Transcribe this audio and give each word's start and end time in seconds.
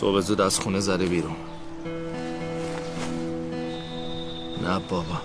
صبح 0.00 0.20
زود 0.20 0.40
از 0.40 0.60
خونه 0.60 0.80
زده 0.80 1.06
بیرون. 1.06 1.36
نه 4.62 4.78
بابا. 4.78 5.20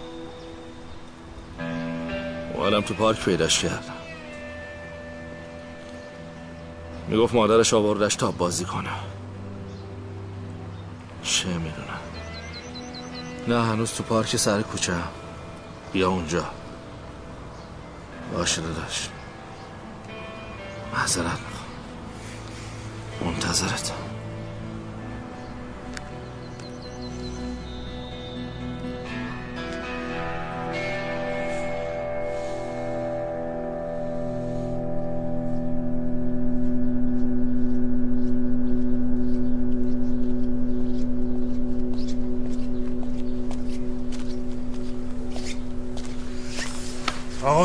والم 2.57 2.81
تو 2.81 2.93
پارک 2.93 3.25
پیداش 3.25 3.59
کردم. 3.59 3.93
می‌گفت 7.07 7.35
مادرش 7.35 7.73
آوردش 7.73 8.15
تا 8.15 8.31
بازی 8.31 8.65
کنه. 8.65 8.89
چه 11.23 11.47
می‌دونم. 11.47 11.99
نه 13.47 13.65
هنوز 13.65 13.93
تو 13.93 14.03
پارک 14.03 14.35
سر 14.35 14.61
کوچه 14.61 14.93
بیا 15.93 16.09
اونجا. 16.09 16.45
باشه 18.33 18.61
داداش. 18.61 19.09
می‌خوام. 20.93 21.67
منتظرتم 23.25 24.02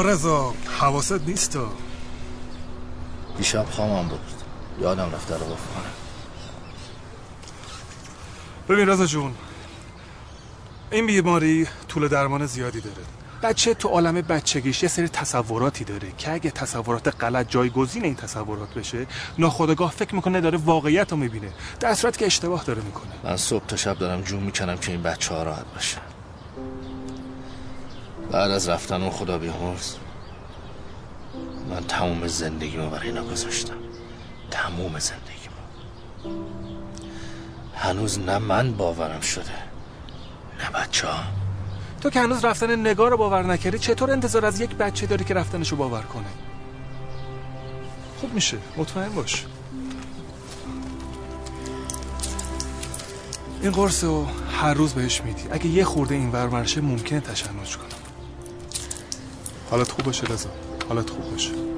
رضا 0.08 0.54
حواست 0.78 1.12
نیست 1.12 1.52
تو. 1.52 1.68
دیشب 3.38 3.64
خوامم 3.70 4.08
بود. 4.08 4.20
یادم 4.80 5.10
رفته 5.12 5.34
رو 5.34 5.40
کنم 5.40 5.92
ببین 8.68 8.88
رضا 8.88 9.06
جون 9.06 9.34
این 10.90 11.06
بیماری 11.06 11.66
طول 11.88 12.08
درمان 12.08 12.46
زیادی 12.46 12.80
داره. 12.80 13.02
بچه 13.42 13.74
تو 13.74 13.88
عالم 13.88 14.14
بچگیش 14.14 14.82
یه 14.82 14.88
سری 14.88 15.08
تصوراتی 15.08 15.84
داره 15.84 16.12
که 16.18 16.32
اگه 16.32 16.50
تصورات 16.50 17.24
غلط 17.24 17.48
جایگزین 17.48 18.04
این 18.04 18.14
تصورات 18.14 18.74
بشه 18.74 19.06
ناخودآگاه 19.38 19.90
فکر 19.90 20.14
می‌کنه 20.14 20.40
داره 20.40 20.58
واقعیت 20.58 21.10
رو 21.10 21.16
می‌بینه. 21.16 21.52
در 21.80 21.94
صورت 21.94 22.18
که 22.18 22.26
اشتباه 22.26 22.64
داره 22.64 22.82
می‌کنه. 22.82 23.12
من 23.24 23.36
صبح 23.36 23.66
تا 23.66 23.76
شب 23.76 23.98
دارم 23.98 24.22
جون 24.22 24.42
می‌کنم 24.42 24.76
که 24.78 24.92
این 24.92 25.02
بچه 25.02 25.34
ها 25.34 25.42
راحت 25.42 25.66
باشن. 25.74 26.07
بعد 28.30 28.50
از 28.50 28.68
رفتن 28.68 29.02
اون 29.02 29.10
خدا 29.10 29.38
بیامرز 29.38 29.94
من 31.70 31.84
تموم 31.84 32.26
زندگیمو 32.26 32.90
برای 32.90 33.08
اینا 33.08 33.24
گذاشتم. 33.24 33.74
تموم 34.50 34.98
زندگیمو. 34.98 35.58
هنوز 37.74 38.18
نه 38.18 38.38
من 38.38 38.72
باورم 38.72 39.20
شده 39.20 39.52
نه 40.60 40.70
بچه 40.70 41.08
ها 41.08 41.22
تو 42.00 42.10
که 42.10 42.20
هنوز 42.20 42.44
رفتن 42.44 42.80
نگاه 42.80 43.08
رو 43.08 43.16
باور 43.16 43.42
نکردی 43.42 43.78
چطور 43.78 44.10
انتظار 44.10 44.46
از 44.46 44.60
یک 44.60 44.74
بچه 44.74 45.06
داری 45.06 45.24
که 45.24 45.34
رفتنشو 45.34 45.76
باور 45.76 46.02
کنه؟ 46.02 46.26
خوب 48.20 48.34
میشه 48.34 48.58
مطمئن 48.76 49.08
باش. 49.08 49.46
این 53.62 53.72
قرص 53.72 54.04
رو 54.04 54.26
هر 54.52 54.74
روز 54.74 54.94
بهش 54.94 55.20
میدی. 55.20 55.42
اگه 55.50 55.66
یه 55.66 55.84
خورده 55.84 56.14
این 56.14 56.32
ور 56.32 56.48
مرشه 56.48 56.80
ممکنه 56.80 57.20
تشنج 57.20 57.76
کنم 57.76 57.97
حالت 59.70 59.90
خوب 59.90 60.04
باشه 60.04 60.26
رضا. 60.26 60.48
حالت 60.88 61.10
خوب 61.10 61.30
باشه. 61.30 61.77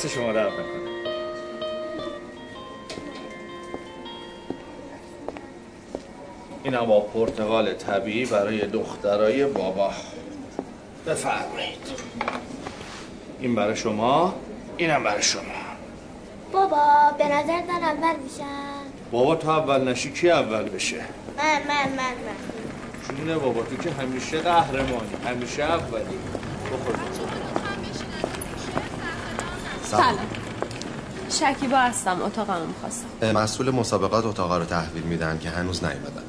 دست 0.00 0.08
شما 0.08 0.32
درد 0.32 0.52
نکنه. 0.52 0.90
اینم 6.64 6.86
با 6.86 7.00
پرتقال 7.00 7.72
طبیعی 7.72 8.26
برای 8.26 8.66
دخترای 8.66 9.46
بابا. 9.46 9.90
بفرمایید. 11.06 11.78
این 13.40 13.54
برای 13.54 13.76
شما 13.76 14.34
اینم 14.76 15.04
برای 15.04 15.22
شما. 15.22 15.42
بابا 16.52 16.76
به 17.18 17.24
نظر 17.24 17.62
من 17.68 17.84
اول 17.84 18.16
میشم؟ 18.22 18.44
بابا 19.10 19.34
تو 19.36 19.50
اول 19.50 19.88
نشی 19.88 20.12
کی 20.12 20.30
اول 20.30 20.62
بشه؟ 20.62 21.00
من 21.38 21.62
من 21.68 21.88
من 21.88 21.96
من. 21.96 22.50
قربونه 23.08 23.38
بابا 23.38 23.62
تو 23.62 23.76
که 23.76 23.90
همیشه 23.90 24.38
قهرمانی 24.38 25.10
همیشه 25.26 25.62
اولی 25.62 26.18
بخور 26.72 26.94
سلام. 29.90 30.18
شکیبا 31.30 31.76
هستم 31.76 32.22
اتاقمو 32.22 32.66
می‌خواستم 32.66 33.32
مسئول 33.38 33.70
مسابقات 33.70 34.26
اتاقا 34.26 34.58
رو 34.58 34.64
تحویل 34.64 35.02
میدن 35.02 35.38
که 35.38 35.48
هنوز 35.48 35.84
نیومدن. 35.84 36.22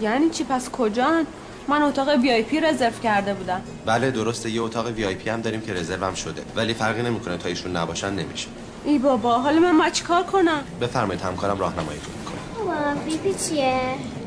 یعنی 0.00 0.30
چی؟ 0.30 0.44
پس 0.44 0.70
کجان؟ 0.70 1.26
من 1.68 1.82
اتاق 1.82 2.08
VIP 2.08 2.60
رزرو 2.60 2.92
کرده 3.02 3.34
بودم. 3.34 3.60
بله 3.86 4.10
درسته. 4.10 4.50
یه 4.50 4.62
اتاق 4.62 4.86
VIP 4.86 5.30
هم 5.30 5.40
داریم 5.40 5.60
که 5.60 5.74
رزرو 5.74 6.04
هم 6.04 6.14
شده. 6.14 6.42
ولی 6.56 6.74
فرقی 6.74 7.02
نمی‌کنه 7.02 7.36
تا 7.36 7.48
ایشون 7.48 7.76
نباشن 7.76 8.10
نمیشه. 8.10 8.48
ای 8.84 8.98
بابا 8.98 9.38
حالا 9.38 9.60
من 9.60 9.76
ما 9.76 9.90
چیکار 9.90 10.22
کنم؟ 10.22 10.62
بفرمایید 10.80 11.22
همکارم 11.22 11.58
راهنماییتون 11.58 12.14
می‌کنه 12.18 12.40
بابا 12.58 13.00
VP 13.04 13.34
چیه؟ 13.34 13.80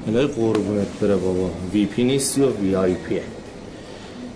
الهی 0.08 0.28
قربونت 0.28 0.88
بره 0.88 1.16
بابا. 1.16 1.52
VP 1.74 2.04
نیستی 2.04 2.42
و 2.42 2.50
VIP 2.50 2.76
ه 2.76 3.24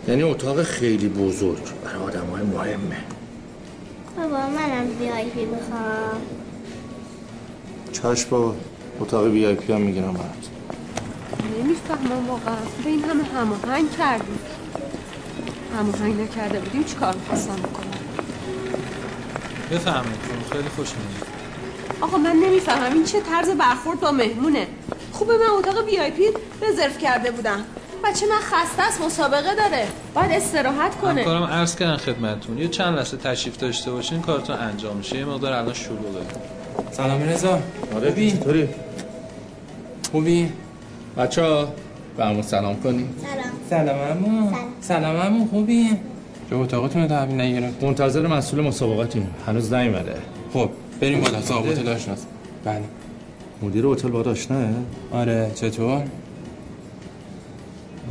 یعنی 0.08 0.24
اتاق 0.24 0.64
خیلی 0.64 1.10
بزرگ 1.10 1.64
برای 1.86 2.04
آدم 2.04 2.26
های 2.26 2.44
مهمه. 2.44 2.98
بابا 4.20 4.38
منم 4.38 4.88
VIP 5.00 5.46
می‌خوام. 5.46 6.22
بابا 8.30 8.56
اتاق 9.00 9.24
VIP 9.24 9.74
هم 9.74 9.82
می‌گیرم 9.82 10.14
برات. 10.14 10.50
نمی‌فهمم 11.60 12.30
واقعا. 12.30 12.56
به 12.84 12.90
این 12.90 13.04
همه 13.04 13.24
هماهنگ 13.24 13.92
کردیم 13.98 14.40
هماهنگ 15.78 16.22
نکرده 16.22 16.60
بودیم 16.60 16.84
چیکار 16.84 17.16
می‌خواستم 17.16 17.56
بکنم؟ 17.56 17.90
بفهمید 19.72 20.20
خیلی 20.52 20.70
خوش 20.70 20.90
میاد 20.90 21.28
آقا 22.02 22.18
من 22.18 22.36
نمی‌فهمم. 22.36 22.94
این 22.94 23.04
چه 23.04 23.22
طرز 23.22 23.50
برخورد 23.50 24.00
با 24.00 24.12
مهمونه؟ 24.12 24.68
خوبه 25.12 25.38
من 25.38 25.50
اتاق 25.58 25.86
وی 25.86 26.00
آی 26.00 26.12
پی 26.12 26.24
رزرو 26.62 26.94
کرده 27.02 27.32
بودم. 27.32 27.66
بچه 28.04 28.26
من 28.28 28.40
خسته 28.40 28.84
است 28.84 29.02
مسابقه 29.02 29.56
داره. 29.56 29.88
باید 30.20 30.32
استراحت 30.32 30.96
کنه. 30.96 31.22
همکارم 31.22 31.44
عرض 31.44 31.76
کردن 31.76 31.98
خدمتتون. 31.98 32.58
یه 32.58 32.68
چند 32.68 32.98
لحظه 32.98 33.18
تشریف 33.18 33.58
داشته 33.58 33.92
باشین 33.92 34.22
کارتون 34.22 34.56
انجام 34.56 34.98
میشه. 34.98 35.18
یه 35.18 35.26
مقدار 35.26 35.54
الان 35.54 35.74
شلوغه 35.74 36.22
سلام 36.92 37.22
رضا. 37.22 37.60
آره 37.96 38.10
خوبی؟ 38.10 38.32
چطوری؟ 38.32 38.70
خوبی؟ 40.12 40.50
بچه 41.18 41.44
ها 41.44 41.68
برمون 42.18 42.42
سلام 42.42 42.82
کنی. 42.82 43.06
سلام. 43.70 43.86
سلام 43.86 44.00
عمو. 44.00 44.52
سلام. 44.82 45.18
عمو 45.18 45.48
خوبی؟ 45.48 45.90
چه 46.50 46.56
اتاقتون 46.56 47.02
رو 47.02 47.08
تحویل 47.08 47.42
نگرفت؟ 47.42 47.84
منتظر 47.84 48.28
مسئول 48.28 48.62
مسابقاتیم. 48.62 49.28
هنوز 49.48 49.74
نیومده. 49.74 50.16
خب 50.54 50.70
بریم 51.02 51.22
بالا. 51.22 51.42
صاحب 51.42 51.66
هتل 51.66 51.90
آشناس 51.90 52.26
بله. 52.66 52.84
مدیر 53.62 53.86
هتل 53.86 54.08
با 54.08 54.22
آشناه؟ 54.32 54.70
آره 55.12 55.52
چطور؟ 55.56 56.04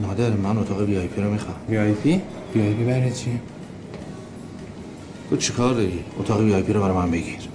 نادر 0.02 0.30
من 0.30 0.58
اتاق 0.58 0.80
وی 0.80 0.98
آی 0.98 1.06
پی 1.06 1.22
رو 1.22 1.30
می‌خوام 1.30 1.56
وی 1.68 1.78
آی 1.78 1.92
پی؟ 1.92 2.22
وی 2.54 2.62
آی 2.62 2.74
پی 2.74 2.84
برای 2.84 3.12
چی؟ 3.12 3.40
تو 5.30 5.36
چیکار 5.36 5.74
داری؟ 5.74 6.04
اتاق 6.20 6.40
VIP 6.40 6.72
رو 6.72 6.80
برای 6.80 6.96
من 6.96 7.10
بگیر. 7.10 7.48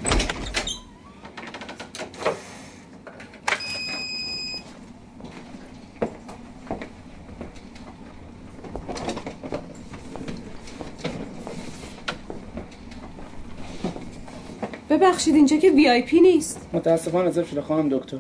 ببخشید 14.90 15.36
اینجا 15.36 15.58
که 15.58 15.72
وی 15.72 15.90
آی 15.90 16.02
پی 16.02 16.22
نیست. 16.22 16.68
متاسفانه 16.74 17.28
رزرو 17.28 17.46
شده 17.46 17.62
خانم 17.62 17.90
دکتر. 17.90 18.18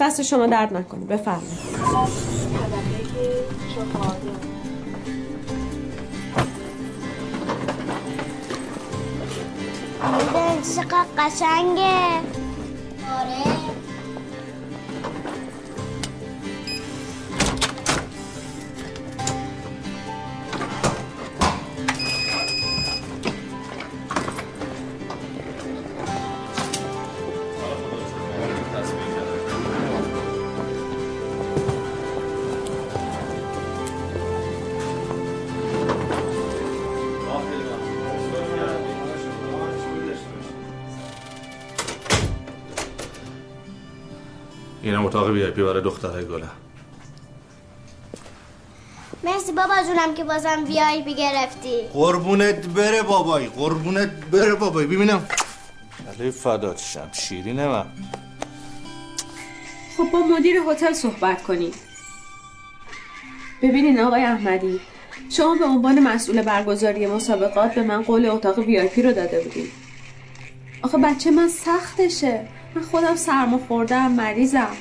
دست 0.00 0.22
شما 0.22 0.46
درد 0.46 0.76
نکنه 0.76 1.04
بفرمایید. 1.04 2.29
دیدن 10.18 10.62
چقدر 10.76 11.06
قشنگه 11.18 12.18
آره 13.18 13.59
اتاق 45.10 45.30
VIP 45.30 45.62
برای 45.62 45.82
دخترای 45.82 46.24
گله 46.24 46.46
مرسی 49.24 49.52
بابا 49.52 49.74
جونم 49.86 50.14
که 50.14 50.24
بازم 50.24 50.64
VIP 50.66 51.14
گرفتی. 51.14 51.82
قربونت 51.92 52.66
بره 52.66 53.02
بابای 53.02 53.46
قربونت 53.46 54.10
بره 54.10 54.54
بابای. 54.54 54.86
ببینم. 54.86 55.26
علی 56.08 56.30
فدات 56.30 56.78
شم 56.78 57.08
شیرینه 57.12 57.68
من. 57.68 57.86
خب 59.96 60.10
با 60.12 60.18
مدیر 60.18 60.56
هتل 60.70 60.92
صحبت 60.92 61.42
کنید 61.42 61.74
ببینین 63.62 64.00
آقای 64.00 64.22
احمدی 64.22 64.80
شما 65.30 65.54
به 65.54 65.64
عنوان 65.64 66.00
مسئول 66.00 66.42
برگزاری 66.42 67.06
مسابقات 67.06 67.74
به 67.74 67.82
من 67.82 68.02
قول 68.02 68.26
اتاق 68.26 68.58
VIP 68.58 69.02
رو 69.02 69.12
داده 69.12 69.40
بودید 69.40 69.72
آخه 70.82 70.98
بچه 70.98 71.30
من 71.30 71.48
سختشه. 71.48 72.46
من 72.74 72.82
خودم 72.82 73.16
سرما 73.16 73.58
خوردم 73.68 74.12
مریضم. 74.12 74.76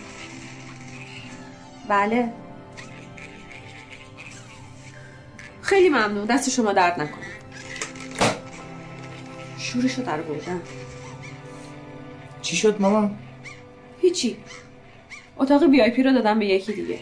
بله. 1.90 2.34
خیلی 5.62 5.90
ممنون. 5.90 6.26
دست 6.26 6.50
شما 6.50 6.74
درد 6.74 7.02
نکنه. 7.02 7.26
شورشو 9.58 10.02
در 10.02 10.22
بردم. 10.22 10.62
چی 12.42 12.56
شد 12.56 12.82
مامان؟ 12.82 13.18
هیچی. 14.02 14.38
اتاق 15.38 15.64
وی 15.64 15.82
آی 15.82 15.92
پی 15.92 16.04
رو 16.04 16.14
دادم 16.14 16.40
به 16.40 16.46
یکی 16.46 16.74
دیگه. 16.74 17.00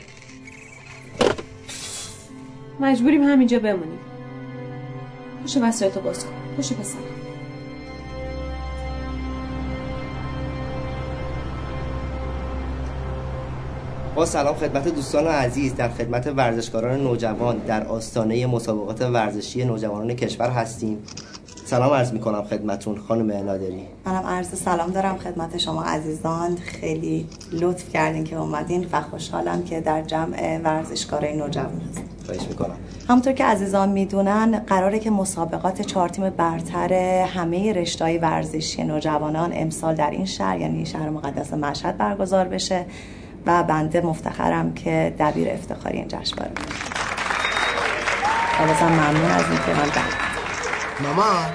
مجبوریم 2.79 3.23
همینجا 3.23 3.59
بمونیم. 3.59 3.99
پشت 5.43 5.57
وسایتو 5.57 6.01
باز 6.01 6.25
کن. 6.25 6.33
پشت 6.57 6.73
پسر 6.73 6.97
با 14.17 14.25
سلام 14.25 14.55
خدمت 14.55 14.87
دوستان 14.87 15.27
عزیز 15.27 15.75
در 15.75 15.89
خدمت 15.89 16.27
ورزشکاران 16.27 17.03
نوجوان 17.03 17.57
در 17.57 17.87
آستانه 17.87 18.47
مسابقات 18.47 19.01
ورزشی 19.01 19.65
نوجوانان 19.65 20.13
کشور 20.13 20.49
هستیم. 20.49 20.97
سلام 21.65 21.93
عرض 21.93 22.13
می 22.13 22.19
کنم 22.19 22.43
خدمتون 22.43 22.97
خانم 22.97 23.31
نادری. 23.31 23.81
منم 24.05 24.25
عرض 24.25 24.47
سلام 24.47 24.91
دارم 24.91 25.17
خدمت 25.17 25.57
شما 25.57 25.83
عزیزان. 25.83 26.55
خیلی 26.55 27.27
لطف 27.51 27.89
کردین 27.89 28.23
که 28.23 28.35
اومدین 28.35 28.87
و 28.91 29.01
خوشحالم 29.01 29.63
که 29.63 29.81
در 29.81 30.01
جمع 30.01 30.61
ورزشکارای 30.63 31.37
نوجوان 31.37 31.81
هستم. 31.89 32.01
خواهش 32.25 32.47
می‌کنم. 32.49 32.77
همونطور 33.09 33.33
که 33.33 33.45
عزیزان 33.45 33.89
می‌دونن 33.89 34.59
قراره 34.59 34.99
که 34.99 35.09
مسابقات 35.09 35.81
چهار 35.81 36.09
تیم 36.09 36.29
برتر 36.29 36.93
همه 37.23 37.73
رشته‌های 37.73 38.17
ورزشی 38.17 38.83
نوجوانان 38.83 39.51
امسال 39.53 39.95
در 39.95 40.09
این 40.09 40.25
شهر 40.25 40.59
یعنی 40.59 40.85
شهر 40.85 41.09
مقدس 41.09 41.53
مشهد 41.53 41.97
برگزار 41.97 42.47
بشه. 42.47 42.85
و 43.47 43.63
بنده 43.63 44.01
مفتخرم 44.01 44.73
که 44.73 45.15
دبیر 45.19 45.49
افتخاری 45.49 45.97
این 45.97 46.07
جشنواره 46.07 46.51
بازم 48.59 48.85
ممنون 48.85 49.31
از 49.31 49.45
اینکه 49.49 49.73
من 49.73 49.91
ماما. 50.99 51.45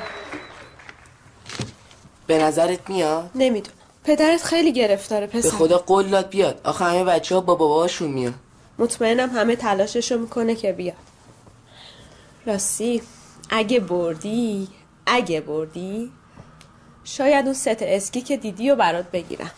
به 2.27 2.39
نظرت 2.45 2.91
میاد؟ 2.91 3.31
نمی‌دونم. 3.35 3.77
پدرت 4.05 4.43
خیلی 4.43 4.73
گرفتاره 4.73 5.27
به 5.27 5.39
پسر 5.39 5.51
خدا 5.51 5.79
قول 5.79 6.09
داد 6.09 6.29
بیاد. 6.29 6.61
آخه 6.65 6.85
همه 6.85 7.05
بچه 7.05 7.35
ها 7.35 7.41
با 7.41 7.55
باباشون 7.55 8.11
میاد 8.11 8.35
مطمئنم 8.79 9.31
همه 9.31 9.57
تلاششو 9.57 10.19
می‌کنه 10.19 10.55
که 10.55 10.73
بیاد. 10.73 10.97
راستی 12.47 13.03
اگه 13.51 13.81
بردی 13.81 14.69
اگه 15.07 15.41
بردی 15.41 16.13
شاید 17.05 17.45
اون 17.45 17.55
ست 17.55 17.83
اسکی 17.83 18.21
که 18.21 18.37
دیدی 18.37 18.71
و 18.71 18.77
برات 18.77 19.11
بگیرم. 19.11 19.51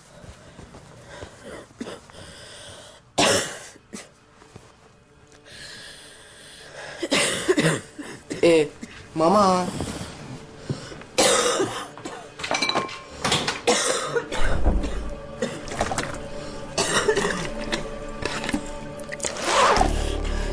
اه 8.45 8.67
مامان 9.17 9.67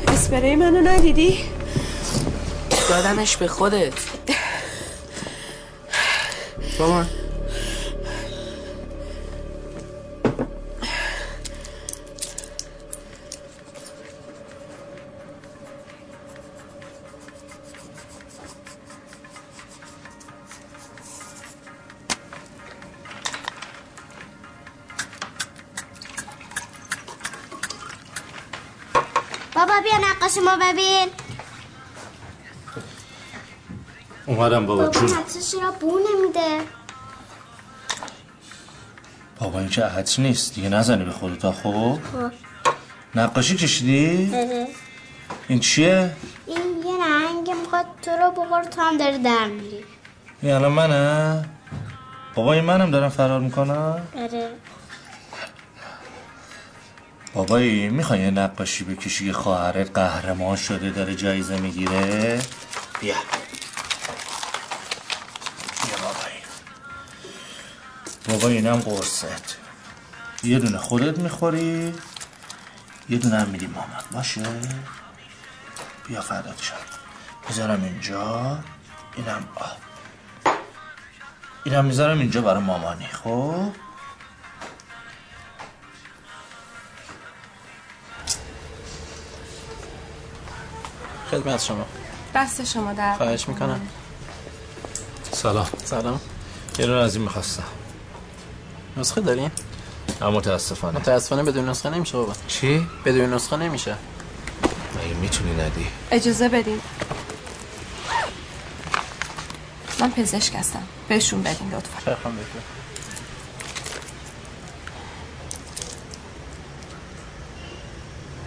اسپری 0.08 0.56
منو 0.56 0.80
ندیدی؟ 0.80 1.44
دادمش 2.88 3.36
به 3.36 3.48
خودت. 3.48 3.92
مامان. 6.78 7.21
بابا 29.62 29.80
بیا 29.80 29.98
نقاش 29.98 30.38
ما 30.44 30.56
ببین 30.56 31.08
اومدم 34.26 34.66
بابا 34.66 34.82
بابا 34.82 34.98
جون 34.98 35.18
نقشش 35.18 35.54
را 35.62 35.70
بو 35.70 35.98
نمیده 35.98 36.60
بابا 39.40 39.58
این 39.58 39.68
که 39.68 39.84
حدس 39.84 40.18
نیست 40.18 40.54
دیگه 40.54 40.68
نزنی 40.68 41.04
به 41.04 41.10
خودتا 41.10 41.52
خب. 41.52 41.98
نقاشی 43.14 43.56
کشیدی؟ 43.56 44.34
این 45.48 45.60
چیه؟ 45.60 46.16
این 46.46 46.82
یه 46.86 46.96
نهنگ 46.96 47.50
می‌خواد 47.50 47.86
تو 48.02 48.10
رو 48.10 48.30
بخور 48.30 48.64
تو 48.64 48.80
هم 48.80 48.96
داری 48.98 49.18
در 49.18 49.46
میری 49.46 49.84
این 50.42 50.52
الان 50.52 50.72
منه؟ 50.72 51.44
بابا 52.34 52.52
این 52.52 52.64
منم 52.64 52.90
دارم 52.90 53.08
فرار 53.08 53.40
می‌کنم؟ 53.40 54.08
آره 54.16 54.50
بابایی 57.34 57.88
می‌خوای 57.88 58.20
یه 58.20 58.30
نقاشی 58.30 58.84
بکشی 58.84 59.26
که 59.26 59.32
خواهرت 59.32 59.90
قهرمان 59.98 60.56
شده 60.56 60.90
داره 60.90 61.14
جایزه 61.14 61.60
می‌گیره؟ 61.60 62.42
بیا. 63.00 63.14
بیا 65.84 65.96
بابایی 66.02 66.42
بابا 68.28 68.48
اینم 68.48 68.76
قرصت. 68.76 69.56
یه 70.44 70.58
دونه 70.58 70.78
خودت 70.78 71.18
می‌خوری 71.18 71.94
یه 73.08 73.18
دونه 73.18 73.38
هم 73.38 73.48
میدی 73.48 73.66
مامان 73.66 74.04
باشه؟ 74.12 74.42
بیا 76.08 76.20
فردات 76.20 76.58
شد 76.58 76.74
می‌ذارم 77.48 77.84
اینجا. 77.84 78.58
اینم 79.16 79.48
آه. 79.54 79.76
اینم 81.64 81.84
می‌ذارم 81.84 82.18
اینجا 82.18 82.40
برای 82.40 82.62
مامانی 82.62 83.06
خب؟ 83.06 83.72
خدمت 91.32 91.62
شما. 91.62 91.84
دست 92.34 92.64
شما 92.64 92.92
در 92.92 93.16
خواهش 93.16 93.48
می‌کنم. 93.48 93.80
سلام. 95.32 95.66
سلام. 95.84 96.20
یه 96.78 96.86
دونه 96.86 96.98
از 96.98 97.14
این 97.14 97.24
می‌خواستم. 97.24 97.64
نسخه 98.96 99.20
دارین؟ 99.20 99.50
نه 100.20 100.28
متاسفانه. 100.28 100.98
متاسفانه 100.98 101.42
بدون 101.42 101.68
نسخه 101.68 101.90
نمیشه 101.90 102.12
بابا. 102.16 102.32
چی؟ 102.48 102.86
بدون 103.04 103.34
نسخه 103.34 103.56
نمیشه. 103.56 103.96
مگه 104.94 105.14
می‌تونی 105.14 105.54
ندی؟ 105.54 105.86
اجازه 106.10 106.48
بدین. 106.48 106.80
من 110.00 110.10
پزشک 110.10 110.54
هستم. 110.54 110.82
بهشون 111.08 111.42
بدین 111.42 111.74
لطفا. 111.74 112.00
خیلی 112.00 112.36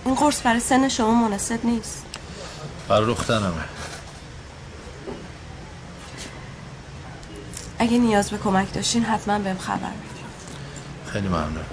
این 0.05 0.15
قرص 0.15 0.41
برای 0.45 0.59
سن 0.59 0.89
شما 0.89 1.11
مناسب 1.27 1.65
نیست. 1.65 2.04
برای 2.87 3.05
دخترمه 3.05 3.63
اگه 7.79 7.97
نیاز 7.97 8.29
به 8.29 8.37
کمک 8.37 8.73
داشتین 8.73 9.03
حتما 9.03 9.39
بهم 9.39 9.57
خبر 9.57 9.77
بدین. 9.77 10.25
خیلی 11.05 11.27
ممنون. 11.27 11.65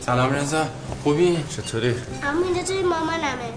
سلام 0.00 0.32
رضا. 0.32 0.64
خوبی؟ 1.02 1.44
چطوری؟ 1.50 1.94
اما 2.22 2.46
اینجا 2.46 2.62
جای 2.62 2.82
مامانمه. 2.82 3.52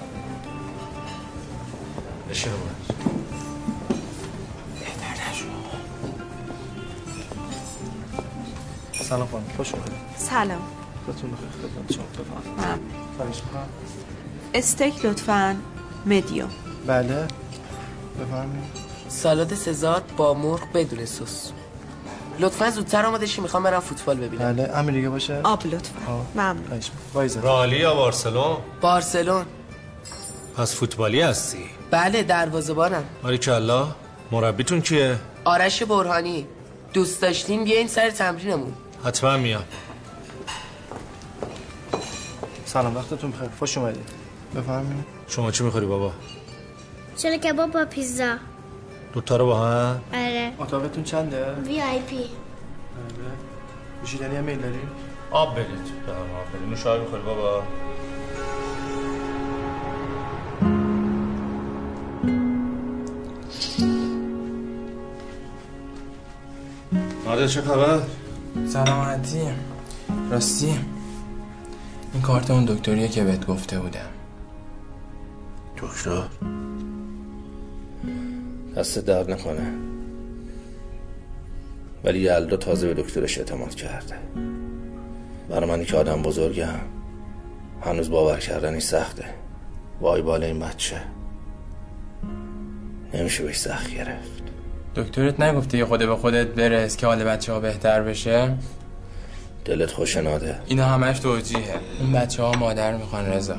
نشین 2.30 2.52
سلام 9.10 9.28
خانم. 9.28 9.44
خوش 9.58 9.74
اومدید. 9.74 9.94
سلام. 10.18 10.62
خودتون 11.06 11.32
بخیر. 11.32 11.48
خدمت 11.50 11.94
شما. 11.94 12.04
بفرمایید. 12.04 12.82
خواهش 13.18 13.42
می‌کنم. 13.46 13.68
استیک 14.54 15.06
لطفا. 15.06 15.56
مدیوم 16.06 16.50
بله. 16.88 17.28
بفرمایید. 18.22 18.64
سالاد 19.08 19.54
سزاد 19.54 20.04
با 20.18 20.34
مرغ 20.34 20.72
بدون 20.74 21.06
سس. 21.06 21.52
لطفا 22.40 22.70
زودتر 22.70 23.06
آماده 23.06 23.26
شی 23.26 23.42
می‌خوام 23.42 23.64
برم 23.64 23.80
فوتبال 23.80 24.18
ببینم. 24.18 24.54
بله. 24.54 24.72
امیر 24.78 24.94
دیگه 24.94 25.10
باشه؟ 25.10 25.42
آب 25.44 25.66
لطفا. 25.66 26.26
ممنون. 26.36 26.82
رالی 27.42 27.78
یا 27.78 27.96
بارسلون؟ 27.96 28.58
بارسلون. 28.82 29.46
پس 30.58 30.76
فوتبالی 30.76 31.22
هستی؟ 31.22 31.66
بله 31.92 32.24
دروازه‌بانم. 32.24 33.04
کلا 33.42 33.88
مربیتون 34.32 34.82
کیه؟ 34.82 35.16
آرش 35.46 35.84
برهانی. 35.84 36.48
دوست 36.94 37.22
داشتین 37.22 37.64
بیاین 37.64 37.88
سر 37.88 38.10
تمرینمون. 38.10 38.74
حتما 39.06 39.38
میام 39.38 39.64
سلام 42.66 42.96
وقتتون 42.96 43.32
بخیر 43.32 43.50
خوش 43.60 43.78
اومدید 43.78 44.10
بفرمایید 44.56 45.06
شما 45.28 45.52
چی 45.52 45.64
می‌خوری 45.64 45.86
بابا؟ 45.86 46.12
چرا 47.18 47.38
کباب 47.38 47.72
با 47.72 47.86
پیزا 47.86 48.36
دوتا 49.14 49.38
رو 49.38 49.46
با 49.46 49.60
هم؟ 49.60 50.02
آره 50.14 50.54
اتاقتون 50.60 51.04
چنده؟ 51.04 51.54
وی 51.54 51.82
آی 51.82 52.00
پی 52.00 52.18
بله 52.18 52.28
نوشیدنی 54.02 54.36
هم 54.36 54.44
میل 54.44 54.60
داریم؟ 54.60 54.90
آب 55.32 55.54
بدید 55.54 55.68
به 56.06 56.14
هم 56.14 56.20
آب 56.20 56.50
بدید 56.56 56.70
نوشابه 56.70 57.04
می‌خوری 57.04 57.24
بابا؟ 57.24 57.64
نادر 67.26 67.48
چه 67.48 67.62
خبر؟ 67.62 68.00
سلامتی. 68.68 69.48
راستی. 70.32 70.80
این 72.14 72.22
کارت 72.22 72.52
اون 72.52 72.66
دکتریه 72.66 73.08
که 73.08 73.24
بهت 73.24 73.48
گفته 73.48 73.80
بودم. 73.80 74.10
دکتر؟ 75.78 76.24
دست 78.76 79.00
درد 79.00 79.32
نکنه. 79.32 79.74
ولی 82.04 82.20
یلدا 82.20 82.58
تازه 82.58 82.94
به 82.94 83.02
دکترش 83.02 83.38
اعتماد 83.38 83.76
کرده. 83.76 84.16
برای 85.50 85.70
منی 85.70 85.86
که 85.86 85.98
آدم 85.98 86.22
بزرگم 86.22 86.80
هنوز 87.82 88.10
باور 88.10 88.40
کردنی 88.40 88.80
سخته. 88.80 89.26
وای 90.02 90.22
بال 90.22 90.44
این 90.44 90.60
بچه. 90.60 91.02
نمیشه 93.14 93.44
بهش 93.44 93.60
سخت 93.60 93.96
گرفت. 93.96 94.39
دکترت 94.96 95.40
نگفته 95.40 95.78
یه 95.78 95.86
خود 95.86 96.00
به 96.00 96.16
خودت 96.16 96.48
برس 96.48 96.98
که 96.98 97.08
حال 97.08 97.24
بچه 97.24 97.54
ها 97.54 97.60
بهتر 97.60 98.02
بشه؟ 98.02 98.58
دلت 99.66 99.92
خوش 99.92 100.18
ناده 100.18 100.60
اینا 100.66 100.86
همش 100.86 101.20
توجیهه. 101.20 101.80
اون 102.00 102.12
بچه 102.12 102.44
ها 102.44 102.52
مادر 102.52 102.98
می‌خوان 102.98 103.26
رضا. 103.26 103.58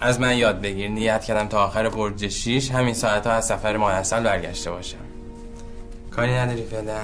از 0.00 0.20
من 0.20 0.36
یاد 0.36 0.60
بگیر. 0.60 0.90
نیت 0.90 1.24
کردم 1.24 1.48
تا 1.48 1.64
آخر 1.64 1.88
برج 1.88 2.28
شیش. 2.28 2.70
همین 2.70 2.94
ساعت 2.94 3.26
ها 3.26 3.32
از 3.32 3.46
سفر 3.46 3.76
ماهستان 3.76 4.22
برگشته 4.22 4.70
باشم. 4.70 4.96
کاری 6.10 6.32
نداری 6.32 6.62
فعلا؟ 6.62 7.00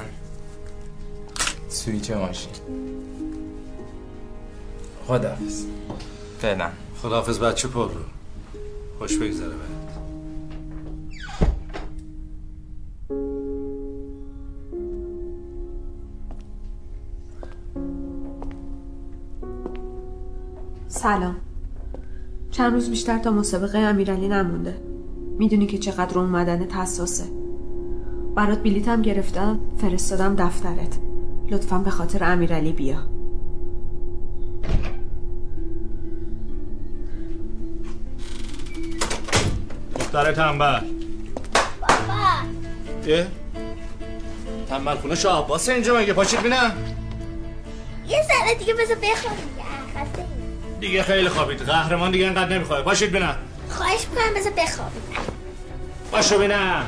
سویچ 1.68 2.10
ماشین. 2.10 2.50
خداحافظ. 5.06 5.64
فعلا. 6.40 6.68
خداحافظ 7.02 7.38
بچه 7.38 7.68
پر 7.68 7.88
رو. 7.88 8.00
خوش 8.98 9.18
بگذره 9.18 9.54
سلام. 20.94 21.36
چند 22.50 22.72
روز 22.72 22.90
بیشتر 22.90 23.18
تا 23.18 23.30
مسابقه 23.30 23.78
امیرعلی 23.78 24.28
نمونده. 24.28 24.80
می‌دونی 25.38 25.66
که 25.66 25.78
چقدر 25.78 26.18
اومدنت 26.18 26.74
حساسه. 26.76 27.24
برات 28.34 28.62
بلیتم 28.62 29.02
گرفتم 29.02 29.60
فرستادم 29.78 30.36
دفترت. 30.36 30.98
لطفا 31.50 31.78
به 31.78 31.90
خاطر 31.90 32.24
امیرعلی 32.24 32.72
بیا. 32.72 32.96
دختر 39.94 40.32
تنبل. 40.32 40.80
بابا. 41.80 42.24
اه؟ 43.06 43.26
تنبل 44.68 44.94
خونه 44.94 45.14
شاه 45.14 45.44
عباس 45.44 45.68
اینجا 45.68 45.98
مگه 45.98 46.12
پاشید 46.12 46.42
بینم؟ 46.42 46.72
یه 48.08 48.22
سر 48.22 48.58
دیگه 48.58 48.74
بذار 48.74 48.96
بخوابیم 48.96 49.48
خسته. 49.96 50.33
دیگه 50.84 51.02
خیلی 51.02 51.28
خوابید. 51.28 51.62
قهرمان 51.62 52.10
دیگه 52.10 52.26
انقدر 52.26 52.56
نمی‌خواد 52.56 52.84
پاشید 52.84 53.12
بینم 53.12 53.36
خواهش 53.68 54.06
می‌کنم 54.08 54.34
بذار 54.34 54.52
بخوابیم. 54.52 55.02
باشو 56.12 56.38
بینم 56.38 56.86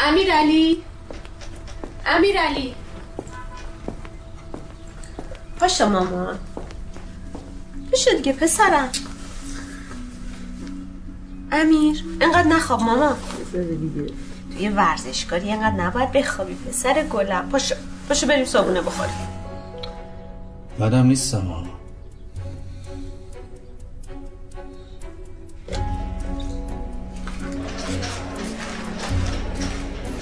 امیر 0.00 0.32
علی؟ 0.32 0.82
امیر 2.06 2.40
علی؟ 2.40 2.74
پاشا 5.60 5.88
مامان. 5.88 6.38
پاشا 7.90 8.10
دیگه 8.16 8.32
پسرم. 8.32 8.90
امیر 11.52 12.04
انقدر 12.20 12.48
نخواب 12.48 12.82
ماما 12.82 13.16
توی 14.60 14.68
ورزشکاری 14.68 15.52
انقدر 15.52 15.76
نباید 15.76 16.12
بخوابی 16.12 16.54
پسر 16.54 17.02
گلم. 17.02 17.48
پاشا 17.48 17.74
پاشا 18.08 18.26
بریم 18.26 18.44
صابونه 18.44 18.80
بخوریم. 18.80 19.14
بدم 20.80 21.06
نیستم 21.06 21.40
ها 21.40 21.64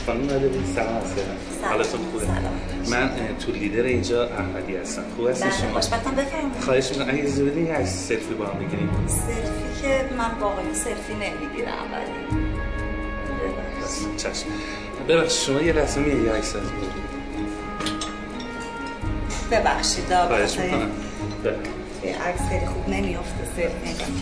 خانم 0.07 0.25
نداری 0.25 0.67
سلام 0.75 0.97
علیکم 0.97 1.69
حالتون 1.69 2.01
خوبه؟ 2.13 2.27
من 2.91 3.11
تو 3.41 3.53
لیدر 3.53 3.83
اینجا 3.83 4.25
احمدی 4.25 4.77
هستم. 4.77 5.03
خوب 5.17 5.29
هستی 5.29 5.49
شما؟ 5.61 5.81
خوشبختم 5.81 6.11
بفرمایید. 6.11 6.63
خواهش 6.65 6.91
می‌کنم. 6.91 7.09
اگه 7.09 7.23
اجازه 7.23 7.45
بدین 7.45 7.67
یه 7.67 7.85
سلفی 7.85 8.35
با 8.35 8.47
هم 8.47 8.59
بگیریم. 8.59 8.91
سلفی 9.09 9.83
که 9.83 10.11
من 10.19 10.41
واقعا 10.41 10.75
سلفی 10.75 11.13
نمی‌گیرم 11.15 11.73
ولی 11.93 12.48
چشم. 14.17 14.47
ببخشید 15.09 15.31
شما 15.31 15.61
یه 15.61 15.73
لحظه 15.73 16.01
میای 16.01 16.23
یه 16.23 16.33
عکس 16.33 16.57
از 16.57 16.63
بگیرید؟ 16.63 17.19
ببخشید 19.51 20.15
خواهش 20.15 20.59
می‌کنم. 20.59 20.91
یه 22.05 22.23
عکس 22.23 22.49
خیلی 22.49 22.67
خوب 22.67 22.89
نمیافته 22.89 23.45
نمی‌گیرم 23.85 24.13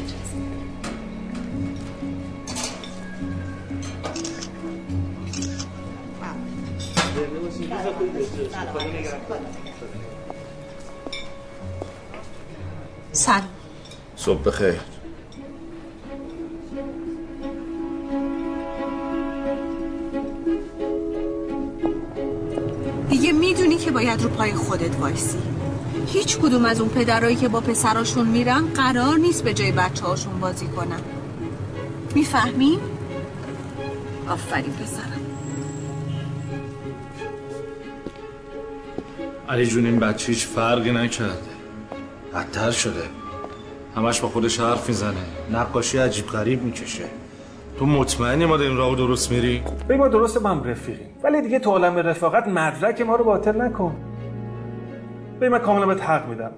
سلام 13.13 13.49
صبح 14.17 14.43
بخیر. 14.43 14.81
دیگه 23.27 23.39
می‌دونی 23.39 23.77
که 23.77 23.91
باید 23.91 24.23
رو 24.23 24.29
پای 24.29 24.53
خودت 24.53 25.01
وایسی؟ 25.01 25.39
هیچ 26.07 26.39
کدوم 26.39 26.65
از 26.65 26.81
اون 26.81 26.91
پدرایی 26.91 27.37
که 27.37 27.49
با 27.49 27.61
پسراشون 27.61 28.27
میرن 28.27 28.67
قرار 28.75 29.17
نیست 29.17 29.45
به 29.45 29.55
جای 29.55 29.73
بچه 29.73 30.05
هاشون 30.05 30.41
بازی 30.41 30.67
کنن. 30.67 31.01
می‌فهمی؟ 32.15 32.79
آفرین 34.29 34.73
پسرم. 34.73 35.21
علی 39.49 39.67
جون 39.67 39.87
این 39.87 39.99
بچه 39.99 40.27
هیچ 40.27 40.47
فرقی 40.47 40.93
نکرده. 40.93 41.39
بدتر 42.35 42.71
شده. 42.71 43.03
همش 43.97 44.21
با 44.21 44.29
خودش 44.29 44.61
حرف 44.61 44.89
می‌زنه. 44.89 45.25
نقاشی 45.53 45.99
عجیب 45.99 46.27
غریب 46.27 46.63
می‌کشه. 46.63 47.05
تو 47.79 47.87
مطمئنی 47.87 48.47
ما 48.47 48.57
داریم 48.57 48.77
راه 48.77 48.97
درست 48.97 49.31
میری؟ 49.31 49.63
ما 49.99 50.09
با 50.09 50.51
هم 50.51 50.65
رفیقیم. 50.65 51.07
ولی 51.27 51.43
دیگه 51.43 51.59
تو 51.59 51.71
عالم 51.71 51.97
رفاقت 51.97 52.49
مدرک 52.49 53.01
ما 53.01 53.17
رو 53.17 53.25
باطل 53.25 53.63
نکن. 53.63 53.97
ببین 55.37 55.49
من 55.49 55.59
کاملا 55.59 55.87
بهت 55.87 56.03
حق 56.03 56.29
میدم. 56.29 56.51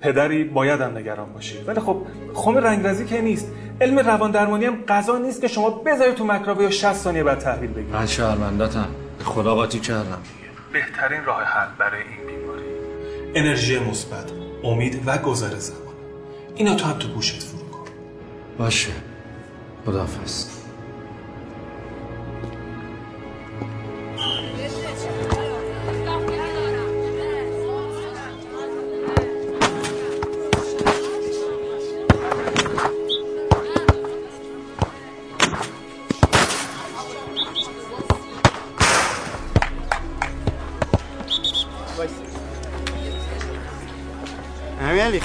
پدری 0.00 0.44
باید 0.44 0.80
هم 0.80 0.96
نگران 0.98 1.32
باشی. 1.32 1.58
ولی 1.66 1.80
خب 1.80 1.96
خم 2.34 2.58
رنگرزی 2.58 3.04
که 3.04 3.20
نیست. 3.20 3.52
علم 3.80 3.98
روان 3.98 4.30
درمانی 4.30 4.64
هم 4.64 4.76
قضا 4.88 5.18
نیست 5.18 5.40
که 5.40 5.48
شما 5.48 5.70
بذاری 5.70 6.12
تو 6.12 6.24
مکروه 6.24 6.62
یا 6.62 6.70
60 6.70 6.92
ثانیه 6.92 7.24
بعد 7.24 7.38
تحویل 7.38 7.70
بگیری. 7.70 7.92
من 7.92 8.06
شهرمندتم 8.06 8.88
به 9.18 9.24
خدا 9.24 9.54
قاطی 9.54 9.80
کردم. 9.80 10.18
بهترین 10.72 11.24
راه 11.24 11.42
حل 11.42 11.68
برای 11.78 12.00
این 12.00 12.26
بیماری. 12.26 12.62
انرژی 13.34 13.78
مثبت 13.78 14.32
امید 14.64 15.02
و 15.06 15.18
گذر 15.18 15.56
زمان. 15.56 15.94
اینا 16.54 16.74
تو 16.74 16.86
هم 16.86 16.98
تو 16.98 17.08
گوشت 17.08 17.42
فرو 17.42 17.68
کن. 17.68 17.90
باشه. 18.58 18.92
خداحافظ. 19.86 20.61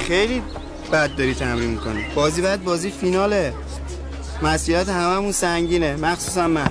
خیلی 0.08 0.42
بد 0.92 1.16
داری 1.16 1.34
تمرین 1.34 1.70
می‌کنی. 1.70 2.06
بازی 2.16 2.42
بعد 2.42 2.64
بازی 2.64 2.92
فیناله. 2.92 3.54
مسئولیت 4.42 4.90
هممون 4.90 5.32
سنگینه. 5.32 5.96
مخصوصا 5.96 6.48
من. 6.48 6.68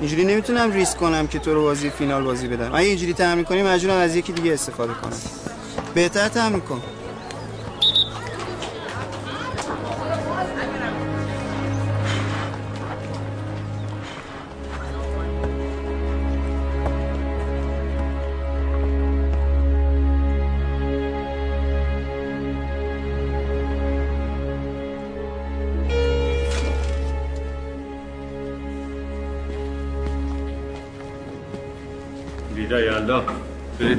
اینجوری 0.00 0.24
نمی‌تونم 0.24 0.72
ریسک 0.72 0.96
کنم 0.96 1.26
که 1.26 1.38
تو 1.38 1.54
رو 1.54 1.62
بازی 1.62 1.90
فینال 1.90 2.24
بازی 2.24 2.48
بدم. 2.48 2.74
اگه 2.74 2.88
اینجوری 2.88 3.12
تمرین 3.12 3.44
کنی 3.44 3.62
مجبورم 3.62 3.96
از 3.96 4.16
یکی 4.16 4.32
دیگه 4.32 4.52
استفاده 4.52 4.92
کنم. 4.92 5.12
بهتر 5.94 6.28
تمرین 6.28 6.60
کن. 6.60 6.82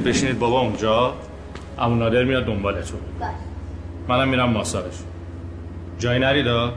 بشینید 0.06 0.38
بابا 0.38 0.60
اونجا. 0.60 1.14
امون 1.78 1.98
نادر 1.98 2.24
میاد 2.24 2.44
دنبالتون 2.44 3.00
منم 4.08 4.28
میرم 4.28 4.50
ماساژ. 4.50 4.94
جایی 5.98 6.20
نریدا 6.20 6.72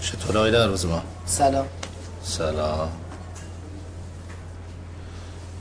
چطور 0.00 0.38
آقای 0.38 0.50
در 0.50 0.66
روز 0.66 0.86
ما؟ 0.86 1.02
سلام. 1.24 1.66
سلام. 2.22 2.88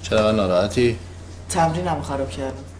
چرا 0.01 0.31
ناراحتی؟ 0.31 0.97
تمرینم 1.49 2.01
خراب 2.01 2.29
کردم. 2.29 2.70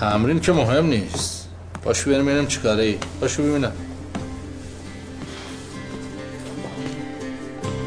تمرین 0.00 0.40
که 0.40 0.52
مهم 0.52 0.86
نیست. 0.86 1.48
باشو 1.84 2.10
بریم 2.10 2.46
چی 2.46 2.60
کاره 2.60 2.82
ای. 2.82 2.98
باشو 3.20 3.42
ببینم. 3.42 3.72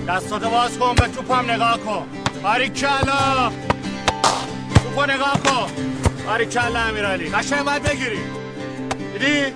دستاتو 0.07 0.49
باز 0.49 0.77
کن 0.77 0.95
به 0.95 1.07
توپم 1.07 1.51
نگاه 1.51 1.77
کن. 1.79 2.05
باری 2.43 2.69
کلا 2.69 3.51
توپو 4.75 5.03
نگاه 5.03 5.39
کن. 5.45 5.71
باری 6.27 6.45
کلا 6.45 6.79
امیرالی. 6.79 7.29
قشنگ 7.29 7.65
باید 7.65 7.83
بگیری. 7.83 8.19
دیدی؟ 9.13 9.53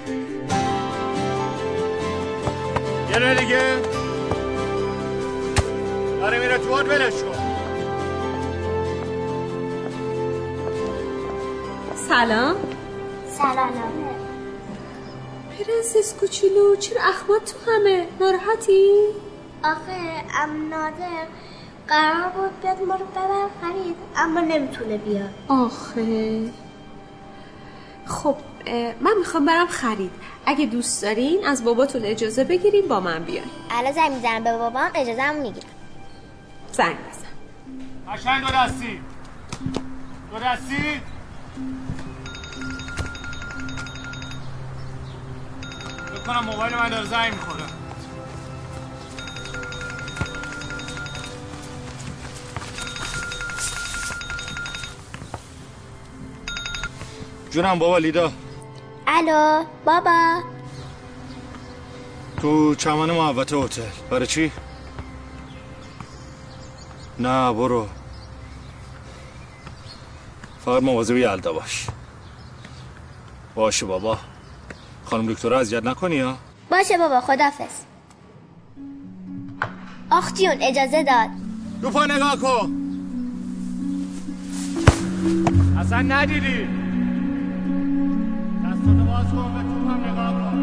یه 3.12 3.18
رو 3.20 3.40
دیگه. 3.40 3.82
داره 6.22 6.40
میره 6.40 6.58
تو 6.58 6.66
بود 6.66 6.90
ولش 6.90 7.14
کن. 7.14 7.35
سلام. 12.16 12.56
سلام. 13.28 13.74
پرنسس 15.52 16.14
کوچولو 16.20 16.76
چرا 16.76 17.02
اخمات 17.02 17.46
تو 17.46 17.72
همه؟ 17.72 18.08
ناراحتی؟ 18.20 18.90
آخه 19.64 20.24
ام 20.44 20.70
نادر 20.70 21.28
قرار 21.88 22.30
بود 22.30 22.62
بیاد 22.62 22.82
ما 22.82 22.96
رو 22.96 23.06
ببر 23.06 23.48
خرید 23.62 23.96
اما 24.16 24.40
نمی‌تونه 24.40 24.98
بیاد. 24.98 25.30
آخه. 25.48 26.52
خب 28.06 28.36
من 29.02 29.14
می‌خوام 29.20 29.46
برم 29.46 29.68
خرید. 29.68 30.12
اگه 30.46 30.66
دوست 30.66 31.02
دارین 31.04 31.48
از 31.48 31.64
باباتون 31.64 32.06
اجازه 32.06 32.44
بگیریم 32.44 32.88
با 32.88 33.00
من 33.00 33.24
بیاین. 33.24 33.50
الان 33.72 33.92
زنگ 33.92 34.12
می‌زنم 34.12 34.44
به 34.44 34.58
بابام 34.58 34.92
اجازه 34.96 35.22
هم 35.22 35.36
می‌گیرم. 35.36 35.68
زنگ 36.72 36.96
بزن. 36.96 38.14
قشنگ 38.14 38.42
دو 38.42 38.48
دستی. 38.48 39.00
دو 40.32 40.40
دستی. 40.40 41.02
بکنم 46.26 46.46
موبایل 46.46 46.76
من 46.76 46.90
داره 46.90 47.06
زنگ 47.06 47.34
می‌خوره. 47.34 47.64
جونم 57.52 57.80
بابا 57.80 57.98
لیدا. 57.98 58.32
الو 59.08 59.66
بابا. 59.86 60.42
تو 62.42 62.76
چمن 62.76 63.12
محوت 63.12 63.54
هتل. 63.54 63.82
برای 64.10 64.28
چی؟ 64.28 64.52
نه 67.20 67.54
برو. 67.54 67.88
فقط 70.66 70.84
مواظب 70.84 71.16
یلدا 71.18 71.54
باش. 71.54 71.88
باشه 73.56 73.86
بابا. 73.86 74.18
خانم 75.06 75.34
دکتر 75.34 75.54
اذیت 75.54 75.84
نکنی 75.86 76.20
ها 76.20 76.38
باشه 76.72 76.98
بابا 76.98 77.22
خدافز 77.22 77.82
آخ 80.12 80.34
جون 80.34 80.56
اجازه 80.62 81.04
داد. 81.04 81.30
رو 81.82 81.90
پا 81.92 82.06
نگاه 82.06 82.38
کن. 82.38 82.72
اصلا 85.80 86.02
ندیدی؟ 86.02 86.68
دستاتو 88.64 89.06
باز 89.06 89.26
کن 89.32 89.54
به 89.54 89.62
توپم 89.62 90.06
نگاه 90.12 90.34
کن. 90.34 90.56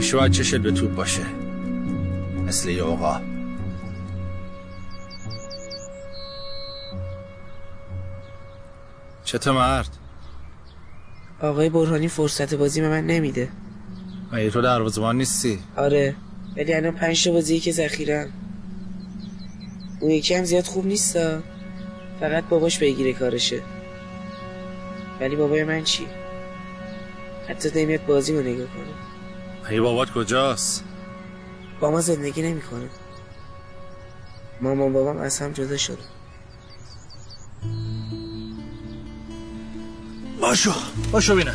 همیشه 0.00 0.16
باید 0.16 0.32
چشت 0.32 0.54
به 0.54 0.72
توپ 0.72 0.94
باشه. 0.94 1.22
مثل 2.46 2.68
یه 2.68 2.82
آقا 2.82 3.20
چته 9.24 9.50
مرد؟ 9.50 9.88
آقای 11.40 11.68
برهانی 11.68 12.08
فرصت 12.08 12.54
بازی 12.54 12.80
به 12.80 12.88
من 12.88 13.06
نمیده. 13.06 13.48
مگه 14.32 14.50
تو 14.50 14.60
دروازه‌بان 14.60 15.16
نیستی. 15.16 15.58
آره 15.76 16.16
ولی 16.56 16.74
الان 16.74 16.92
پنج 16.94 17.24
تا 17.24 17.32
بازی 17.32 17.60
که 17.60 17.72
ذخیرم 17.72 18.32
اون 20.00 20.10
یکی 20.10 20.34
هم 20.34 20.44
زیاد 20.44 20.64
خوب 20.64 20.86
نیستا. 20.86 21.40
فقط 22.20 22.44
باباش 22.44 22.78
بگیره 22.78 23.12
کارشه. 23.12 23.62
ولی 25.20 25.36
بابای 25.36 25.64
من 25.64 25.84
چی؟ 25.84 26.06
حتی 27.48 27.82
نمیاد 27.82 28.06
بازی 28.06 28.32
رو 28.32 28.40
نگاه 28.40 28.66
کنه. 28.66 29.19
ای 29.70 29.80
بابات 29.80 30.10
کجاست؟ 30.10 30.84
با 31.80 31.90
ما 31.90 32.00
زندگی 32.00 32.42
نمی‌کنه. 32.42 32.88
مامان 34.60 34.92
بابام 34.92 35.18
از 35.18 35.38
هم 35.38 35.52
جدا 35.52 35.76
شده. 35.76 35.96
باشو. 40.40 40.72
باشو 41.12 41.34
بینه. 41.34 41.54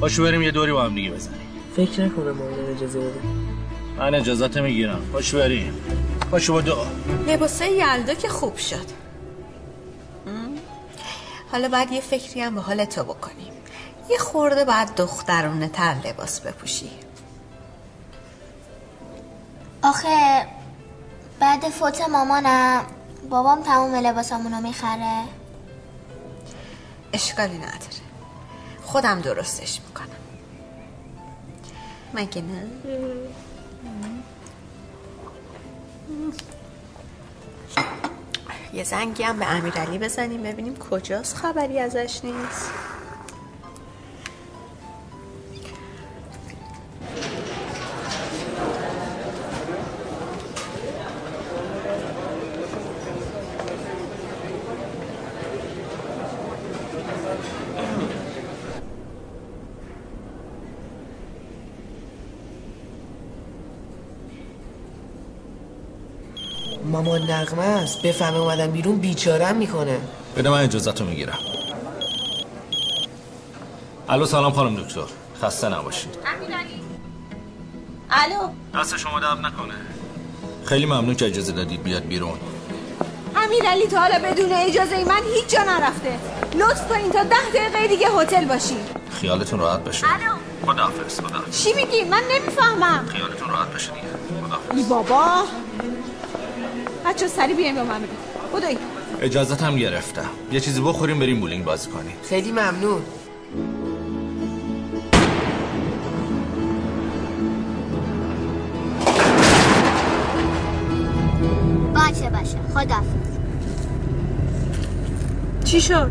باشو 0.00 0.22
بریم 0.22 0.42
یه 0.42 0.50
دوری 0.50 0.72
با 0.72 0.84
هم 0.84 0.94
دیگه 0.94 1.10
بزنیم. 1.10 1.40
فکر 1.76 2.04
نکنم 2.04 2.30
مامان 2.30 2.76
اجازه 2.76 2.98
بده. 2.98 3.20
من 3.98 4.14
اجازت 4.14 4.58
می‌گیرم. 4.58 5.10
باشو 5.12 5.38
بریم. 5.38 5.74
باشو 6.30 6.52
با 6.52 6.60
دو 6.60 6.76
لباسه 7.26 7.70
یلدا 7.70 8.14
که 8.14 8.28
خوب 8.28 8.56
شد؟ 8.56 8.86
حالا 11.52 11.68
باید 11.68 11.92
یه 11.92 12.00
فکری 12.00 12.40
هم 12.40 12.54
به 12.54 12.60
حال 12.60 12.84
تو 12.84 13.04
بکنیم 13.04 13.45
یه 14.10 14.18
خورده 14.18 14.64
باید 14.64 14.94
دخترونه 14.94 15.68
تر 15.68 15.94
لباس 16.04 16.40
بپوشی. 16.40 16.90
آخه 19.82 20.46
بعد 21.40 21.68
فوت 21.68 22.08
مامانم 22.08 22.86
بابام 23.30 23.62
تموم 23.62 23.94
لباسامونو 23.94 24.60
می‌خره. 24.60 25.22
اشکالی 27.12 27.58
نداره. 27.58 27.80
خودم 28.82 29.20
درستش 29.20 29.80
می‌کنم. 29.88 30.06
مگه 32.14 32.42
نه؟ 32.42 32.66
یه 38.72 38.84
زنگی 38.84 39.22
هم 39.22 39.38
به 39.38 39.46
امیرعلی 39.46 39.98
بزنیم 39.98 40.42
ببینیم 40.42 40.76
کجاست 40.76 41.36
خبری 41.36 41.80
ازش 41.80 42.20
نیست. 42.24 42.70
مامان 67.26 67.40
نقمه 67.40 67.62
است 67.62 68.02
بفهمه 68.02 68.36
اومدم 68.38 68.70
بیرون 68.70 68.98
بیچارم 68.98 69.56
می‌کنه. 69.56 70.00
بده 70.36 70.50
من 70.50 70.60
اجازت 70.60 71.00
رو 71.00 71.06
می‌گیرم. 71.06 71.38
الو 74.08 74.26
سلام 74.26 74.52
خانم 74.52 74.76
دکتر. 74.76 75.00
خسته 75.42 75.68
نباشید. 75.68 76.18
الو. 78.10 78.80
دست 78.80 78.96
شما 78.96 79.20
درد 79.20 79.38
نکنه. 79.38 79.74
خیلی 80.64 80.86
ممنون 80.86 81.14
که 81.14 81.26
اجازه 81.26 81.52
دادید 81.52 81.82
بیاد 81.82 82.02
بیرون. 82.02 82.38
امیرعلی 83.36 83.86
تا 83.86 84.00
حالا 84.00 84.18
بدون 84.18 84.52
اجازه 84.52 85.04
من 85.04 85.22
هیچ 85.34 85.46
جا 85.46 85.62
نرفته. 85.62 86.18
لطف 86.54 86.88
کنین 86.88 87.12
تا 87.12 87.22
ده 87.24 87.50
دقیقه 87.54 87.88
دیگه 87.88 88.08
هتل 88.10 88.44
باشین. 88.44 88.80
خیالتون 89.20 89.60
راحت 89.60 89.80
بشه. 89.80 90.06
الو. 90.06 90.72
خداحافظ 90.72 91.20
خدا 91.20 91.38
چی 91.50 91.72
میگی؟ 91.72 92.04
من 92.04 92.22
نمی‌فهمم. 92.32 93.06
خیالتون 93.06 93.48
راحت 93.48 93.68
بشه 93.68 93.92
دیگه. 93.92 94.06
خداحافظ. 94.46 94.76
ای 94.76 94.82
بابا. 94.82 95.42
بچه 97.06 97.28
سری 97.28 97.54
بیایم 97.54 97.74
با 97.74 97.84
من 97.84 98.00
خدایی. 98.52 98.78
اجازت 99.20 99.62
هم 99.62 99.76
گرفتم 99.76 100.28
یه 100.52 100.60
چیزی 100.60 100.80
بخوریم 100.80 101.18
بریم 101.18 101.40
بولینگ 101.40 101.64
بازی 101.64 101.90
کنیم. 101.90 102.16
خیلی 102.28 102.52
ممنون. 102.52 103.02
باشه 111.94 112.30
باشه. 112.30 112.58
خدافز 112.74 113.38
چی 115.64 115.80
شد؟ 115.80 116.10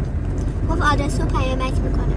گفت 0.69 0.81
آدرس 0.81 1.19
رو 1.19 1.25
پیامک 1.25 1.73
می‌کنه 1.73 2.15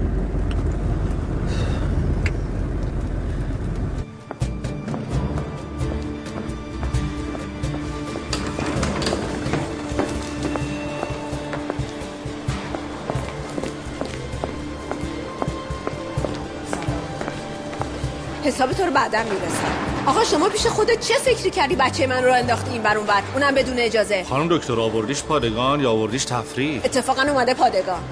حساب 18.59 18.73
تو 18.73 18.85
رو 18.85 18.91
بعدا 18.91 19.23
می‌رسم 19.23 20.05
آقا 20.07 20.25
شما 20.25 20.49
پیش 20.49 20.67
خودت 20.67 21.01
چه 21.01 21.15
فکری 21.15 21.51
کردی 21.51 21.77
بچه 21.77 22.07
من 22.07 22.25
رو 22.25 22.33
انداختی 22.33 22.71
این 22.71 22.83
بر 22.83 22.97
اون 22.97 23.07
بر 23.07 23.23
اونم 23.35 23.55
بدون 23.55 23.79
اجازه. 23.79 24.25
خانم 24.25 24.57
دکتر 24.57 24.81
آوردیش 24.81 25.23
پادگان 25.23 25.81
یا 25.81 25.91
آوردیش 25.91 26.25
تفریح؟ 26.25 26.81
اتفاقا 26.85 27.23
اومده 27.23 27.55
پادگان. 27.55 28.03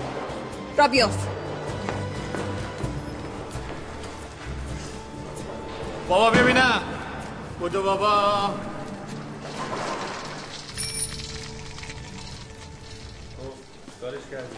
را 0.79 0.89
بیافت. 0.89 1.19
بابا 6.09 6.31
ببینم 6.31 6.81
بودو 7.61 7.83
بابا. 7.83 8.51
کارش 14.01 14.23
کردی؟ 14.31 14.57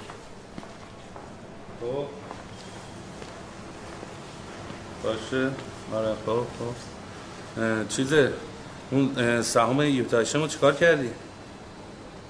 خب. 1.81 2.07
باشه. 5.05 5.51
آره 5.95 6.15
خب 6.27 6.33
خب. 6.59 7.89
چیزه 7.89 8.33
اون 8.91 9.43
سهام 9.43 9.83
یوتاشم 9.83 10.41
رو 10.41 10.49
چیکار 10.49 10.75
کردی؟ 10.75 11.11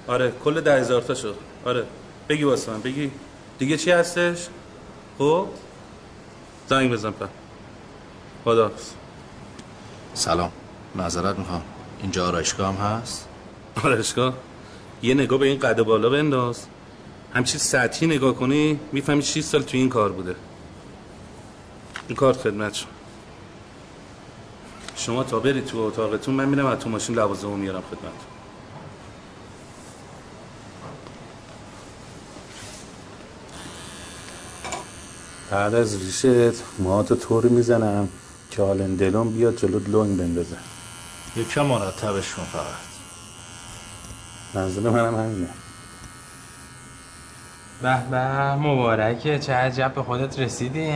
آره 0.07 0.33
کل 0.43 0.61
ده 0.61 0.73
هزار 0.79 1.01
تا 1.01 1.13
شد. 1.13 1.35
آره 1.65 1.85
بگی 2.29 2.43
واسه 2.43 2.71
من 2.71 2.81
بگی. 2.81 3.11
دیگه 3.59 3.77
چی 3.77 3.91
هستش؟ 3.91 4.47
خب؟ 5.17 5.47
زنگ 6.69 6.91
بزن 6.91 7.11
پر 7.11 7.27
خدا 8.45 8.71
سلام. 10.13 10.51
معذرت 10.95 11.39
می‌خوام. 11.39 11.61
اینجا 12.01 12.27
آرایشگاه 12.27 12.75
هم 12.75 12.85
هست؟ 12.85 13.27
آرایشگاه؟ 13.83 14.33
یه 15.01 15.13
نگاه 15.13 15.39
به 15.39 15.45
این 15.45 15.59
قد 15.59 15.81
بالا 15.81 16.09
بنداز. 16.09 16.65
همچین 17.33 17.59
سطحی 17.59 18.07
نگاه 18.07 18.35
کنی 18.35 18.79
می‌فهمی 18.91 19.21
6 19.21 19.41
سال 19.41 19.61
تو 19.61 19.77
این 19.77 19.89
کار 19.89 20.11
بوده. 20.11 20.35
این 22.07 22.15
کار 22.15 22.33
خدمت 22.33 22.73
شما. 22.73 22.89
شما 24.99 25.23
تا 25.23 25.39
برید 25.39 25.65
تو 25.65 25.77
اتاقتون 25.77 26.35
من 26.35 26.45
میرم 26.45 26.65
از 26.65 26.79
تو 26.79 26.89
ماشین 26.89 27.15
لوازمو 27.15 27.57
میارم 27.57 27.81
خدمت 27.81 28.13
بعد 35.51 35.75
از 35.75 35.95
ریشت 35.95 36.63
موهاتو 36.79 37.15
طوری 37.15 37.49
می‌زنم 37.49 38.09
که 38.51 38.61
آلن 38.61 38.95
دلون 38.95 39.29
بیاد 39.29 39.55
جلو 39.55 39.79
لنگ 39.79 40.17
بندازه. 40.17 40.57
یکم 41.35 41.65
مرتبش 41.65 42.33
کن 42.33 42.43
فقط. 42.43 42.65
منظور 44.53 44.89
منم 44.89 45.15
همینه. 45.15 45.49
به 47.81 47.97
به 48.11 48.55
مبارکه 48.55 49.39
چه 49.39 49.53
عجب 49.53 49.93
به 49.95 50.03
خودت 50.03 50.39
رسیدی. 50.39 50.93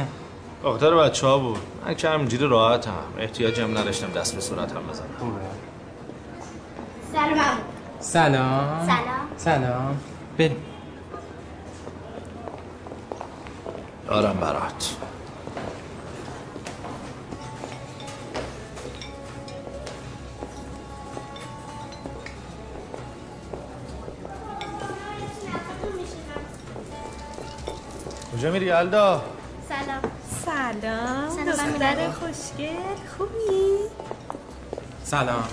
دختر 0.64 0.96
بچه 0.96 1.28
ها 1.28 1.38
بود. 1.38 1.60
من 1.86 1.96
که 1.96 2.10
همینجوری 2.10 2.48
راحت 2.48 2.88
هم 2.88 2.94
احتیاجم 3.18 3.78
نداشتم 3.78 4.12
دست 4.12 4.36
به 4.36 4.42
صورت 4.42 4.72
هم 4.72 4.88
بزنم. 4.88 5.08
سلام. 7.14 7.58
سلام. 8.00 8.88
سلام. 8.88 9.28
سلام. 9.38 10.00
بریم 10.38 10.58
دارم 14.08 14.38
برات. 14.40 14.96
کجا 28.34 28.52
میری 28.52 28.72
الدا؟ 28.72 29.22
سلام 29.74 30.02
سلام 30.46 31.30
سلام، 31.30 31.46
دختر 31.46 31.96
سلام. 31.96 32.12
خوشگل 32.12 32.96
خوبی؟ 33.18 33.80
سلام 35.04 35.44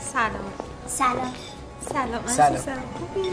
سلام 0.00 0.52
سلام 0.86 1.32
سلام 2.26 2.56
سلام. 2.56 2.78
خوبی؟ 2.98 3.28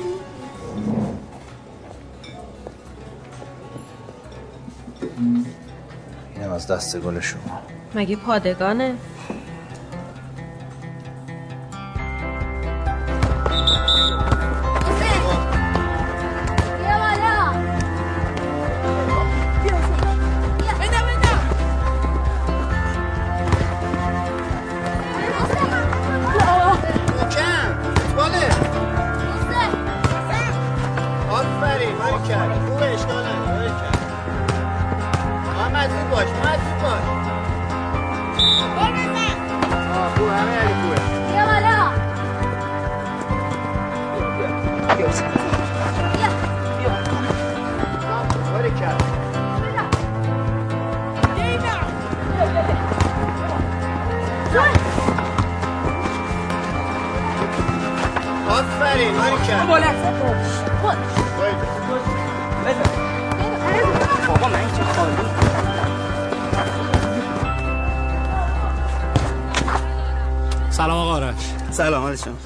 اینم 6.35 6.51
از 6.51 6.67
دست 6.67 6.97
گل 6.99 7.19
شما 7.19 7.61
مگه 7.95 8.15
پادگانه؟ 8.15 8.95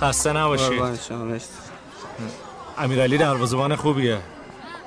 خسته 0.01 0.33
نباشید. 0.33 0.81
مرسی. 1.11 1.47
امیرعلی 2.77 3.17
دروازه‌بان 3.17 3.75
خوبیه. 3.75 4.17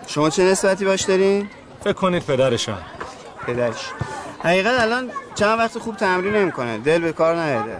شما 0.06 0.30
چه 0.30 0.42
نسبتی 0.42 0.84
باش 0.84 1.02
دارین؟ 1.02 1.48
فکر 1.84 1.92
کنید 1.92 2.26
پدرشم. 2.26 2.78
پدرش. 3.46 3.90
حقیقت 4.44 4.80
الان 4.80 5.10
چند 5.34 5.58
وقت 5.58 5.78
خوب 5.78 5.96
تمرین 5.96 6.36
نمی‌کنه. 6.36 6.78
دل 6.78 6.98
به 6.98 7.12
کار 7.12 7.44
نیاده 7.44 7.76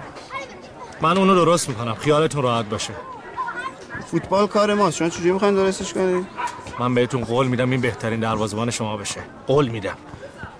من 1.01 1.19
اونو 1.19 1.35
درست 1.35 1.69
می‌کنم. 1.69 1.95
خیالتون 1.95 2.43
راحت 2.43 2.65
باشه. 2.65 2.93
فوتبال 4.11 4.47
کار 4.47 4.75
ماست. 4.75 4.97
شما 4.97 5.09
چجوری 5.09 5.31
می‌خواین 5.31 5.55
درستش 5.55 5.93
کنید 5.93 6.27
من 6.79 6.95
بهتون 6.95 7.25
قول 7.25 7.47
میدم 7.47 7.71
این 7.71 7.81
بهترین 7.81 8.21
دروازه‌بان 8.21 8.71
شما 8.71 8.97
بشه. 8.97 9.21
قول 9.47 9.69
میدم. 9.69 9.97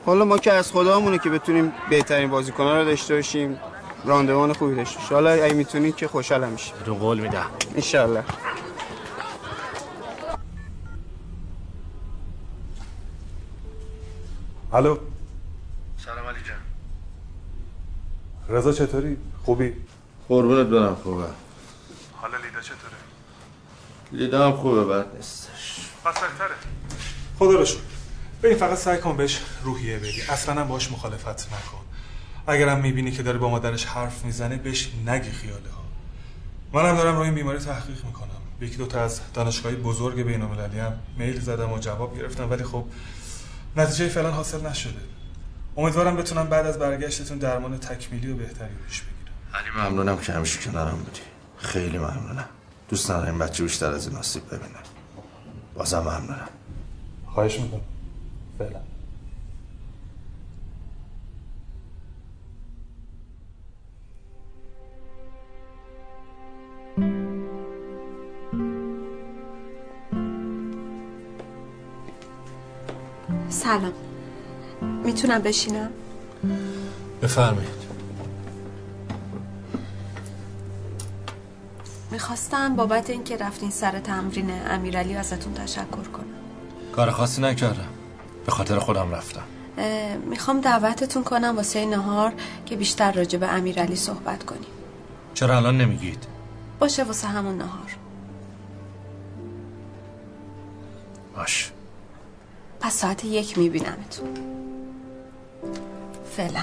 حالا 0.07 0.25
ما 0.25 0.39
که 0.39 0.53
از 0.53 0.73
خدامونه 0.73 1.19
که 1.19 1.31
بتونیم 1.31 1.73
بهترین 1.91 2.31
بازیکن‌ها 2.31 2.79
رو 2.79 2.85
داشته 2.85 3.15
باشیم. 3.15 3.61
راندوان 4.05 4.53
خوبی 4.53 4.75
باشیم 4.75 5.01
حالا 5.11 5.31
اگه 5.31 5.55
می‌تونید 5.55 5.97
که 5.97 6.09
خوشحالم 6.09 6.49
میشیم 6.49 6.75
بهتون 6.79 6.99
قول 6.99 7.21
میدم. 7.21 7.51
ان 7.75 8.25
الو. 14.73 14.99
سلام 16.05 16.27
علی 16.27 16.39
جان. 16.45 16.57
رضا 18.49 18.73
چطوری؟ 18.73 19.17
خوبی؟ 19.45 19.73
قربونت 20.29 20.67
برم 20.67 20.95
خوبه. 20.95 21.25
حالا 22.13 22.37
لیدا 22.37 22.61
چطوره؟ 22.61 22.97
لیدا 24.13 24.47
هم 24.47 24.57
خوبه 24.57 24.85
بد 24.85 25.17
نیستش 25.17 25.81
پس 26.05 26.15
بهتره. 26.15 26.55
خدا 27.39 27.51
رو 27.51 27.65
شکر. 27.65 27.81
ببین 28.43 28.57
فقط 28.57 28.79
سعی 28.79 28.99
کن 28.99 29.17
بهش 29.17 29.41
روحیه 29.63 29.99
بدی. 29.99 30.23
اصلا 30.23 30.61
هم 30.61 30.69
باش 30.69 30.93
مخالفت 30.93 31.47
نکن. 31.47 31.84
اگرم 32.47 32.81
می‌بینی 32.81 33.11
که 33.11 33.23
داره 33.23 33.39
با 33.39 33.49
مادرش 33.49 33.85
حرف 33.85 34.25
می‌زنه 34.25 34.57
بهش 34.57 34.91
نگی 35.07 35.31
خیاله 35.31 35.71
ها 35.71 35.85
منم 36.73 36.97
دارم 36.97 37.17
روی 37.17 37.25
این 37.25 37.35
بیماری 37.35 37.59
تحقیق 37.59 38.05
می‌کنم. 38.05 38.29
به 38.61 38.67
یکی 38.67 38.77
دوتا 38.77 39.01
از 39.01 39.21
دانشگاه 39.35 39.73
بزرگ 39.73 40.23
بین 40.23 40.43
هم 40.43 40.99
میل 41.19 41.41
زدم 41.41 41.73
و 41.73 41.79
جواب 41.79 42.19
گرفتم 42.19 42.51
ولی 42.51 42.65
خب 42.65 42.85
نتیجه 43.77 44.09
فعلا 44.09 44.31
حاصل 44.31 44.67
نشده. 44.67 45.01
امیدوارم 45.77 46.17
بتونم 46.17 46.47
بعد 46.47 46.67
از 46.67 46.79
برگشتتون 46.79 47.39
درمان 47.39 47.79
تکمیلی 47.79 48.33
و 48.33 48.37
بهتری 48.37 48.75
پیش 48.89 49.03
بگیرم. 49.03 49.35
علی 49.55 49.91
ممنونم 49.91 50.19
که 50.19 50.33
همیشه 50.33 50.61
کنارم 50.61 50.97
بودی. 50.97 51.21
خیلی 51.59 51.99
ممنونم. 51.99 52.49
دوست 52.89 53.11
ندارم 53.11 53.29
این 53.29 53.39
بچه 53.39 53.63
بیشتر 53.63 53.91
از 53.91 54.09
این 54.09 54.17
آسیب 54.17 54.47
ببینه. 54.47 54.79
بازم 55.75 55.99
ممنونم. 55.99 56.49
خواهش 57.27 57.61
می‌کنم. 57.61 57.81
فعلا. 58.59 58.81
سلام 73.75 73.93
می‌تونم 75.05 75.43
بشینم؟ 75.43 75.91
بفرمایید. 77.23 77.69
می‌خواستم 82.11 82.77
بابت 82.77 83.11
اینکه 83.11 83.37
رفتین 83.37 83.71
سر 83.71 84.01
تمرین 84.01 84.51
امیرعلی 84.69 85.17
ازتون 85.17 85.55
تشکر 85.55 86.09
کنم. 86.13 86.25
کار 86.93 87.11
خاصی 87.11 87.43
نکردم. 87.43 87.89
به 88.47 88.53
خاطر 88.53 88.79
خودم 88.79 89.11
رفتم. 89.11 89.43
می‌خوام 90.31 90.61
دعوتتون 90.61 91.25
کنم 91.25 91.57
واسه 91.57 91.87
نهار 91.87 92.33
که 92.67 92.77
بیشتر 92.77 93.13
راجع 93.13 93.39
به 93.39 93.49
امیرعلی 93.49 93.97
صحبت 93.97 94.45
کنیم. 94.45 94.75
چرا 95.35 95.57
الان 95.57 95.79
نمیگید؟ 95.79 96.27
باشه 96.79 97.05
واسه 97.05 97.29
همون 97.29 97.59
نهار. 97.59 98.04
ساعت 103.05 103.25
یک 103.25 103.59
میبینمتون. 103.59 104.29
فعلا. 106.37 106.61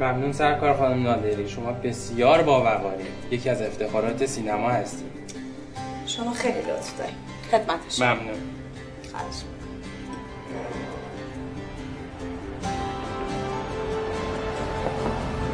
ممنون 0.00 0.32
سرکار 0.32 0.76
خانم 0.76 1.02
نادری. 1.02 1.48
شما 1.48 1.72
بسیار 1.72 2.42
باوقارید. 2.42 3.06
یکی 3.30 3.50
از 3.50 3.62
افتخارات 3.62 4.26
سینما 4.26 4.68
هستید. 4.70 5.06
شما 6.06 6.32
خیلی 6.32 6.58
لطف 6.58 6.98
دارید. 6.98 7.14
خدمتش 7.50 8.00
ممنون. 8.00 8.40
خواهش 9.10 9.42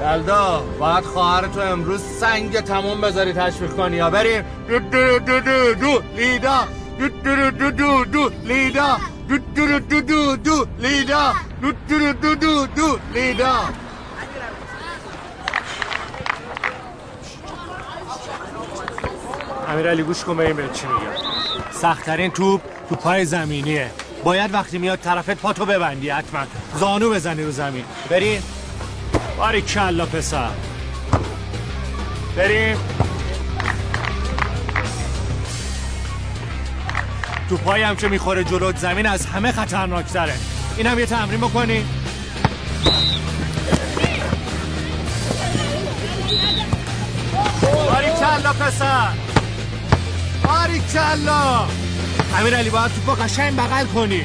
یلدا 0.02 0.62
باید 0.78 1.04
خواهر 1.04 1.46
تو 1.46 1.60
امروز 1.60 2.00
سنگ 2.02 2.60
تموم 2.60 3.00
بذاری 3.00 3.32
تشویق 3.32 3.76
کنی 3.76 3.96
یا 3.96 4.10
بریم 4.10 4.44
دو 4.68 4.78
دو 4.78 5.18
دو 5.18 5.40
دو 5.40 5.74
دو 5.74 6.02
لیدا 6.16 6.58
دو 6.98 7.08
دو 7.08 7.50
دو 7.50 7.70
دو 7.70 8.04
دو 8.04 8.30
لیدا 8.44 8.96
دو 9.28 9.38
دو 9.38 9.78
دو 9.78 10.00
دو 10.00 10.36
دو 10.36 10.66
لیدا 10.78 11.32
دو 11.62 11.72
دو 11.88 12.12
دو 12.12 12.34
دو 12.34 12.66
دو 12.66 12.98
لیدا 13.14 13.54
امیرعلی 19.68 20.02
گوش 20.02 20.24
کن 20.24 20.36
بریم 20.36 20.56
چی 20.56 20.86
میگم 20.86 21.30
سختترین 21.72 22.30
توپ 22.30 22.60
تو 22.88 22.94
پای 22.94 23.24
زمینیه 23.24 23.90
باید 24.24 24.54
وقتی 24.54 24.78
میاد 24.78 25.00
طرفت 25.00 25.34
پاتو 25.34 25.66
ببندی 25.66 26.10
حتما 26.10 26.40
زانو 26.74 27.10
بزنی 27.10 27.42
رو 27.42 27.50
زمین 27.50 27.84
بریم 28.10 28.42
باری 29.40 29.62
کلا 29.62 30.07
پسر. 30.07 30.50
بریم. 32.37 32.76
تو 37.48 37.57
پایی 37.57 37.83
هم 37.83 37.96
که 37.96 38.09
می‌خوره 38.09 38.44
جلوت 38.44 38.76
زمین 38.76 39.07
از 39.07 39.26
همه 39.26 39.53
خطرناکتره. 39.53 40.35
این 40.76 40.87
هم 40.87 40.98
یه 40.98 41.07
تمرین 41.07 41.40
بکنی. 41.40 41.85
باری 47.62 48.07
کلا 48.07 48.53
پسر. 48.53 49.09
باری 50.44 50.83
کلا. 50.92 51.66
امیر 52.38 52.57
علی 52.57 52.70
باید 52.70 52.92
تو 52.92 53.00
پا 53.07 53.14
قشنگ 53.14 53.57
بغل 53.57 53.87
کنی. 53.87 54.24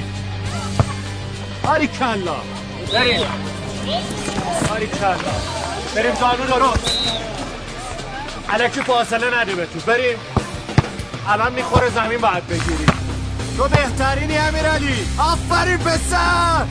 باری 1.63 1.87
کلا. 1.87 2.35
بریم. 2.93 3.54
باری 4.69 4.87
کلا. 4.87 5.15
بریم 5.95 6.15
زانو 6.15 6.45
درست 6.45 6.99
علکی 8.49 8.81
فاصله 8.81 9.41
نده 9.41 9.55
به 9.55 9.65
تو. 9.65 9.79
بریم. 9.79 10.17
الان 11.27 11.53
می‌خوره 11.53 11.89
زمین 11.89 12.21
باید 12.21 12.47
بگیری 12.47 12.85
تو 13.57 13.63
بهترینی 13.63 14.37
امیر 14.37 14.65
علی 14.65 15.07
آفرین 15.17 15.77
پسر. 15.77 16.65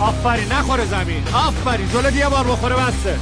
آفرین 0.00 0.52
نخوره 0.52 0.86
زمین. 0.86 1.24
آفرین 1.34 1.88
جلو 1.92 2.16
یه 2.16 2.28
بار 2.28 2.44
بخوره 2.44 2.74
بسته 2.74 3.18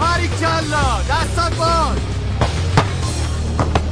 باری 0.00 0.28
کلا 0.28 1.00
دستات 1.10 1.54
باز 1.54 1.98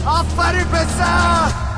آفرین 0.06 0.64
پسر. 0.64 1.71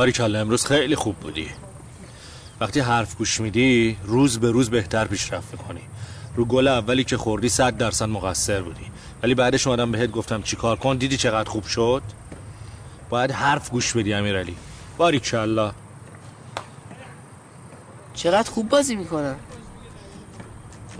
باری 0.00 0.12
کلا 0.12 0.40
امروز 0.40 0.66
خیلی 0.66 0.96
خوب 0.96 1.16
بودی. 1.16 1.50
وقتی 2.60 2.80
حرف 2.80 3.16
گوش 3.16 3.40
میدی 3.40 3.98
روز 4.04 4.38
به 4.38 4.50
روز 4.50 4.70
بهتر 4.70 5.04
پیشرفت 5.04 5.52
می‌کنی. 5.52 5.80
رو 6.36 6.44
گل 6.44 6.68
اولی 6.68 7.04
که 7.04 7.16
خوردی 7.16 7.48
صد 7.48 7.76
درصد 7.76 8.08
مقصر 8.08 8.62
بودی. 8.62 8.86
ولی 9.22 9.34
بعدش 9.34 9.66
اومدم 9.66 9.92
بهت 9.92 10.10
گفتم 10.10 10.42
چیکار 10.42 10.76
کن 10.76 10.96
دیدی 10.96 11.16
چقدر 11.16 11.50
خوب 11.50 11.64
شد؟ 11.64 12.02
باید 13.10 13.30
حرف 13.30 13.70
گوش 13.70 13.96
بدی 13.96 14.14
امیرعلی. 14.14 14.56
باری 14.98 15.20
کلا 15.20 15.72
چقدر 18.14 18.50
خوب 18.50 18.68
بازی 18.68 18.96
می‌کنن 18.96 19.36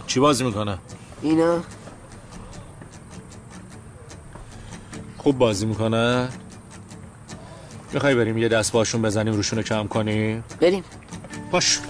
چی 0.07 0.21
بازی 0.21 0.45
می‌کنه؟ 0.45 0.79
اینا. 1.23 1.61
خوب 5.19 5.39
بازی 5.39 5.67
می‌کنه؟ 5.67 6.29
می‌خوای 7.93 8.15
بریم 8.15 8.39
یه 8.39 8.49
دست 8.49 8.73
باشون 8.73 9.03
بزنیم 9.03 9.35
روشونو 9.35 9.63
کم 9.63 9.87
کنیم 9.87 10.45
بریم 10.61 10.85
باش 11.51 11.81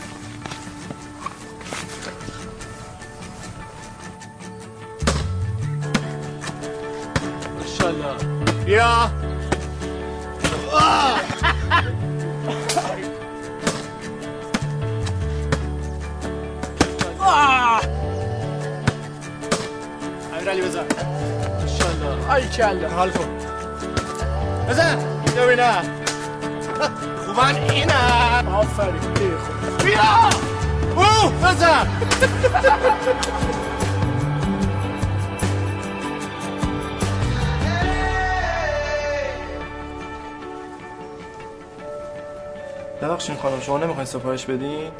ماشاءالله 7.59 8.65
بیا! 8.65 9.11
امیرعلی 20.35 20.63
بزن 20.63 20.85
ماشاءالله 21.61 22.35
ای 22.35 22.49
کلا 22.49 22.89
حال 22.89 23.11
کن 23.11 23.29
بزن 24.69 25.20
ببینم. 25.37 25.85
خوبن 27.27 27.55
اینم. 27.57 28.49
آفرین 28.55 29.15
بیا. 29.85 30.31
اوه 30.97 31.33
بزن. 31.33 31.87
ببخشید 43.03 43.39
خانم 43.39 43.61
شما 43.61 43.79
نمی‌خواین 43.79 44.07
سفارش 44.07 44.47
بدین؟ 44.47 44.91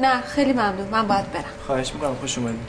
نه 0.00 0.20
خیلی 0.20 0.52
ممنون. 0.52 0.88
من 0.88 1.06
باید 1.06 1.32
برم. 1.32 1.44
خواهش 1.66 1.94
می‌کنم 1.94 2.14
خوش 2.14 2.38
اومدین. 2.38 2.66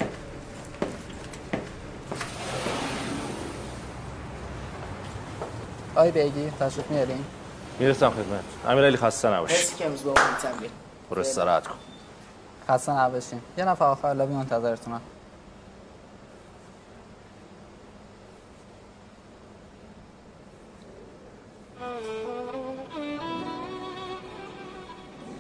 آی 5.95 6.11
بیگی 6.11 6.51
تشریف 6.59 6.91
میارین؟ 6.91 7.25
می‌رسم 7.79 8.09
خدمت. 8.09 8.43
امیرعلی 8.67 8.97
خسته 8.97 9.29
نباشی 9.29 9.55
مرسی 9.55 9.75
که 9.75 9.85
امروز 9.85 10.03
با 10.03 10.11
ما 10.11 10.15
تمرین 10.41 10.71
برو 11.11 11.21
استراحت 11.21 11.67
کن. 11.67 11.75
خسته 12.69 12.91
نباشین. 12.91 13.41
یه 13.57 13.65
نفر 13.65 13.85
آخر 13.85 14.13
لابی 14.13 14.33
منتظرتونم. 14.33 15.01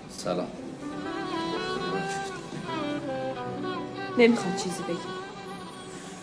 سلام. 0.09 0.47
نمی‌خوام 4.17 4.55
چیزی 4.55 4.83
بگی 4.83 4.97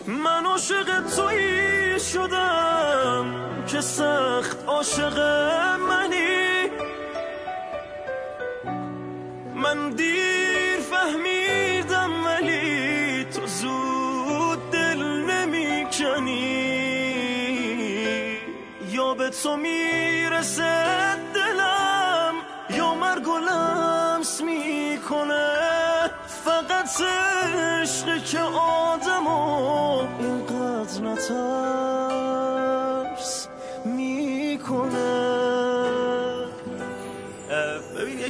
من 0.07 0.45
عاشق 0.45 1.07
تویی 1.15 1.99
شدم. 1.99 3.50
که 3.67 3.81
سخت 3.81 4.57
عاشق 4.67 5.19
منی. 5.89 6.69
من 9.55 9.89
دیر 9.89 10.79
فهمیدم 10.91 12.25
ولی 12.25 13.25
تو 13.25 13.45
زود 13.45 14.71
دل 14.71 15.03
نمی 15.03 15.87
کنی 15.91 16.71
یا 18.89 19.13
به 19.13 19.29
تو 19.29 19.57
می‌رسه 19.57 21.15
دلم 21.15 22.33
یا 22.69 22.93
مرگ 22.93 23.27
و 23.27 23.37
لمس 23.37 24.41
می‌کنه. 24.41 25.51
فقط 26.45 27.01
عشقی 27.01 28.19
که 28.19 28.39
آدمو 28.39 30.01
اینقدر 30.19 31.01
نترس 31.01 31.90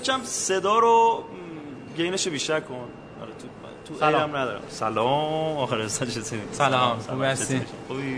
یکم 0.02 0.20
صدا 0.24 0.80
رو 0.80 1.24
گینش 1.98 2.28
بیشتر 2.28 2.60
کن. 2.60 2.76
آره 3.22 3.32
تو 3.42 3.48
تو 3.94 4.00
سلام. 4.00 4.36
ندارم. 4.36 4.62
سلام. 4.70 5.58
آخر 5.58 5.88
چطوری 5.88 6.42
سلام، 6.52 7.00
خوب 7.00 7.24
هستی؟ 7.24 7.62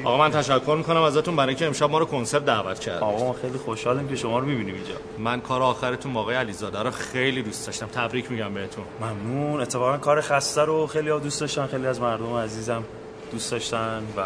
آقا 0.03 0.17
من 0.17 0.31
تشکر 0.31 0.75
می‌کنم 0.77 1.01
ازتون. 1.01 1.35
برای 1.35 1.49
اینکه 1.49 1.65
امشب 1.65 1.89
ما 1.89 1.97
رو 1.97 2.05
کنسرت 2.05 2.45
دعوت 2.45 2.79
کرد 2.79 3.03
آقا 3.03 3.25
ما 3.25 3.33
خیلی 3.33 3.57
خوشحالیم 3.57 4.07
که 4.07 4.15
شما 4.15 4.39
رو 4.39 4.45
می‌بینیم 4.45 4.75
اینجا. 4.75 4.93
من 5.19 5.41
کار 5.41 5.61
آخرتون 5.61 6.13
با 6.13 6.21
آقای 6.21 6.35
علیزاده 6.35 6.79
رو 6.79 6.91
خیلی 6.91 7.41
دوست 7.41 7.65
داشتم. 7.65 7.87
تبریک 7.87 8.31
میگم 8.31 8.53
بهتون. 8.53 8.85
ممنون. 9.01 9.61
اتفاقا 9.61 9.97
کار 9.97 10.21
خسته 10.21 10.61
رو 10.61 10.87
خیلی 10.87 11.09
ها 11.09 11.19
دوست 11.19 11.41
داشتن. 11.41 11.67
خیلی 11.67 11.87
از 11.87 12.01
مردم 12.01 12.35
عزیزم 12.35 12.83
دوست 13.31 13.51
داشتن 13.51 14.03
و 14.17 14.21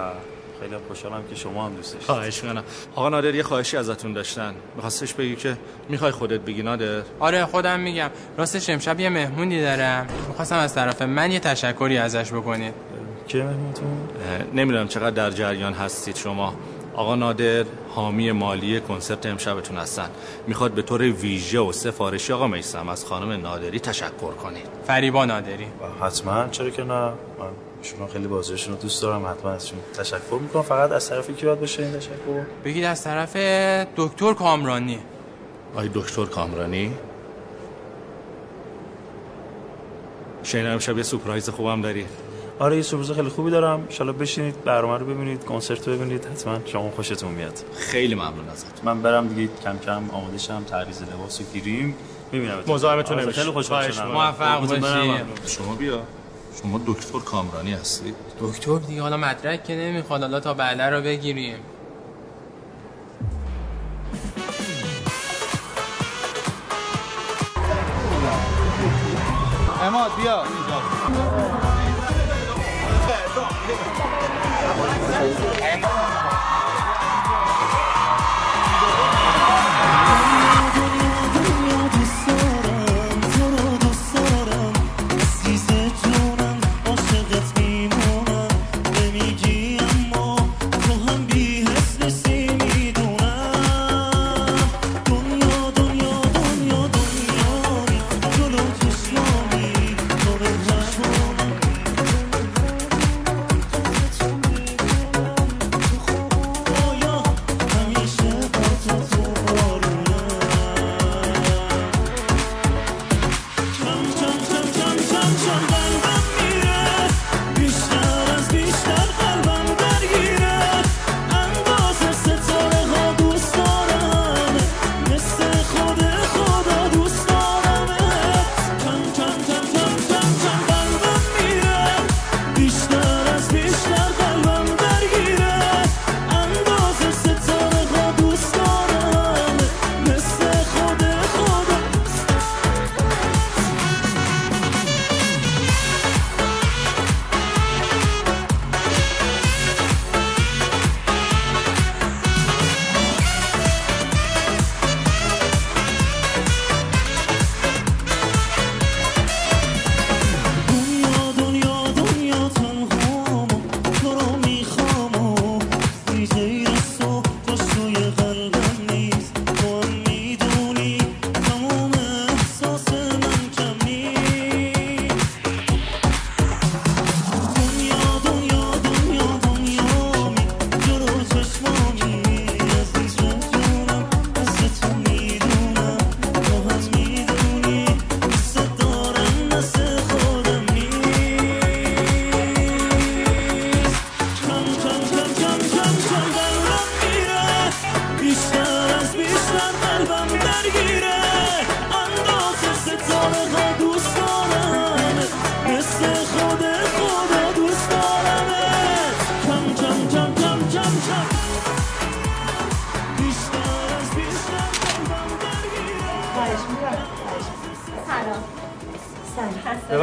خیلی 0.60 0.76
هم 0.76 0.82
خوشحالم 0.88 1.24
که 1.30 1.36
شما 1.36 1.66
هم 1.66 1.76
دوست 1.76 1.94
داشتین 1.94 2.16
خواهش 2.16 2.44
می‌کنم. 2.44 2.64
آقا 2.96 3.10
نادر 3.10 3.36
یه 3.36 3.44
خواهشی 3.44 3.78
ازتون 3.78 4.14
داشتن. 4.14 4.54
میخواستش 4.76 5.14
بگی 5.14 5.36
که 5.36 5.58
می‌خوای 5.90 6.12
خودت 6.12 6.40
بگی 6.40 6.64
نادر؟ 6.64 7.02
آره 7.20 7.46
خودم 7.46 7.80
میگم. 7.80 8.10
راستش 8.38 8.70
امشب 8.70 9.00
یه 9.00 9.10
مهمونی 9.10 9.62
دارم. 9.62 10.08
می‌خواستم 10.28 10.58
از 10.58 10.76
طرف 10.76 11.02
من 11.02 11.32
یه 11.32 11.40
تشکری 11.40 11.98
ازش 11.98 12.34
بکنید. 12.34 12.74
که 13.28 13.38
مهمونتون؟ 13.38 14.10
نمی‌دونم 14.54 14.88
چقدر 14.88 15.10
در 15.10 15.32
جریان 15.32 15.74
هستید 15.74 16.16
شما. 16.16 16.54
آقا 16.94 17.16
نادر 17.16 17.66
حامی 17.96 18.32
مالی 18.32 18.82
کنسرت 18.82 19.26
امشبتون 19.26 19.78
هستن. 19.78 20.10
می‌خواد 20.48 20.72
به 20.72 20.82
طور 20.82 21.02
ویژه 21.02 21.60
و 21.60 21.72
سفارشی 21.72 22.34
آقا 22.34 22.48
میسم 22.48 22.90
از 22.90 23.06
خانم 23.06 23.32
نادری 23.42 23.80
تشکر 23.80 24.32
کنید. 24.44 24.66
فریبا 24.88 25.26
نادری. 25.26 25.68
حتما؟ 26.02 26.48
چرا 26.52 26.70
که 26.70 26.84
نه؟ 26.84 26.94
من 26.94 27.14
شما 27.82 28.08
خیلی 28.08 28.28
بازیشون 28.28 28.74
رو 28.74 28.80
دوست 28.82 29.02
دارم 29.02 29.26
حتما 29.26 29.52
ازشون 29.52 29.80
تشکر 29.94 30.40
می‌کنم. 30.42 30.62
فقط 30.62 30.92
از 30.92 31.10
طرفی 31.10 31.34
کی 31.34 31.46
باید 31.46 31.60
باشه 31.60 31.84
این 31.84 31.94
تشکر؟ 31.94 32.14
بگید 32.66 32.84
از 32.84 33.04
طرف 33.04 33.36
دکتر 33.96 34.34
کامرانی. 34.34 35.00
آقای 35.74 35.90
دکتر 35.94 36.26
کامرانی؟ 36.26 36.92
شنیدم 40.44 40.72
امشب 40.72 40.98
یه 40.98 41.04
سورپرایز 41.04 41.50
خوبم 41.50 41.82
داری. 41.82 42.06
آره 42.60 42.76
یه 42.76 42.82
سورپرایز 42.82 43.16
خیلی 43.16 43.30
خوبی 43.30 43.52
دارم. 43.52 43.88
ان 44.00 44.12
بشینید 44.12 44.64
برنامه 44.64 44.98
رو 44.98 45.06
ببینید 45.06 45.46
کنسرت 45.46 45.88
رو 45.88 45.94
ببینید 45.94 46.26
حتما 46.26 46.60
شما 46.66 46.92
خوشتون 46.92 47.32
میاد. 47.32 47.60
خیلی 47.76 48.16
ممنون 48.16 48.50
ازت 48.52 48.84
من 48.84 49.02
برم 49.02 49.28
دیگه 49.28 49.54
کم 49.64 49.78
کم 49.78 50.10
آماده 50.10 50.38
شم 50.38 50.64
تعویض 50.64 51.02
لباس 51.02 51.40
رو 51.42 51.46
گیریم. 51.54 51.96
می‌بینم 52.32 52.64
مزاحمتون 52.68 53.16
آره، 53.16 53.26
نمیشه 53.26 53.42
خیلی 53.42 53.54
خوشحال 53.54 53.82
خواهش 53.82 53.96
شدم. 53.96 54.08
موفق 54.08 54.52
قربونتون 54.52 54.80
برم. 54.80 55.08
باشی. 55.08 55.10
ممنون. 55.10 55.36
شما 55.46 55.76
بیا. 55.76 56.02
شما 56.62 56.82
دکتر 56.88 57.20
کامرانی 57.20 57.74
هستی 57.74 58.14
دکتر 58.42 58.78
دیگه 58.78 59.02
حالا 59.02 59.18
مدرک 59.18 59.64
که 59.64 59.76
نمی‌خواد 59.76 60.22
حالا 60.22 60.40
تا 60.40 60.54
بعدا 60.54 60.90
رو 60.90 61.02
بگیریم. 61.02 61.58
اماد 69.84 70.16
بیا. 70.16 70.44
بیشتر 70.44 70.82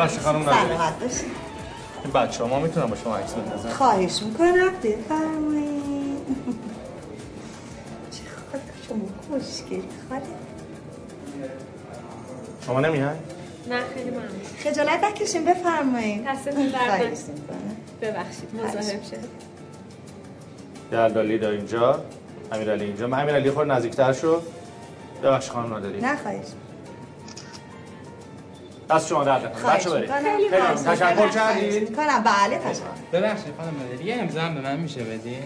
ببخشید 0.04 0.22
خانم 0.22 0.38
نادری. 0.38 0.76
سلامت 0.76 0.98
باشید. 1.00 1.26
این 2.04 2.12
بچه 2.12 2.44
ما 2.44 2.60
می‌تونم 2.60 2.86
با 2.86 2.96
شما 2.96 3.16
عکس 3.16 3.32
بندازم؟ 3.34 3.68
خواهش 3.68 4.22
می‌کنم 4.22 4.70
بفرمایید. 4.82 6.26
چه 8.10 8.20
خدا 8.50 8.60
شما 8.88 8.98
خوشگلی 9.28 9.82
خاله. 10.08 10.22
شما 12.66 12.80
نمیای؟ 12.80 13.16
نه 13.70 13.80
خیلی 13.94 14.10
ممنون. 14.10 14.28
خجالت 14.58 15.04
نکشین 15.04 15.44
بفرمایید. 15.44 16.24
دستتون. 16.24 16.62
می‌کنم. 16.64 17.76
ببخشید 18.00 18.48
مزاحم 18.54 19.00
شد 19.10 19.44
دلالی 20.90 21.38
دار 21.38 21.52
اینجا 21.52 22.04
امیرعلی 22.52 22.84
اینجا. 22.84 23.06
من 23.06 23.20
امیرعلی 23.20 23.50
خود 23.50 23.70
نزدیکتر 23.70 24.12
شو. 24.12 24.42
ببخشید 25.22 25.52
خانم 25.52 25.72
نادری 25.72 26.00
نه 26.00 26.16
خواهش 26.16 26.46
دست 28.90 29.08
شما 29.08 29.24
درد 29.24 29.46
نکنه. 29.46 29.74
بچه 29.74 29.90
برید. 29.90 30.10
تشکر. 30.84 31.28
کردید 31.28 31.90
می‌کنم. 31.90 32.24
بله 32.24 32.58
تشکر. 32.58 32.84
ببخشید 33.12 33.54
خانم 33.56 33.72
مدری 33.74 34.04
یه 34.04 34.16
امضا 34.16 34.40
هم 34.40 34.54
به 34.54 34.60
من 34.60 34.76
میشه 34.76 35.02
بدی 35.02 35.36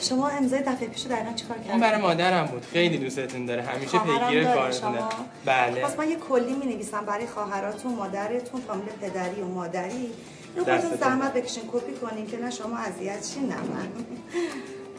شما 0.00 0.28
امضای 0.28 0.62
دفعه 0.62 0.88
پیشو 0.88 1.08
دقیقا 1.08 1.32
چیکار 1.32 1.56
کردید 1.56 1.70
اون 1.70 1.80
برای 1.80 2.00
مادرم 2.00 2.46
بود. 2.46 2.66
خیلی 2.72 2.98
دوستتون 2.98 3.46
داره. 3.46 3.62
همیشه 3.62 3.98
پیگیر 3.98 4.44
کارتونه؟ 4.44 4.98
بله. 5.44 5.80
پس 5.80 5.98
من 5.98 6.08
یه 6.08 6.16
کلی 6.16 6.52
می 6.52 6.74
نویسم 6.74 7.04
برای 7.06 7.26
خواهراتون 7.26 7.94
مادرتون 7.94 8.60
فامیل 8.60 8.86
پدری 9.00 9.42
و 9.42 9.44
مادری. 9.44 10.10
اینو 10.54 10.64
خودتون 10.64 10.96
زحمت 11.00 11.34
بکشین 11.34 11.62
کپی 11.72 11.92
کنین 11.92 12.26
که 12.26 12.38
نه 12.38 12.50
شما 12.50 12.78
اذیت 12.78 13.26
شین 13.34 13.48
نه 13.48 13.54
من. 13.56 13.88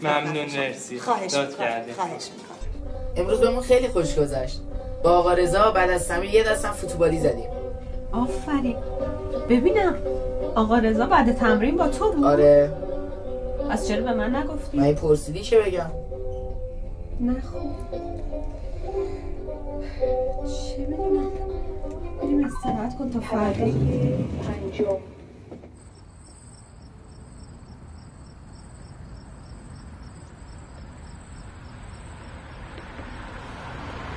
ممنون 0.02 0.46
مرسی. 0.46 1.00
خواهش 1.00 1.32
داد 1.32 1.50
می‌کنم. 1.50 1.68
کردی 1.68 1.94
خواهش 1.94 2.12
می‌کنم. 2.12 2.58
امروز 3.18 3.40
بهمون 3.40 3.62
خیلی 3.62 3.88
خوش 3.88 4.16
گذشت. 4.16 4.62
با 5.04 5.18
آقا 5.18 5.34
رضا 5.34 5.72
بعد 5.72 5.90
از 5.90 6.06
سمیر 6.06 6.34
یه 6.34 6.44
دستم 6.44 6.72
فوتبالی 6.72 7.20
زدیم. 7.20 7.50
آفرین. 8.14 8.76
ببینم 9.50 9.96
آقا 10.56 10.78
رضا 10.78 11.06
بعد 11.06 11.32
تمرین 11.32 11.78
با 11.78 11.88
تو 11.88 12.12
بود؟ 12.12 12.24
آره. 12.24 12.72
از 13.70 13.88
چرا 13.88 14.04
به 14.04 14.14
من 14.14 14.36
نگفتی؟ 14.36 14.78
من 14.78 14.94
پرسیدی 14.94 15.40
چه 15.42 15.62
بگم؟ 15.62 15.90
نه 17.20 17.42
خوب 17.42 17.72
چه 20.46 20.86
بدونم 20.86 21.30
بریم 22.22 22.46
استراحت 22.46 22.98
کن 22.98 23.10
تا 23.10 23.20
فردا. 23.20 23.66
پنجم 23.66 24.86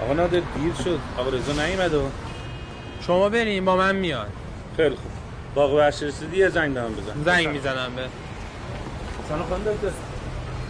آقا 0.02 0.12
نادر 0.12 0.30
دیر 0.30 0.74
شد. 0.84 0.98
آقا 1.18 1.30
رضا 1.30 1.52
نیومد 1.66 1.94
و 1.94 2.02
شما 3.00 3.28
بریم 3.28 3.64
با 3.64 3.76
من 3.76 3.96
میاد 3.96 4.26
خیلی 4.76 4.96
خوب. 4.96 5.10
باقی 5.54 5.76
ورش 5.76 6.02
رسیدی 6.02 6.36
یه 6.36 6.48
زنگ 6.48 6.74
دارم 6.74 6.92
بزن. 6.92 7.24
زنگ 7.24 7.48
می‌زنم 7.48 7.92
به. 7.96 8.02
سلام 9.28 9.48
خانم 9.48 9.64
دکتر. 9.64 9.88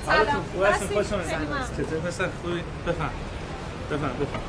سلام. 0.06 0.18
حالتون 0.18 0.40
خوب 0.52 0.62
هستین؟ 0.62 0.98
هستیم. 0.98 1.02
خوش 1.02 1.12
ممنون. 1.12 1.58
چطور 1.76 1.98
پسر 1.98 2.28
خوبی؟ 2.42 2.60
بفهم 2.86 3.10
بفهم 3.90 4.10
بفهم 4.20 4.40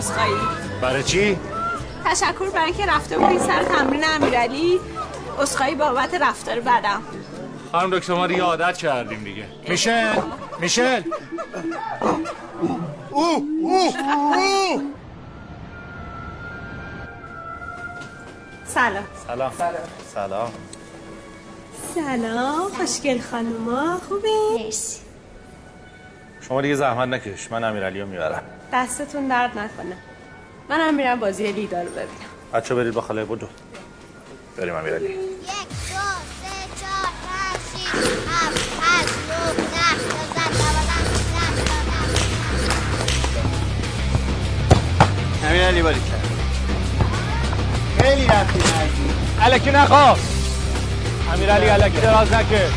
اسخایی 0.00 0.34
برای 0.82 1.02
چی؟ 1.02 1.38
تشکر 2.04 2.50
برای 2.54 2.64
اینکه 2.64 2.86
رفته 2.86 3.18
بودین 3.18 3.38
سر 3.38 3.62
تمرین 3.62 4.04
امیرعلی. 4.04 4.80
اسخایی 5.38 5.74
بابت 5.74 6.14
رفتار 6.14 6.60
بدم. 6.60 7.02
خانم 7.72 7.98
دکتر 7.98 8.14
ما 8.14 8.26
دیگه 8.26 8.42
عادت 8.42 8.76
کردیم 8.76 9.24
دیگه. 9.24 9.44
میشل 9.68 10.20
میشل. 10.60 11.02
او 13.10 13.46
او 13.62 13.92
او. 14.34 14.92
سلام. 18.66 19.04
سلام. 19.26 19.52
سلام. 20.14 20.52
سلام. 21.94 22.68
خوشگل 22.68 23.20
خانوما 23.20 23.98
خوبی؟ 24.08 24.64
مرسی. 24.64 25.00
شما 26.40 26.60
دیگه 26.60 26.74
زحمت 26.74 27.08
نکش. 27.08 27.52
من 27.52 27.64
امیرعلی 27.64 28.00
رو 28.00 28.06
می‌برم. 28.06 28.42
دستتون 28.72 29.28
درد 29.28 29.58
نکنه 29.58 29.96
منم 30.68 30.94
میرم 30.94 31.20
بازی 31.20 31.52
لیدا 31.52 31.82
رو 31.82 31.88
ببینم 31.88 32.30
بچه 32.52 32.74
برید 32.74 32.94
با 32.94 33.00
خاله 33.00 33.24
بدو 33.24 33.46
بریم 34.56 34.74
امیرعلی 34.74 35.14
امیرعلی 45.44 45.82
باری 45.82 46.00
کرد 46.00 46.30
خیلی 47.98 48.26
رفتی 48.26 48.58
نزدیک 48.58 49.16
الکی 49.40 49.70
نخوا 49.70 50.16
امیرعلی 51.34 51.68
الکی 51.68 52.00
دراز 52.00 52.32
نکه 52.32 52.68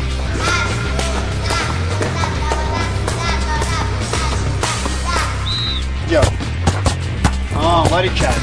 آه 7.74 7.88
باری 7.88 8.08
کرد. 8.08 8.40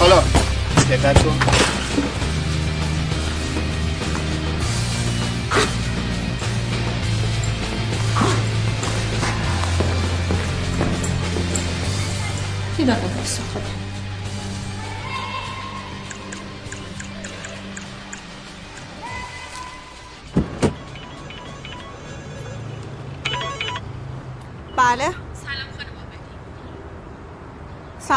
حالا 0.00 0.22
دقت 0.90 1.22
کن 1.22 1.38
یه 12.78 12.84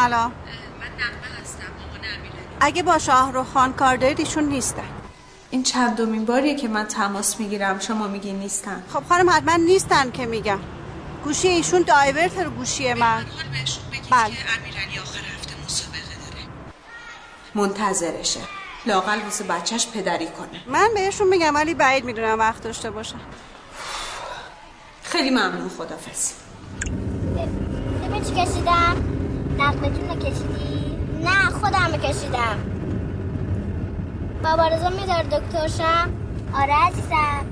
سلام. 0.06 0.32
من 0.32 0.88
نقمه 0.88 1.42
هستم 1.42 1.64
مامان 1.80 2.00
امیرعلی 2.18 2.48
اگه 2.60 2.84
با 2.84 2.98
شاهرخ 2.98 3.48
خان 3.48 3.74
کار 3.74 3.96
دارید 3.98 4.20
ایشون 4.20 4.44
نیستن 4.44 4.84
این 5.50 5.64
چندمین 5.64 6.26
باریه 6.26 6.56
که 6.56 6.68
من 6.68 6.84
تماس 6.84 7.40
می‌گیرم. 7.40 7.80
شما 7.80 8.08
میگی 8.08 8.34
نیستن. 8.34 8.84
خب 8.94 9.04
خانم 9.10 9.30
حتما 9.30 9.56
نیستن 9.56 10.12
که 10.12 10.26
میگم 10.26 10.60
گوشی 11.24 11.48
ایشون 11.48 11.82
دایورت 11.82 12.40
رو 12.40 12.50
گوشی 12.50 12.94
من. 12.94 13.26
بله. 14.12 14.32
که 14.32 14.38
امیرعلی 14.60 15.00
آخر 15.00 15.20
هفته 15.20 15.54
مسابقه 15.66 16.00
داره. 16.00 16.46
منتظرشه. 17.56 18.40
لاقل 18.86 19.20
واسه 19.22 19.44
بچهش 19.44 19.88
پدری 19.88 20.28
کنه. 20.28 20.62
من 20.68 20.90
بهشون 20.96 21.28
میگم 21.28 21.56
ولی 21.56 21.74
بعید 21.74 22.06
می‌دونم 22.06 22.40
وقت 22.40 22.64
داشته 22.64 22.92
باشن. 22.92 23.20
خیلی 25.04 25.30
ممنون 25.30 25.70
خدافز 25.70 26.32
ببین 28.08 28.24
چی 28.24 28.32
کشیدم 28.32 29.15
نقمه 29.60 29.90
جون 29.90 30.20
کشیدی؟ 30.20 30.98
نه 31.24 31.50
خودم 31.50 31.98
کشیدم. 31.98 32.58
بابا 34.44 34.68
رضا 34.68 34.90
میدار 34.90 35.24
دکتر 35.24 35.68
شم؟ 35.68 36.10
آره 36.54 36.74
عزیزم. 36.74 37.46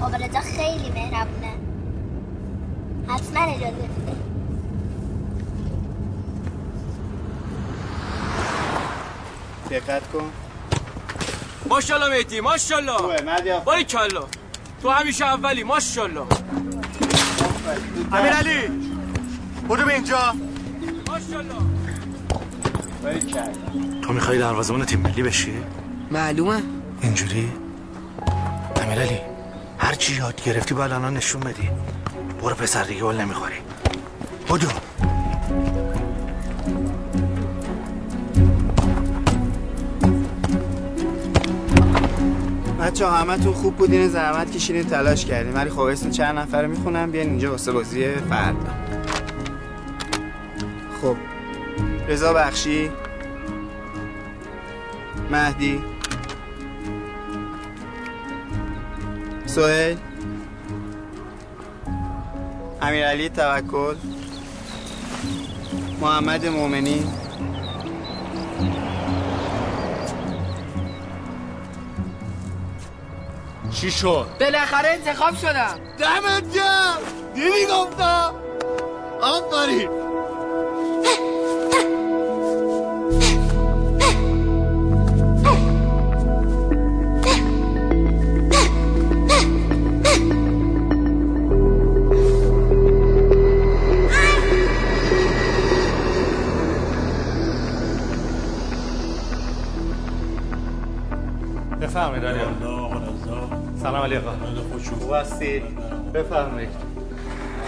بابا 0.00 0.16
رضا 0.16 0.40
خیلی 0.40 0.90
مهربونه. 0.90 1.52
حتما 3.08 3.40
اجازه 3.40 3.70
بده 3.70 4.16
دقت 9.70 10.02
کن. 10.12 10.30
مهدی 12.08 12.40
خوبه 12.96 13.22
مردی 13.22 13.50
آفرین. 13.50 13.64
باری 13.64 13.84
کلا 13.84 14.24
تو 14.82 14.90
همیشه 14.90 15.24
اولی 15.24 15.62
ماشاءالله. 15.62 16.26
امیرعلی 18.12 18.68
بدو 19.68 19.84
به 19.84 19.94
اینجا. 19.94 20.34
تو 24.02 24.12
می‌خوای 24.12 24.38
دروازه‌بان 24.38 24.84
تیم 24.84 25.00
ملی 25.00 25.22
بشی؟ 25.22 25.52
معلومه. 26.10 26.62
اینجوری؟ 27.02 27.52
امیرعلی 28.82 29.18
هر 29.78 29.94
چی 29.94 30.16
یاد 30.16 30.42
گرفتی 30.44 30.74
باید 30.74 30.92
الان 30.92 31.16
نشون 31.16 31.40
بدی. 31.40 31.70
برو 32.42 32.54
پسر 32.54 32.82
دیگه 32.84 33.04
ول 33.04 33.20
نمی‌خوری. 33.20 33.54
بدو 34.48 34.66
بچه 42.80 43.06
ها 43.06 43.16
همه 43.16 43.36
تون 43.36 43.52
خوب 43.52 43.76
بودین. 43.76 44.08
زحمت 44.08 44.52
کشیدین 44.52 44.84
تلاش 44.84 45.24
کردین 45.24 45.54
ولی 45.54 45.70
خب 45.70 45.80
اسم 45.80 46.10
چند 46.10 46.38
نفر 46.38 46.66
می‌خونم. 46.66 47.10
بیان 47.10 47.26
اینجا 47.26 47.50
واسه 47.50 47.72
بازی 47.72 48.14
فردا. 48.14 48.89
خب. 51.02 51.16
رضا 52.08 52.32
بخشی؟ 52.32 52.90
مهدی؟ 55.30 55.84
سهیل؟ 59.46 59.98
امیرعلی 62.82 63.28
توکل؟ 63.28 63.94
محمد 66.00 66.46
مومنی؟ 66.46 67.06
چی 73.72 73.90
شد؟ 73.90 74.26
بالاخره 74.40 74.88
انتخاب 74.88 75.34
شدم. 75.34 75.78
دمت 75.98 76.54
گرم. 76.54 76.98
دیدی 77.34 77.66
گفتم؟ 77.72 78.34
آفرین. 79.20 80.09
خوب 105.40 105.48
هستی 105.48 105.62
بفرمایید. 106.14 106.68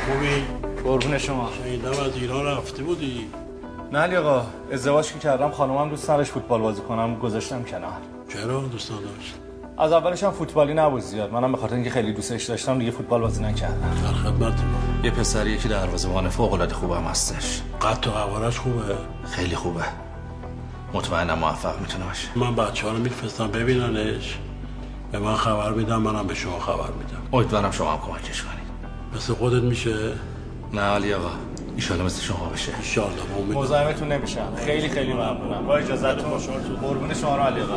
خوبی؟ 0.07 0.45
قربون 0.85 1.18
شما. 1.18 1.51
شنیدم 1.62 1.91
از 1.91 2.16
ایران 2.16 2.47
رفته 2.47 2.83
بودی. 2.83 3.27
نه 3.93 3.99
علی 3.99 4.16
آقا 4.16 4.47
ازدواج 4.73 5.12
که 5.12 5.18
کردم 5.18 5.51
خانومم 5.51 5.91
دوست 5.91 6.11
نداشت 6.11 6.31
فوتبال 6.31 6.61
بازی 6.61 6.81
کنم 6.81 7.18
گذاشتم 7.18 7.62
کنار. 7.62 7.93
چرا 8.33 8.61
دوست 8.61 8.93
نداشت 8.93 9.35
از 9.79 9.93
اولش 9.93 10.25
هم 10.25 10.31
فوتبالی 10.31 10.75
نبود 10.75 11.01
زیاد. 11.01 11.33
منم 11.33 11.53
به 11.53 11.59
خاطر 11.59 11.75
اینکه 11.75 11.91
خیلی 11.91 12.12
دوستش 12.12 12.45
داشتم 12.45 12.79
دیگه 12.79 12.91
فوتبال 12.91 13.20
بازی 13.20 13.43
نکردم. 13.43 13.95
در 14.03 14.12
خدمت 14.12 14.61
یه 15.05 15.11
پسری 15.11 15.59
که 15.59 15.68
دروازه‌بان 15.68 16.29
فوق 16.29 16.53
العاده 16.53 16.75
خوبم 16.75 17.05
هستش. 17.05 17.62
قد 17.83 18.07
و 18.07 18.51
خوبه؟ 18.51 18.97
خیلی 19.31 19.57
خوبه. 19.57 19.85
مطمئنم 20.95 21.39
موفق 21.39 21.81
می‌تونه 21.81 22.05
باشه. 22.05 22.29
من 22.37 22.55
بچه 22.55 22.87
ها 22.87 22.93
رو 22.93 22.99
میفرستم 22.99 23.47
ببیننش. 23.47 24.39
به 25.12 25.18
من 25.18 25.36
خبر 25.36 25.70
میدم 25.72 26.02
منم 26.02 26.26
به 26.26 26.34
شما 26.34 26.58
خبر 26.58 26.90
میدم. 26.98 27.22
امیدوارم 27.32 27.70
شما 27.70 27.92
هم 27.92 27.98
کمکش 28.00 28.42
کنید. 28.42 28.62
مثل 29.16 29.34
خودت 29.34 29.62
میشه؟ 29.62 30.12
نه 30.72 30.80
علی 30.80 31.14
آقا 31.14 31.30
ایشالا 31.76 32.04
مثل 32.04 32.22
شما 32.22 32.48
بشه 32.48 32.72
ایشالله 32.78 33.22
با 33.22 33.36
امید 33.40 33.56
مزاحمتون 33.56 34.12
نمیشم. 34.12 34.56
خیلی 34.66 34.88
خیلی 34.88 35.12
ممنونم. 35.12 35.66
با 35.66 35.76
اجازهتون 35.76 36.30
قربون 36.82 37.14
شما 37.14 37.36
رو 37.36 37.42
علی 37.42 37.60
آقا. 37.60 37.76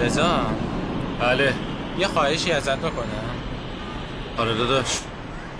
رضا. 0.00 0.40
بله. 1.20 1.54
یه 1.98 2.06
خواهشی 2.06 2.52
ازت 2.52 2.78
بکنم. 2.78 3.04
آره 4.38 4.54
داداش. 4.54 4.98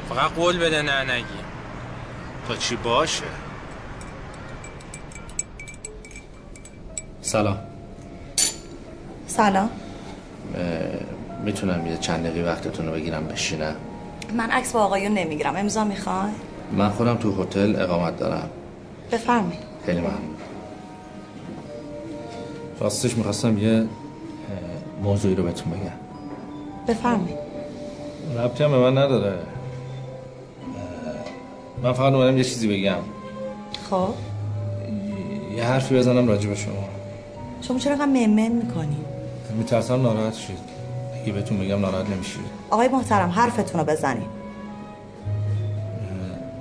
فقط 0.08 0.32
قول 0.32 0.58
بده 0.58 0.82
نه 0.82 1.14
نگی. 1.14 1.24
تا 2.48 2.56
چی 2.56 2.76
باشه؟ 2.76 3.24
سلام. 7.29 7.59
سلام. 9.26 9.70
می‌تونم 11.45 11.87
یه 11.87 11.97
چند 11.97 12.26
دقیقه 12.26 12.49
وقتتون 12.51 12.87
رو 12.87 12.93
بگیرم 12.93 13.26
بشینم؟ 13.26 13.74
من 14.37 14.51
عکس 14.51 14.72
با 14.72 14.81
آقایون 14.81 15.12
نمی‌گیرم. 15.12 15.57
امضا 15.57 15.85
می‌خوای؟ 15.85 16.31
من 16.72 16.89
خودم 16.89 17.16
تو 17.16 17.43
هتل 17.43 17.76
اقامت 17.83 18.18
دارم. 18.18 18.51
بفرمایید. 19.12 19.61
خیلی 19.87 20.01
ممنون. 20.01 20.37
راستش 22.81 23.16
می‌خواستم 23.16 23.59
یه 23.59 23.85
موضوعی 25.03 25.35
رو 25.35 25.43
بهتون 25.43 25.72
بگم. 25.72 25.91
بفرمایید. 26.89 27.39
ربطی 28.39 28.64
هم 28.64 28.70
به 28.70 28.79
من 28.79 28.99
نداره. 28.99 29.39
من 31.83 31.93
فقط 31.93 32.12
اومدم 32.12 32.39
یه 32.39 32.45
چیزی 32.45 32.68
بگم. 32.68 32.99
خب. 33.91 34.09
یه 35.57 35.64
حرفی 35.64 35.97
بزنم 35.97 36.29
راجع 36.29 36.49
به 36.49 36.55
شما. 36.55 36.88
شما 37.61 37.78
چرا 37.78 37.92
انقدر 37.92 38.06
ممن 38.06 38.48
می‌کنی؟ 38.48 38.96
میترسم 39.59 40.02
ناراحت 40.02 40.34
شید. 40.34 40.59
اگه 41.22 41.32
بهتون 41.32 41.59
بگم 41.59 41.80
ناراحت 41.80 42.11
نمیشید. 42.11 42.40
آقای 42.70 42.88
محترم 42.88 43.28
حرفتون 43.28 43.80
رو 43.80 43.86
بزنید 43.86 44.26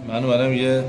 من 0.08 0.24
اومدم 0.24 0.54
یه 0.54 0.84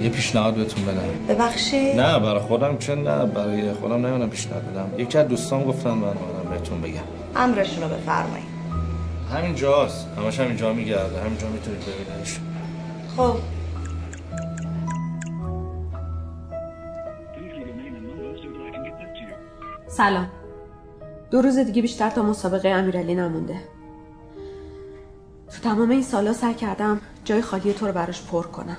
یه 0.00 0.08
پیشنهاد 0.08 0.54
بهتون 0.54 0.84
بدم. 0.84 1.34
ببخشید. 1.34 2.00
نه 2.00 2.18
برای 2.18 2.40
خودم 2.40 2.78
چه 2.78 2.94
نه 2.94 3.26
برای 3.26 3.72
خودم 3.72 4.06
نمی‌دونم 4.06 4.30
پیشنهاد 4.30 4.62
بدم. 4.62 5.00
یکی 5.00 5.18
از 5.18 5.28
دوستان 5.28 5.64
گفتن 5.64 5.90
من 5.90 6.08
اومدم 6.08 6.50
بهتون 6.50 6.80
بگم. 6.80 7.00
امرشون 7.36 7.82
رو 7.82 7.88
بفرمایید. 7.88 8.52
همین 9.34 9.54
جاست 9.54 10.06
همش 10.18 10.40
همین 10.40 10.56
جا 10.56 10.72
میگرده. 10.72 11.20
همین 11.20 11.38
جا 11.38 11.48
می‌تونید 11.48 11.80
ببینیدش 11.80 12.38
خب. 13.16 13.36
سلام. 19.96 20.26
دو 21.30 21.42
روز 21.42 21.58
دیگه 21.58 21.82
بیشتر 21.82 22.10
تا 22.10 22.22
مسابقه 22.22 22.68
امیرعلی 22.68 23.14
نمونده. 23.14 23.56
تو 25.50 25.62
تمام 25.62 25.90
این 25.90 26.02
سالا 26.02 26.32
سعی 26.32 26.54
کردم 26.54 27.00
جای 27.24 27.42
خالی 27.42 27.72
تو 27.72 27.86
رو 27.86 27.92
براش 27.92 28.26
پر 28.26 28.42
کنم. 28.42 28.76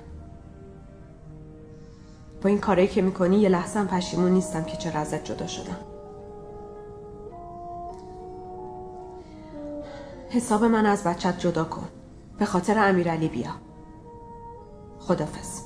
با 2.41 2.49
این 2.49 2.59
کارایی 2.59 2.87
که 2.87 3.01
می‌کنی 3.01 3.39
یه 3.39 3.49
لحظه 3.49 3.79
هم 3.79 3.87
پشیمون 3.87 4.31
نیستم 4.31 4.63
که 4.63 4.77
چرا 4.77 4.99
ازت 4.99 5.23
جدا 5.23 5.47
شدم. 5.47 5.77
حساب 10.29 10.63
من 10.63 10.85
از 10.85 11.03
بچت 11.03 11.39
جدا 11.39 11.63
کن. 11.63 11.87
به 12.39 12.45
خاطر 12.45 12.89
امیرعلی 12.89 13.27
بیا. 13.27 13.51
خدافز 14.99 15.62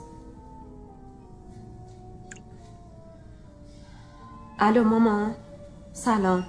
الو 4.59 4.83
ماما. 4.83 5.31
سلام. 5.93 6.45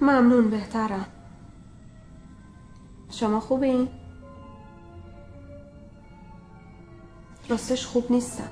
ممنون 0.00 0.50
بهترم. 0.50 1.06
شما 3.10 3.40
خوبین؟ 3.40 3.88
راستش 7.48 7.86
خوب 7.86 8.12
نیستم. 8.12 8.48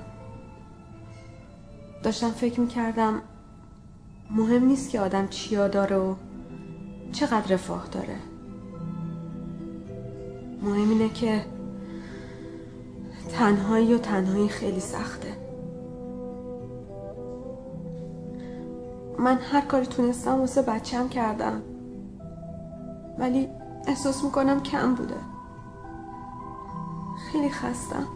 داشتم 2.03 2.29
فکر 2.29 2.59
می‌کردم 2.59 3.21
مهم 4.31 4.65
نیست 4.65 4.89
که 4.89 4.99
آدم 4.99 5.27
چیا 5.27 5.67
داره 5.67 5.95
و 5.95 6.15
چقدر 7.11 7.53
رفاه 7.53 7.87
داره. 7.91 8.15
مهم 10.61 10.89
اینه 10.89 11.09
که 11.09 11.45
تنهایی 13.31 13.93
و 13.93 13.97
تنهایی 13.97 14.49
خیلی 14.49 14.79
سخته. 14.79 15.48
من 19.19 19.37
هر 19.51 19.61
کاری 19.61 19.85
تونستم 19.85 20.39
واسه 20.39 20.61
بچم 20.61 21.09
کردم. 21.09 21.61
ولی 23.19 23.47
احساس 23.87 24.23
می‌کنم 24.23 24.63
کم 24.63 24.95
بوده. 24.95 25.15
خیلی 27.31 27.49
خستم. 27.49 28.07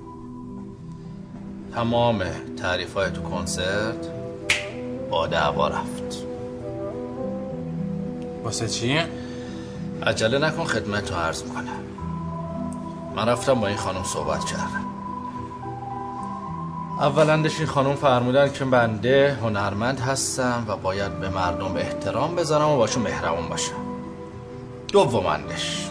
تمام 1.76 2.24
تعریف 2.58 2.94
های 2.94 3.12
تو 3.12 3.22
کنسرت 3.22 4.10
با 5.10 5.28
دعوا 5.28 5.68
رفت. 5.68 6.26
واسه 8.44 8.68
چی؟ 8.68 9.00
عجله 10.04 10.48
نکن 10.48 10.64
خدمت 10.64 11.12
رو 11.12 11.18
عرض 11.18 11.44
می‌کنم. 11.44 11.84
من 13.16 13.30
رفتم 13.30 13.54
با 13.54 13.68
این 13.68 13.78
خانم 13.78 14.04
صحبت 14.04 14.46
کردم. 14.46 14.93
اولندش 17.00 17.58
این 17.58 17.68
خانم 17.68 17.96
فرمودن 17.96 18.52
که 18.52 18.66
بنده 18.66 19.38
هنرمند 19.42 20.00
هستم 20.00 20.66
و 20.68 20.76
باید 20.76 21.20
به 21.20 21.30
مردم 21.30 21.78
احترام 21.78 22.36
بذارم 22.36 22.70
و 22.70 22.78
باشون 22.78 23.04
مهربون 23.04 23.50
باشم. 23.50 23.74
دومندش. 24.88 25.90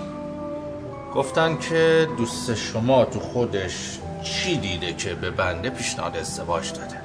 گفتن 1.14 1.58
که 1.58 2.08
دوست 2.18 2.54
شما 2.54 3.04
تو 3.04 3.20
خودش 3.20 3.98
چی 4.22 4.56
دیده 4.56 4.92
که 4.92 5.14
به 5.14 5.30
بنده 5.30 5.70
پیشنهاد 5.70 6.16
ازدواج 6.16 6.72
داده؟ 6.72 7.00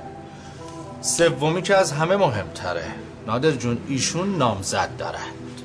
سومی 1.02 1.62
که 1.62 1.76
از 1.76 1.92
همه 1.92 2.18
مهمتره. 2.18 2.86
نادر 3.28 3.52
جون 3.52 3.78
ایشون 3.88 4.38
نامزد 4.38 4.90
دارند. 4.98 5.62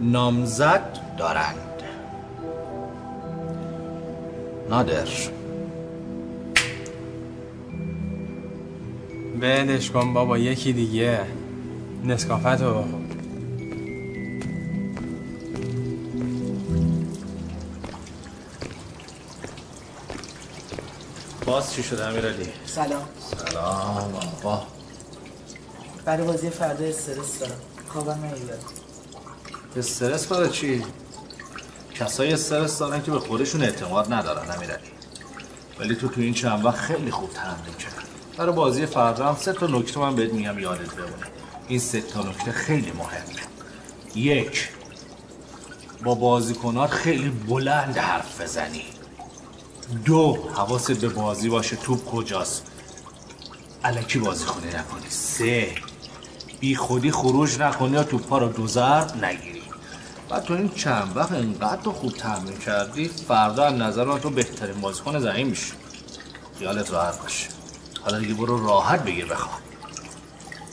نامزد 0.00 0.98
دارند. 1.18 1.82
نادر. 4.70 5.35
ولش 9.40 9.90
کن 9.90 10.12
بابا 10.14 10.38
یکی 10.38 10.72
دیگه. 10.72 11.20
نسکافت 12.04 12.46
رو 12.62 12.74
بخور 12.74 13.06
باز 21.46 21.72
چی 21.74 21.82
شده 21.82 22.06
امیرعلی؟ 22.06 22.48
سلام. 22.66 23.08
سلام 23.50 24.14
آقا. 24.42 24.66
برای 26.04 26.26
بازی 26.26 26.50
فردا 26.50 26.84
استرس 26.84 27.38
دارم. 27.38 27.60
خوابم 27.88 28.24
نمی‌بره 28.24 28.58
استرس 29.76 30.26
برای 30.26 30.50
چی؟ 30.50 30.82
کسایی 31.94 32.32
استرس 32.32 32.78
دارن 32.78 33.02
که 33.02 33.10
به 33.10 33.18
خودشون 33.18 33.62
اعتماد 33.62 34.12
ندارن 34.12 34.50
امیرعلی. 34.50 34.86
ولی 35.80 35.94
تو 35.96 36.08
تو 36.08 36.20
این 36.20 36.34
چند 36.34 36.64
وقت 36.64 36.76
خیلی 36.76 37.10
خوب 37.10 37.30
تمرین 37.30 37.74
کرد 37.78 38.15
برای 38.36 38.52
بازی 38.52 38.86
فردا 38.86 39.28
هم 39.28 39.36
سه 39.36 39.52
تا 39.52 39.66
نکته 39.66 40.00
من 40.00 40.16
بهت 40.16 40.32
میگم 40.32 40.58
یادت 40.58 40.94
بمونه. 40.94 41.26
این 41.68 41.78
سه 41.78 42.00
تا 42.00 42.22
نکته 42.22 42.52
خیلی 42.52 42.92
مهمه. 42.92 43.42
یک 44.14 44.68
با 46.04 46.14
بازیکنات 46.14 46.90
خیلی 46.90 47.28
بلند 47.28 47.98
حرف 47.98 48.40
بزنی. 48.40 48.84
دو 50.04 50.38
حواست 50.54 50.92
به 50.92 51.08
بازی 51.08 51.48
باشه 51.48 51.76
توپ 51.76 52.04
کجاست. 52.04 52.66
علکی 53.84 54.18
بازی 54.18 54.44
خونی 54.44 54.68
نکنی. 54.68 55.10
سه 55.10 55.70
بی 56.60 56.76
خودی 56.76 57.10
خروج 57.10 57.58
نکنی 57.58 57.92
یا 57.92 58.04
توپا 58.04 58.38
رو 58.38 58.48
دو 58.48 58.66
ضرب 58.66 59.24
نگیری. 59.24 59.62
و 60.30 60.40
تو 60.40 60.54
این 60.54 60.68
چند 60.68 61.16
وقت 61.16 61.32
انقدر 61.32 61.82
تو 61.82 61.92
خوب 61.92 62.12
تمرین 62.12 62.58
کردی 62.58 63.08
فردا 63.08 63.64
از 63.64 63.74
نظر 63.74 64.18
تو 64.18 64.30
بهترین 64.30 64.80
بازیکن 64.80 65.18
زمین 65.18 65.46
میشی. 65.46 65.72
خیالت 66.58 66.90
راحت 66.90 67.22
باشه. 67.22 67.55
حالا 68.06 68.18
دیگه 68.18 68.34
برو 68.34 68.66
راحت 68.66 69.02
بگیر 69.04 69.26
بخواب. 69.26 69.60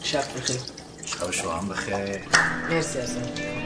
شب 0.03 0.37
بخیر. 0.37 0.59
شب 1.05 1.31
شما 1.31 1.53
هم 1.53 1.67
بخیر. 1.69 2.19
مرسی 2.69 2.99
ازم 2.99 3.62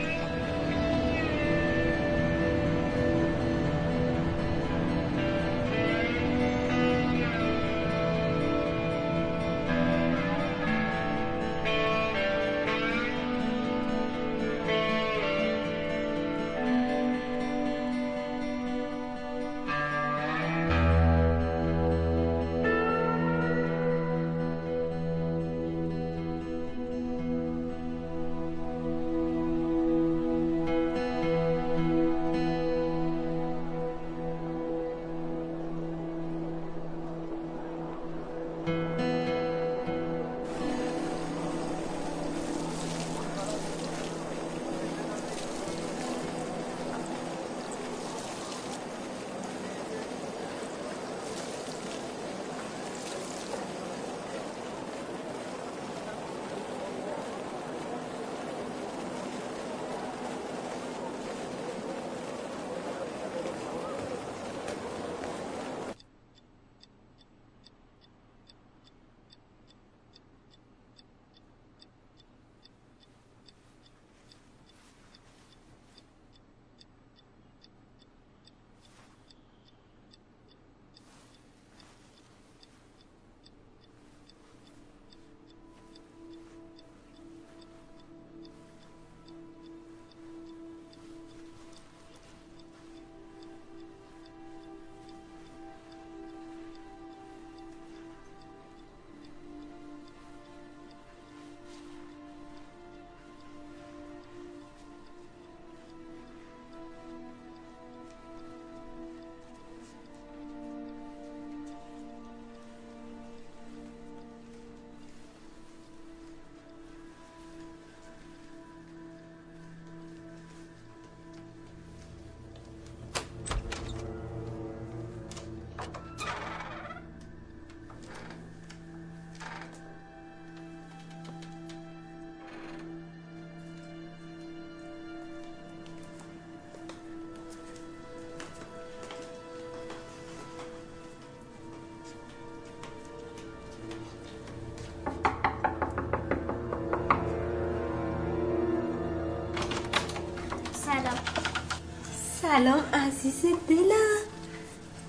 سلام 152.57 152.83
عزیز 152.93 153.45
دلم. 153.69 154.17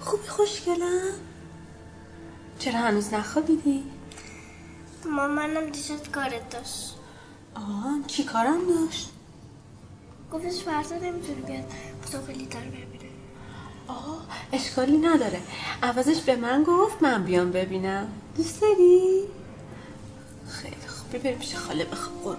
خوبی 0.00 0.28
خوشگلم؟ 0.28 1.12
چرا 2.58 2.78
هنوز 2.78 3.14
نخوابیدی؟ 3.14 3.84
مامانم 5.10 5.70
دیشب 5.70 6.12
کارت 6.12 6.50
داشت. 6.50 6.94
آه 7.54 8.06
چی 8.06 8.24
کارم 8.24 8.58
داشت؟ 8.68 9.10
گفتش 10.32 10.62
فردا 10.62 10.96
نمی‌تونه 10.96 11.40
بیاد. 11.40 11.72
اتاق 12.06 12.30
لیدر 12.30 12.60
ببینه 12.60 13.12
آه 13.88 14.26
اشکالی 14.52 14.98
نداره. 14.98 15.40
عوضش 15.82 16.20
به 16.20 16.36
من 16.36 16.64
گفت 16.64 17.02
من 17.02 17.24
بیام 17.24 17.50
ببینم. 17.50 18.08
دوست 18.36 18.60
داری؟ 18.60 19.22
خیلی 20.48 20.88
خوب. 20.88 21.10
بیا 21.10 21.20
بریم 21.20 21.38
پیش 21.38 21.56
خاله 21.56 21.84
بخواب. 21.84 22.38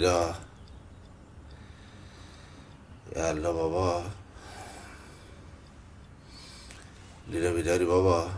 لیلا 0.00 0.34
یالا 3.16 3.52
بابا. 3.52 4.02
لیلا 7.28 7.52
بیداری 7.52 7.84
بابا 7.84 8.28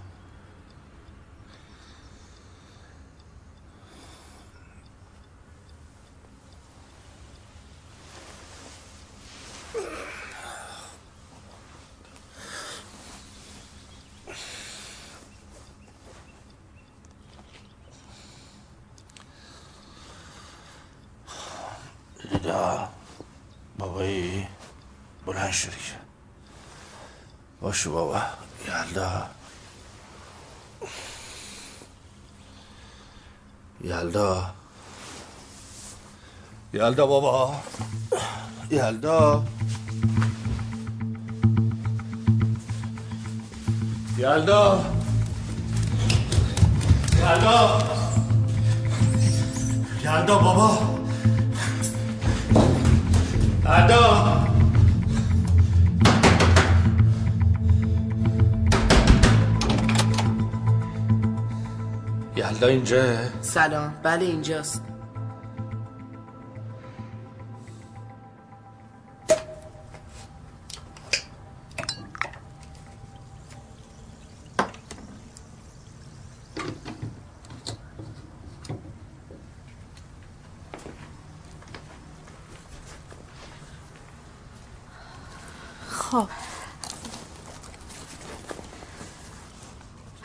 لیلا 25.26 25.41
شدی 25.52 25.70
که 25.70 25.96
باشو 27.60 27.92
بابا. 27.92 28.22
یلدا. 28.68 29.26
یلدا. 33.84 34.54
یلدا 36.72 37.06
بابا. 37.06 37.54
یلدا. 38.70 39.44
یلدا. 44.18 44.84
یلدا. 47.18 47.82
یلدا 50.04 50.38
بابا. 50.38 50.78
یلدا. 53.64 54.41
یلدا 62.62 62.72
اینجا؟ 62.72 63.04
سلام. 63.40 63.94
بله 64.02 64.24
اینجاست. 64.24 64.91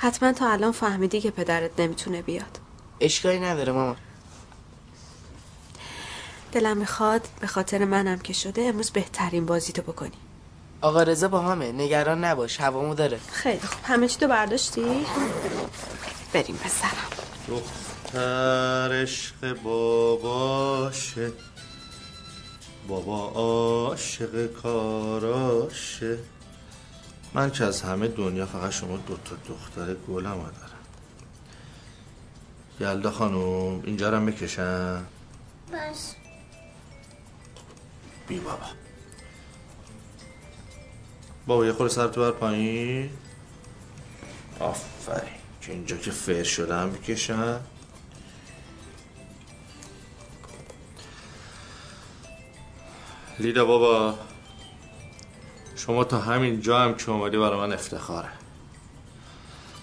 حتما 0.08 0.34
تا 0.34 0.52
الان 0.52 0.72
فهمیدی 0.72 1.22
که 1.22 1.32
پدرت 1.32 1.80
نمی‌تونه 1.80 2.22
بیاد. 2.22 2.60
اشکالی 3.00 3.40
نداره 3.40 3.72
ماما. 3.74 3.96
دلم 6.52 6.78
می‌خواد 6.78 7.28
به 7.40 7.48
خاطر 7.48 7.86
منم 7.86 8.20
که 8.20 8.34
شده 8.34 8.62
امروز 8.62 8.92
بهترین 8.92 9.46
بازیتو 9.46 9.82
بکنی. 9.82 10.12
آقا 10.82 11.04
رضا 11.04 11.28
با 11.28 11.40
همه. 11.40 11.72
نگران 11.72 12.24
نباش. 12.24 12.62
هوامو 12.62 12.96
داره. 12.96 13.20
خیلی 13.32 13.60
خوب. 13.60 13.80
همه 13.84 14.08
چی 14.08 14.18
تو 14.18 14.28
برداشتی؟ 14.28 15.06
بریم 16.34 16.56
پسرم 16.56 17.08
دختر 17.48 19.02
عشق 19.04 19.62
باباشه. 19.64 21.32
بابا 22.88 23.28
عاشق 23.28 24.54
کاراشه. 24.54 26.18
من 27.34 27.52
که 27.52 27.64
از 27.64 27.82
همه 27.82 28.08
دنیا 28.08 28.46
فقط 28.46 28.72
شما 28.72 28.98
دوتا 28.98 29.36
دختر 29.48 29.94
گلم 29.94 30.38
دارم. 30.38 30.78
یلدا 32.80 33.12
خانم 33.12 33.82
اینجا 33.84 34.10
رو 34.10 34.26
بکشم؟ 34.26 35.06
بس. 35.74 36.16
بی 38.28 38.40
بابا. 38.40 38.66
بابا 41.48 41.66
یه 41.66 41.74
خورده 41.74 41.94
سر 41.94 42.08
تو 42.08 42.22
بر 42.22 42.32
پایین. 42.32 43.10
آفرین. 44.60 45.34
که 45.62 45.72
اینجا 45.72 45.98
که 45.98 46.12
فر 46.12 46.44
شدم 46.44 46.92
بکشم. 46.92 47.60
لیدا 53.40 53.66
بابا. 53.66 54.20
شما 55.78 56.04
تا 56.04 56.18
همین 56.20 56.62
جا 56.62 56.80
هم 56.80 56.96
که 56.96 57.12
اومدی 57.12 57.38
برای 57.38 57.60
من 57.60 57.74
افتخاره. 57.74 58.30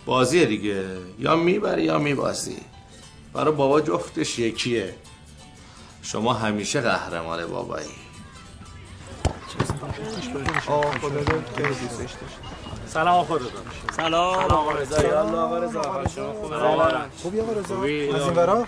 بازیه 0.07 0.45
دیگه. 0.45 0.85
یا 1.19 1.37
می‌بری 1.37 1.85
یا 1.85 1.99
میبازی. 1.99 2.57
برای 3.33 3.55
بابا 3.55 3.81
جفتش 3.81 4.39
یکیه. 4.39 4.95
شما 6.03 6.33
همیشه 6.35 6.81
قهرمان 6.81 7.47
بابایی. 7.47 7.87
سلام 12.87 13.15
آقا 13.15 13.37
رضا. 13.37 13.49
سلام. 13.97 14.39
آقا 14.39 14.73
رضا. 14.73 15.03
یالا 15.03 15.45
آقا 15.45 15.59
رضا. 15.59 15.83
حال 15.83 16.09
شما 16.09 16.33
خوبه؟ 16.33 16.57
خوبی؟ 17.23 17.41
آقا 17.41 17.53
رضا. 17.53 17.77
خوبی؟ 17.77 18.11
از 18.11 18.23
این 18.23 18.35
ورا؟ 18.35 18.67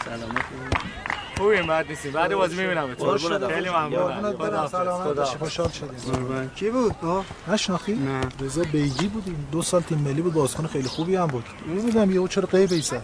خوبیم 1.37 1.67
بعد 1.67 1.89
نیستیم 1.89 2.13
بعد 2.13 2.35
بازی 2.35 2.57
می‌بینم 2.57 2.95
تو 2.95 3.19
خیلی 3.49 3.69
ممنونم. 3.69 4.67
سلامت 4.67 5.03
خدا 5.03 5.25
باشی 5.25 5.39
خوشحال 5.39 5.69
شدیم. 5.69 6.13
قربان. 6.13 6.51
کی 6.51 6.71
بود؟ 6.71 6.97
آه 7.03 7.25
نشناخی 7.49 7.95
نه. 7.95 8.21
رضا 8.41 8.63
بیگی 8.73 9.09
بودیم. 9.09 9.49
دو 9.53 9.63
سال 9.63 9.81
تیم 9.81 9.99
ملی 9.99 10.23
بود. 10.23 10.33
بازیکن 10.33 10.67
خیلی 10.67 10.89
خوبی 10.89 11.17
هم 11.17 11.27
بود. 11.27 11.45
نمی‌دونم 11.69 12.11
یهو 12.11 12.29
چرا 12.29 12.47
غیب 12.47 12.73
ایسا. 12.73 12.97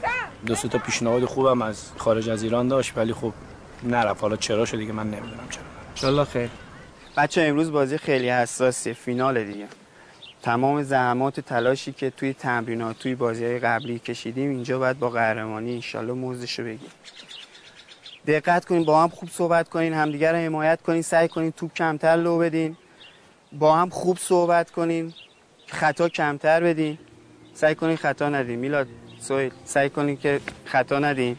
دو 0.46 0.54
سه 0.54 0.68
تا 0.68 0.78
پیشنهاد 0.78 1.24
خوبم 1.24 1.62
از 1.62 1.90
خارج 1.98 2.28
از 2.28 2.42
ایران 2.42 2.68
داشت 2.68 2.92
ولی 2.96 3.12
خب 3.12 3.32
نرفت. 3.82 4.20
حالا 4.22 4.36
چرا 4.36 4.64
شد 4.64 4.76
دیگه؟ 4.76 4.92
من 4.92 5.06
نمی‌دونم 5.06 5.48
چرا. 5.50 5.62
انشالله 5.90 6.24
خیر. 6.24 6.50
بچه 7.16 7.42
امروز 7.42 7.72
بازی 7.72 7.98
خیلی 7.98 8.30
حساسیه 8.30 8.92
فینال 8.92 9.44
دیگه. 9.44 9.68
تمام 10.42 10.82
زحمات 10.82 11.38
و 11.38 11.42
تلاشی 11.42 11.92
که 11.92 12.10
توی 12.10 12.34
تمرینات 12.34 12.98
توی 12.98 13.14
بازی 13.14 13.44
های 13.44 13.58
قبلی 13.58 13.98
کشیدیم 13.98 14.50
اینجا 14.50 14.78
باید 14.78 14.98
با 14.98 15.10
قهرمانی 15.10 15.74
انشالله 15.74 16.12
موزشو 16.12 16.62
بگیم 16.62 16.90
دقت 18.26 18.64
کنین 18.64 18.84
با 18.84 19.02
هم 19.02 19.08
خوب 19.08 19.28
صحبت 19.28 19.68
کنین 19.68 19.92
همدیگر 19.92 20.32
رو 20.32 20.38
حمایت 20.38 20.82
کنین 20.82 21.02
سعی 21.02 21.28
کنین 21.28 21.50
توپ 21.50 21.74
کمتر 21.74 22.16
لو 22.16 22.38
بدین. 22.38 22.76
با 23.52 23.76
هم 23.76 23.88
خوب 23.88 24.18
صحبت 24.18 24.70
کنین 24.70 25.14
خطا 25.66 26.08
کمتر 26.08 26.60
بدین. 26.60 26.98
سعی 27.54 27.74
کنین 27.74 27.96
خطا 27.96 28.28
ندین. 28.28 28.58
میلاد 28.58 28.86
سویل 29.20 29.52
سعی 29.64 29.90
کنین 29.90 30.16
که 30.16 30.40
خطا 30.64 30.98
ندین. 30.98 31.36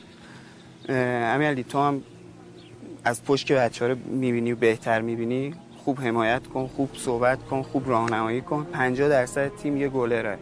اه، 0.90 0.98
امیرعلی 0.98 1.64
تو 1.64 1.80
هم 1.80 2.04
از 3.04 3.24
پشت 3.24 3.48
که 3.48 3.56
بچه 3.56 3.88
رو 3.88 3.96
می‌بینی 4.06 4.52
و 4.52 4.56
بهتر 4.56 5.02
می‌بینی 5.02 5.56
خوب 5.86 6.00
حمایت 6.00 6.48
کن 6.48 6.68
خوب 6.68 6.90
صحبت 6.98 7.44
کن 7.44 7.62
خوب 7.62 7.90
راهنمایی 7.90 8.42
کن. 8.42 8.68
50 8.74 9.10
درصد 9.10 9.52
تیم 9.56 9.78
یه 9.78 9.90
گلره. 9.90 10.38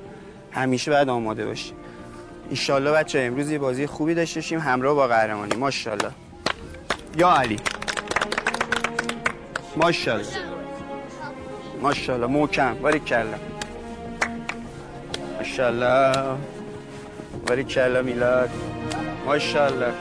همیشه 0.52 0.92
باید 0.92 1.10
آماده 1.10 1.46
باشی. 1.46 1.74
ایشالله 2.50 2.92
بچه 2.92 3.20
امروز 3.20 3.52
یه 3.52 3.60
بازی 3.60 3.88
خوبی 3.88 4.14
داشته 4.14 4.40
باشیم. 4.40 4.60
همراه 4.60 4.96
با 4.96 5.08
قهرمانی. 5.08 5.56
ماشاءالله. 5.56 6.12
یا 7.18 7.30
علی؟ 7.32 7.60
ماشاءالله. 9.78 10.28
ماشاءالله 11.82 12.28
محکم. 12.28 12.74
باری 12.74 13.00
کلا 13.00 13.38
ماشاءالله. 15.38 16.38
باری 17.48 17.64
کلا 17.64 18.02
میلاد. 18.02 18.50
ماشاءالله. 19.26 19.94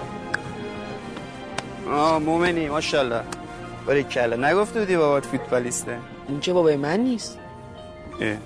آه 1.90 2.18
مومنی 2.18 2.68
ماشاءالله. 2.68 3.22
باری 3.86 4.04
کلا 4.04 4.36
نگفته 4.36 4.80
بودی 4.80 4.96
بابات 4.96 5.26
فوتبالیسته؟ 5.26 5.98
این 6.28 6.40
که 6.40 6.52
بابای 6.52 6.76
من 6.76 7.00
نیست. 7.00 7.38
اه. 8.20 8.36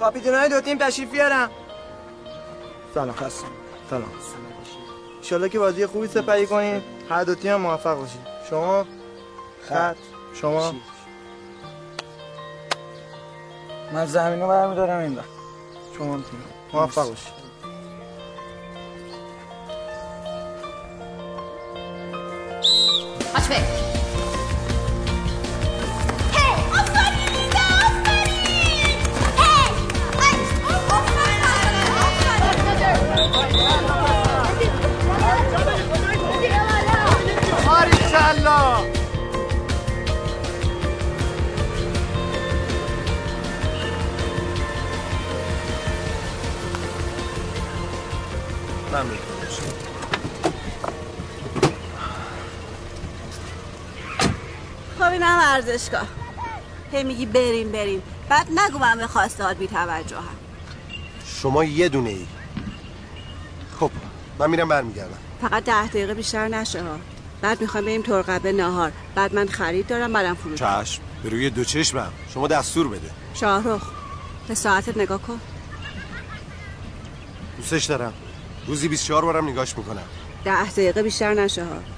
کاپیتانای 0.00 0.48
دو 0.48 0.60
تیم 0.60 0.78
تشریف 0.78 1.10
بیارم 1.10 1.50
سلام 2.94 3.12
خستم 3.12 3.46
سلام. 3.90 4.08
انشالله 5.28 5.48
که 5.48 5.58
بازی 5.58 5.86
خوبی 5.86 6.06
سپری 6.06 6.46
کنید 6.46 6.82
هر 7.08 7.24
دو 7.24 7.34
تیم 7.34 7.54
موفق 7.54 7.94
باشید 7.94 8.20
شما؟ 8.50 8.84
خط. 9.68 9.96
شما؟ 10.34 10.74
من 13.92 14.06
زمین 14.06 14.40
رو 14.40 14.48
برمیدارم 14.48 15.00
این 15.02 15.16
وقت. 15.16 15.28
شما 15.98 16.16
تیم. 16.16 16.44
موفق 16.72 17.08
باشید 17.08 17.32
آچ 23.34 23.48
بریم 23.48 23.64
باریکلا 33.32 33.97
ورزشگاه. 55.48 56.06
هی 56.92 57.04
میگی 57.04 57.26
بریم 57.26 57.72
بریم. 57.72 58.02
بعد 58.28 58.46
نگو 58.54 58.78
من 58.78 58.98
به 58.98 59.06
خواستهات 59.06 59.56
بی 59.56 59.66
توجه 59.66 60.16
هم. 60.16 60.36
شما 61.42 61.64
یه 61.64 61.88
دونه 61.88 62.10
ای. 62.10 62.26
خب 63.80 63.90
من 64.38 64.50
میرم 64.50 64.68
برمیگردم. 64.68 65.18
فقط 65.40 65.64
ده 65.64 65.86
دقیقه 65.86 66.14
بیشتر 66.14 66.48
نشه 66.48 66.82
ها. 66.82 66.98
بعد 67.42 67.60
می‌خوایم 67.60 67.86
بریم 67.86 68.02
ترقبه 68.02 68.52
نهار. 68.52 68.92
بعد 69.14 69.34
من 69.34 69.48
خرید 69.48 69.86
دارم 69.86 70.12
بعدم 70.12 70.34
فروش. 70.34 70.58
چشم 70.58 71.02
به 71.22 71.28
روی 71.28 71.50
دو 71.50 71.64
چشمم. 71.64 72.12
شما 72.34 72.46
دستور 72.46 72.88
بده. 72.88 73.10
شاهرخ 73.34 73.82
به 74.48 74.54
ساعتت 74.54 74.96
نگاه 74.96 75.22
کن. 75.22 75.40
دوستش 77.56 77.84
دارم. 77.84 78.12
روزی 78.66 78.88
24 78.88 79.24
بارم 79.24 79.48
نگاش 79.48 79.78
می‌کنم. 79.78 80.02
ده 80.44 80.70
دقیقه 80.70 81.02
بیشتر 81.02 81.34
نشه 81.34 81.64
ها. 81.64 81.97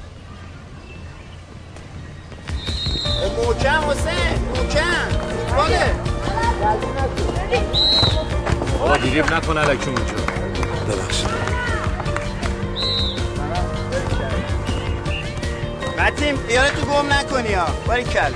محکم 3.51 3.91
حسین 3.91 4.39
محکم 4.57 5.09
باله. 5.57 5.95
بابا 8.79 8.97
دیریب 8.97 9.35
نکن 9.35 9.59
الکی 9.59 9.91
اونجا 9.91 10.15
ببخشید. 10.89 11.29
متیم 15.99 16.37
خیالتو 16.49 16.87
گم 16.87 17.13
نکنی 17.13 17.53
ها. 17.53 17.67
باری 17.87 18.05
کل 18.05 18.33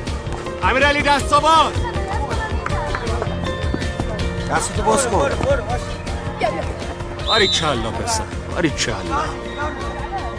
امیر 0.63 0.87
علی 0.87 1.03
دستا 1.03 1.41
باز. 1.41 1.73
دستتو 4.51 4.83
باز 4.83 5.07
کن. 5.07 5.31
باری 7.27 7.49
کلا 7.49 7.91
پسر 7.91 8.23
باری 8.55 8.71
کلا. 8.71 8.95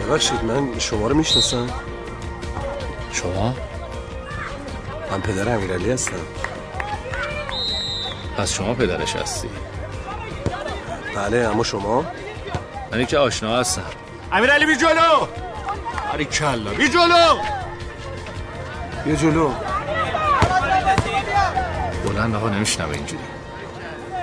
ببخشید 0.00 0.44
من 0.44 0.78
شما 0.78 1.08
رو 1.08 1.16
می‌شناسم. 1.16 1.66
شما؟ 3.12 3.54
من 5.16 5.22
پدر 5.22 5.54
امیرعلی 5.54 5.90
هستم. 5.90 6.12
پس 8.38 8.52
شما 8.52 8.74
پدرش 8.74 9.16
هستی؟ 9.16 9.48
بله 11.14 11.36
اما 11.36 11.64
شما؟ 11.64 12.04
من 12.92 13.06
که 13.06 13.18
آشنا 13.18 13.56
هستم. 13.56 13.82
امیر 14.32 14.50
علی 14.50 14.66
بی 14.66 14.76
جلو! 14.76 15.26
باری 16.12 16.24
کلا. 16.24 16.70
بی 16.70 16.88
جلو! 16.88 17.38
بیا 19.04 19.16
جلو. 19.16 19.50
بلند 22.04 22.34
آقا 22.34 22.48
نمیشنم 22.48 22.90
اینجوری. 22.90 23.24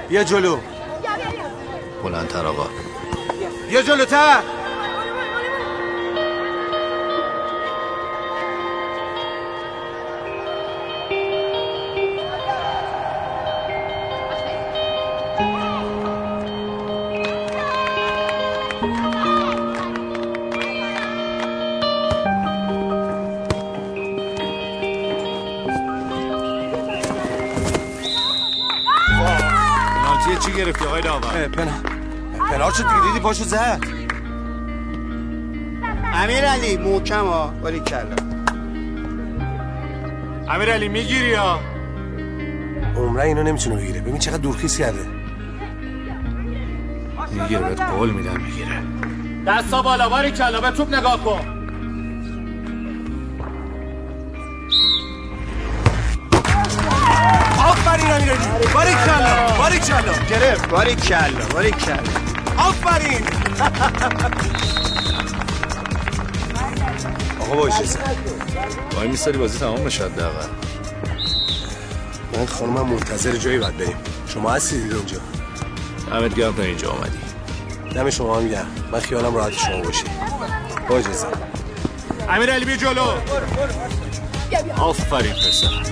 بیا 0.09 0.23
جلو. 0.23 0.59
بلندتر 2.03 2.45
آقا. 2.45 2.67
بیا 3.69 3.81
جلوتر! 3.81 4.39
چی 30.45 30.51
گرفتی 30.51 30.85
آقای 30.85 31.01
داور 31.01 31.47
پنار 32.51 32.71
شد 32.71 32.83
دیگه 32.83 33.01
دیدی 33.07 33.19
پاشو 33.19 33.43
زد. 33.43 33.79
امیر 36.13 36.45
علی 36.45 36.77
محکم 36.77 37.25
ها 37.25 37.47
باری 37.47 37.79
کلا. 37.79 38.15
امیر 40.49 40.73
علی 40.73 40.87
می‌گیری 40.87 41.29
یا؟ 41.29 41.59
عمره 42.95 43.23
اینو 43.23 43.43
نمی‌تونه 43.43 43.75
بگیره. 43.75 44.01
ببین 44.01 44.17
چقدر 44.17 44.37
دورخیز 44.37 44.77
کرده. 44.77 45.05
می‌گیره 47.31 47.59
بهت 47.59 47.81
قول 47.81 48.09
میدم 48.09 48.41
می‌گیره. 48.41 48.83
دستا 49.47 49.81
بالا 49.81 50.09
باری 50.09 50.31
کلا 50.31 50.61
به 50.61 50.71
توپ 50.71 50.95
نگاه 50.95 51.23
کن. 51.23 51.52
امیرعلی 58.83 58.93
باری 58.93 58.95
کلا 59.05 59.57
باری 59.57 59.79
کلا 59.79 60.13
گرفت. 60.29 60.69
کلا 60.69 60.95
کلا 60.95 61.97
آفرین. 62.57 63.25
آقا 67.39 67.55
باشه 67.55 67.83
وای 68.95 69.07
میستاری 69.07 69.37
بازی 69.37 69.59
تمام 69.59 69.83
بشه 69.83 70.05
حداقل. 70.05 70.47
من 72.37 72.45
خانمم 72.45 72.89
منتظر 72.89 73.31
جایی 73.31 73.57
باید 73.57 73.77
بریم. 73.77 73.97
شما 74.27 74.51
هستید 74.51 74.93
اونجا 74.93 75.17
دمت 76.11 76.35
گرم 76.35 76.55
تا 76.55 76.63
اینجا 76.63 76.91
آمدی. 76.91 77.17
دم 77.95 78.09
شما 78.09 78.37
هم 78.37 78.47
گرم. 78.47 78.67
من 78.91 78.99
خیالم 78.99 79.35
راحت 79.35 79.53
شما 79.53 79.81
باشی 79.81 80.03
با 80.89 80.97
اجازه 80.97 81.27
امیر 82.29 82.51
علی 82.51 82.65
بی 82.65 82.77
جلو. 82.77 83.13
آفرین 84.77 85.33
پسر. 85.33 85.83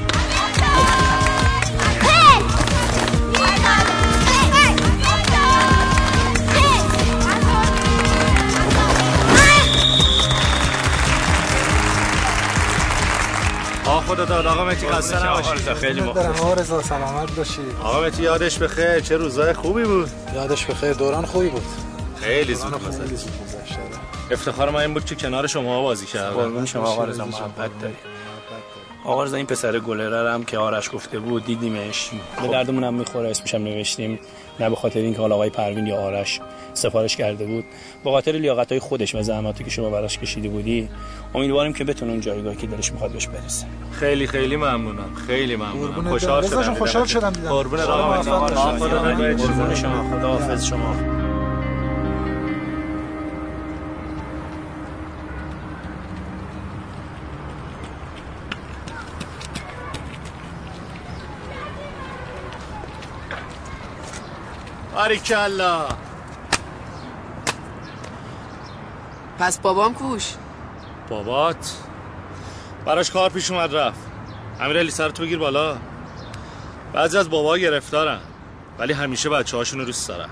خدا 14.12 14.26
داد. 14.26 14.48
آقا 14.48 14.66
متی 14.66 14.88
خسته 14.88 15.26
نباشید 15.28 15.74
خیلی 15.74 16.02
دارم 16.02 16.32
آقا 16.32 16.54
رضا 16.54 16.82
سلامت 16.82 17.36
باشید 17.36 17.76
آقا 17.84 18.02
متی 18.02 18.24
یادش 18.24 18.58
بخیر 18.60 19.00
چه 19.00 19.18
روزای 19.18 19.54
خوبی 19.54 19.84
بود. 19.84 20.10
یادش 20.36 20.66
بخیر 20.66 20.94
دوران 20.94 21.26
خوبی 21.26 21.50
بود. 21.50 21.64
خیلی 22.22 22.56
زود 22.56 22.74
گذشت. 22.88 23.02
گذشته 23.12 23.80
افتخار 24.32 24.70
من 24.70 24.80
این 24.80 24.94
بود 24.94 25.06
که 25.06 25.16
کنار 25.16 25.48
شما 25.48 25.82
بازی 25.82 26.06
کردم 26.06 26.36
قربون 26.36 26.66
شما 26.66 26.84
آقا 26.88 27.04
رضا 27.06 27.26
محبت 27.26 27.72
داری 27.82 27.96
آقا 29.06 29.24
رضا 29.24 29.38
این 29.38 29.46
پسر 29.46 29.80
گلره 29.80 30.32
هم 30.32 30.44
که 30.44 30.58
آرش 30.58 30.92
گفته 30.94 31.20
بود 31.20 31.46
دیدیمش. 31.46 32.10
به 32.42 32.48
دردمون 32.48 32.84
هم 32.84 32.94
می‌خوره 32.94 33.30
اسمش 33.30 33.56
هم 33.56 33.64
نوشتیم. 33.64 34.20
نه 34.60 34.70
به 34.70 34.76
خاطر 34.76 35.00
اینکه 35.00 35.20
حالا 35.20 35.36
آقای 35.36 35.50
پروین 35.50 35.88
یا 35.88 35.96
آرش 35.98 36.40
سفارش 36.74 37.16
کرده 37.16 37.46
بود. 37.46 37.66
به 38.04 38.12
خاطر 38.12 38.32
لیاقت 38.32 38.72
های 38.72 38.80
خودش 38.80 39.16
و 39.16 39.22
زحماتی 39.22 39.64
که 39.64 39.70
شما 39.70 39.90
براش 39.90 40.18
کشیده 40.20 40.50
بودی 40.50 40.90
امیدواریم 41.36 41.74
که 41.74 41.84
بتونه 41.84 42.12
اون 42.12 42.22
جایگاهی 42.22 42.56
که 42.56 42.68
دلش 42.68 42.92
می‌خواد 42.92 43.12
بهش 43.12 43.28
برسه. 43.28 43.66
خیلی 43.92 44.28
خیلی 44.28 44.56
ممنونم. 44.56 45.16
خیلی 45.28 45.56
ممنونم. 45.56 46.10
خوشحال 46.10 46.48
شدم. 46.48 46.74
خوشحال 46.74 47.06
شدم 47.06 47.30
دیدم. 47.30 47.50
قربون 47.50 47.80
شما. 49.76 50.10
خدا 50.10 50.58
شما. 50.58 51.21
باریکلا. 65.02 65.88
پس 69.40 69.58
بابام 69.60 69.94
کوش؟ 69.94 70.34
بابات؟ 71.10 71.76
براش 72.86 73.12
کار 73.12 73.30
پیش 73.30 73.52
اومد 73.52 73.76
رفت. 73.76 74.00
امیرعلی 74.60 74.92
سرتو 74.92 75.24
بگیر 75.24 75.38
بالا. 75.38 75.78
بعضی 76.94 77.18
از 77.18 77.30
بابا 77.30 77.58
گرفتارن 77.58 78.20
ولی 78.80 78.94
همیشه 78.94 79.30
بچه 79.30 79.58
هاشون 79.58 79.80
رو 79.80 79.86
دوست 79.86 80.08
دارن. 80.08 80.30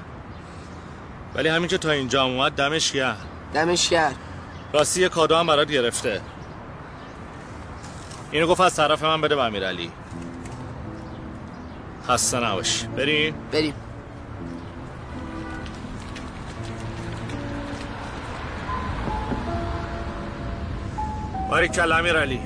ولی 1.35 1.49
همین 1.49 1.67
که 1.67 1.77
تا 1.77 1.91
اینجا 1.91 2.23
هم 2.23 2.29
اومد 2.29 2.51
دمش 2.51 2.91
گرم. 2.91 3.17
دمش 3.53 3.89
کرد 3.89 4.15
راستی 4.73 5.01
یه 5.01 5.09
کادو 5.09 5.35
هم 5.35 5.47
برات 5.47 5.67
گرفته. 5.67 6.21
اینو 8.31 8.47
گفت 8.47 8.61
از 8.61 8.75
طرف 8.75 9.03
من 9.03 9.21
بده 9.21 9.35
به 9.35 9.43
امیرعلی. 9.43 9.91
خسته 12.07 12.39
نباشی. 12.39 12.87
بریم؟ 12.87 13.35
بریم. 13.51 13.73
باریکلا 21.49 21.97
امیرعلی 21.97 22.39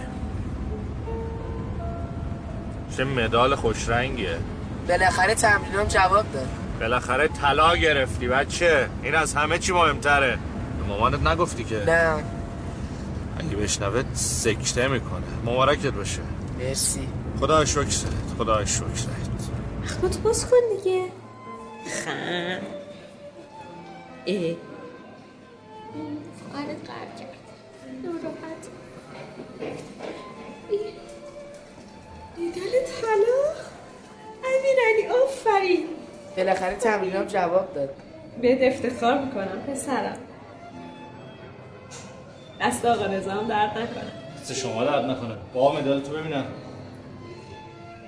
چه 2.98 3.04
مدال 3.04 3.56
خوش 3.56 3.90
رنگیه. 3.90 4.38
بالاخره 4.88 5.36
تمرینام 5.36 5.88
جواب 5.88 6.32
داد. 6.34 6.48
بالاخره 6.80 7.28
طلا 7.28 7.76
گرفتی 7.76 8.28
بچه. 8.28 8.90
این 9.04 9.16
از 9.16 9.34
همه 9.34 9.60
چی 9.60 9.72
مهمتره. 9.72 10.38
به 10.80 10.84
مامانت 10.88 11.28
نگفتی 11.28 11.64
که؟ 11.64 11.84
نه. 11.88 12.24
اگه 13.40 13.56
بشنوه 13.56 14.04
سکته 14.14 14.88
می‌کنه. 14.88 15.24
مبارکت 15.46 15.92
باشه. 15.92 16.22
مرسی. 16.60 17.08
خدا 17.40 17.66
شکرت 17.66 18.06
خدا 18.38 18.66
شکرت 18.66 19.08
خود 20.02 20.24
باز 20.24 20.50
کن 20.50 20.58
دیگه. 20.84 21.06
خم 22.06 22.60
اه. 24.28 24.56
آره 26.56 26.76
قرد 26.88 27.20
کرد 27.20 27.34
دیدن 32.36 32.62
طلا 33.02 33.44
امیرعلی 34.46 35.24
آفرین. 35.24 35.86
بالاخره 36.38 36.76
تمرینام 36.76 37.26
جواب 37.26 37.74
داد. 37.74 37.90
بهت 38.42 38.62
افتخار 38.62 39.18
می‌کنم 39.18 39.64
پسرم. 39.68 40.18
دست 42.62 42.86
آقا 42.86 43.06
رضا 43.06 43.32
هم 43.32 43.48
درد 43.48 43.70
نکنه. 43.70 44.12
دست 44.42 44.54
شما 44.54 44.84
درد 44.84 45.06
نکنه. 45.06 45.36
با 45.54 45.72
مدال 45.72 46.02
تو 46.02 46.12
ببینم. 46.12 46.46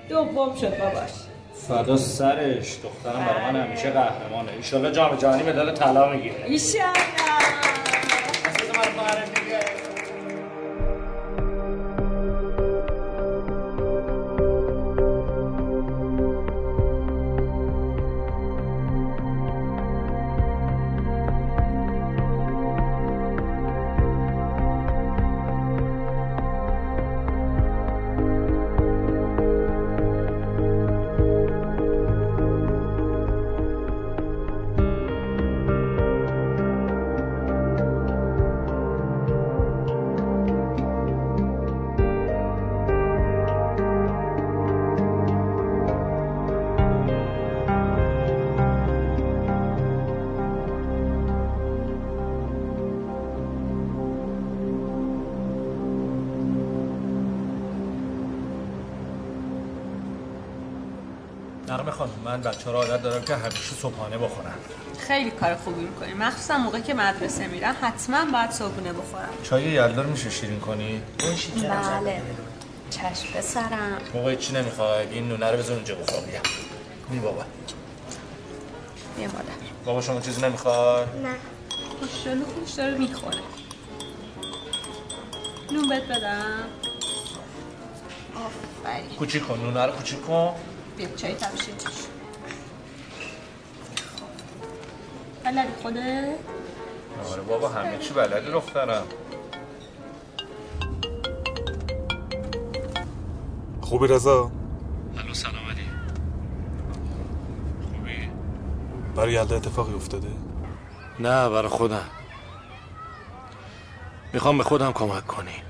دوم 0.08 0.56
شد 0.56 0.78
باباش. 0.78 1.10
فدا 1.68 1.96
سرش 1.96 2.78
دخترم 2.82 3.26
برای 3.26 3.52
من 3.52 3.60
همیشه 3.60 3.90
قهرمانه. 3.90 4.52
ایشالله 4.52 4.92
جام 4.92 5.16
جهانی 5.16 5.42
مدال 5.42 5.74
طلا 5.74 6.08
می‌گیره. 6.08 6.44
ایشالله. 6.46 6.92
من 62.36 62.42
بچه 62.42 62.70
ها 62.70 62.76
عادت 62.76 63.02
دارم 63.02 63.24
که 63.24 63.36
همیشه 63.36 63.74
صبحانه 63.82 64.18
بخورن. 64.18 64.54
خیلی 64.98 65.30
کار 65.30 65.54
خوبی 65.54 65.80
می‌کنی. 65.80 66.14
مخصوصا 66.14 66.58
موقع 66.58 66.80
که 66.80 66.94
مدرسه 66.94 67.46
میرن 67.46 67.74
حتما 67.74 68.24
باید 68.32 68.50
صبحونه 68.50 68.92
بخورم 68.92 69.28
چای 69.42 69.62
یلدا 69.62 70.02
رو 70.02 70.10
میشه 70.10 70.30
شیرین 70.30 70.60
کنی؟ 70.60 71.02
بله. 71.62 72.22
چشم 72.90 73.32
پسرم 73.34 73.98
موقع 74.14 74.34
چی 74.34 74.52
نمی‌خوای. 74.52 75.06
این 75.10 75.28
نونه 75.28 75.50
رو 75.50 75.58
بذار 75.58 75.76
اونجا 75.76 75.94
بخور 75.94 76.20
بیا. 76.20 76.40
می 77.10 77.18
بابا. 77.18 77.44
یه 79.18 79.26
مادر. 79.26 79.38
بابا 79.84 80.00
شما 80.00 80.20
چیزی 80.20 80.42
نمی‌خوای؟ 80.42 81.04
نه. 81.04 81.34
خوشحال 82.00 82.42
خوش 82.44 82.70
داره 82.70 82.98
می‌خوره. 82.98 83.38
نون 85.72 85.88
بهت 85.88 86.02
بدم. 86.02 86.64
آفرین. 88.36 89.16
کوچیک 89.18 89.48
کن. 89.48 89.58
نونه 89.58 89.86
رو 89.86 89.92
کوچیک 89.92 90.26
کن. 90.26 90.54
بیا 90.96 91.08
چای 91.16 91.34
تبشیر 91.34 91.74
بلدی 95.46 95.82
خوده؟ 95.82 96.34
آره 97.32 97.42
بابا 97.42 97.68
همه 97.68 97.98
چی 97.98 98.14
بلدی 98.14 98.50
دخترم. 98.50 99.06
خوبی 103.80 104.06
رضا؟ 104.06 104.50
الو 105.18 105.34
سلام 105.34 105.54
علی. 105.54 105.90
خوبی؟ 107.92 108.30
برای 109.16 109.32
یلدا 109.32 109.56
اتفاقی 109.56 109.94
افتاده؟ 109.94 110.28
نه 111.18 111.48
برای 111.48 111.68
خودم. 111.68 112.10
می‌خوام 114.32 114.58
به 114.58 114.64
خودم 114.64 114.92
کمک 114.92 115.26
کنی. 115.26 115.62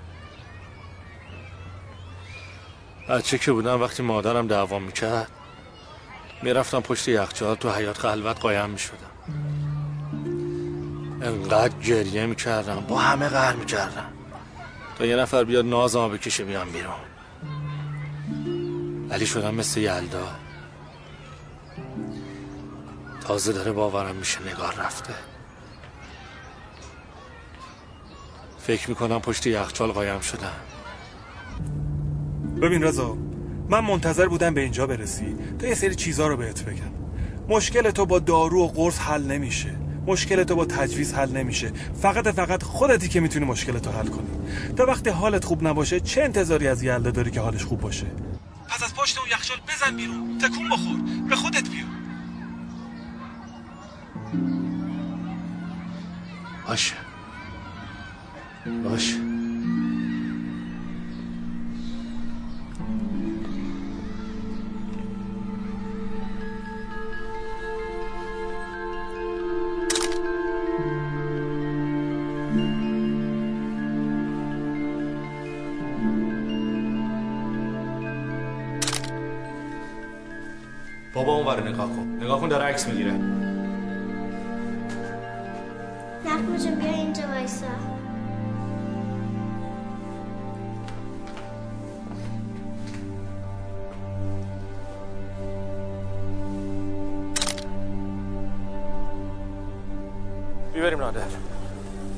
بچه 3.09 3.39
که 3.39 3.53
بودم 3.53 3.83
وقتی 3.83 4.03
مادرم 4.03 4.47
دعوا 4.47 4.79
می‌کرد 4.79 5.31
می‌رفتم 6.43 6.81
پشت 6.81 7.09
یخچال 7.09 7.55
تو 7.55 7.71
حیات 7.71 7.99
خلوت 7.99 8.41
قایم 8.41 8.71
می‌شدم. 8.71 9.06
انقدر 11.23 11.79
گریه 11.79 12.27
می‌کردم. 12.27 12.81
با 12.89 12.99
همه 12.99 13.29
قهر 13.29 13.55
می‌کردم. 13.57 14.13
تا 14.99 15.07
یه 15.07 15.17
نفر 15.17 15.45
بیاد 15.45 15.65
نازمو 15.65 16.09
بکشه 16.09 16.45
بیام 16.45 16.69
بیرون. 16.71 16.95
ولی 19.09 19.27
شدم 19.27 19.55
مثل 19.55 19.81
یلدا 19.81 20.29
تازه 23.21 23.53
داره 23.53 23.73
باورم 23.73 24.17
میشه 24.17 24.39
نگار 24.53 24.75
رفته. 24.75 25.15
فکر 28.59 28.89
می‌کنم 28.89 29.21
پشت 29.21 29.47
یخچال 29.47 29.93
قایم 29.93 30.21
شدم. 30.21 30.53
ببین 32.63 32.83
رضا 32.83 33.17
من 33.69 33.81
منتظر 33.81 34.29
بودم 34.29 34.55
به 34.55 34.61
اینجا 34.61 34.87
برسی. 34.87 35.37
تا 35.59 35.67
یه 35.67 35.75
سری 35.75 35.95
چیزا 35.95 36.27
رو 36.27 36.37
بهت 36.37 36.65
بگم. 36.65 36.93
مشکل 37.49 37.91
تو 37.91 38.07
با 38.07 38.19
دارو 38.19 38.65
و 38.65 38.69
قرص 38.69 38.99
حل 38.99 39.23
نمیشه. 39.23 39.86
مشکل 40.07 40.45
تو 40.45 40.55
با 40.55 40.65
تجویز 40.65 41.15
حل 41.15 41.31
نمیشه. 41.31 41.73
فقط 42.03 42.29
فقط 42.29 42.63
خودتی 42.63 43.09
که 43.09 43.21
می‌تونی 43.21 43.45
مشکل 43.45 43.79
تو 43.79 43.91
حل 43.91 44.07
کنی. 44.07 44.29
تا 44.77 44.87
وقتی 44.87 45.11
حالت 45.11 45.45
خوب 45.45 45.67
نباشه 45.67 46.01
چه 46.01 46.23
انتظاری 46.23 46.69
از 46.69 46.83
یلدا 46.83 47.11
داری 47.11 47.31
که 47.31 47.41
حالش 47.41 47.65
خوب 47.65 47.81
باشه؟ 47.81 48.07
پس 48.69 48.83
از 48.83 48.95
پشت 48.95 49.19
اون 49.19 49.29
یخچال 49.29 49.57
بزن 49.69 49.97
بیرون. 49.97 50.39
تکون 50.39 50.69
بخور. 50.69 50.97
به 51.29 51.37
خودت 51.37 51.69
بیا 51.69 51.85
باشه. 56.69 56.95
باشه. 58.85 59.36
نگاه 81.67 81.87
کن. 81.87 82.19
نگاه 82.21 82.41
کن 82.41 82.49
داره 82.49 82.65
عکس 82.65 82.89
می‌گیره. 82.89 83.13
نقمه 86.27 86.59
جون 86.59 86.75
بیا 86.75 86.91
اینجا 86.91 87.23
وایسا. 87.29 87.67
بیبریم 100.75 100.99
نادر. 100.99 101.21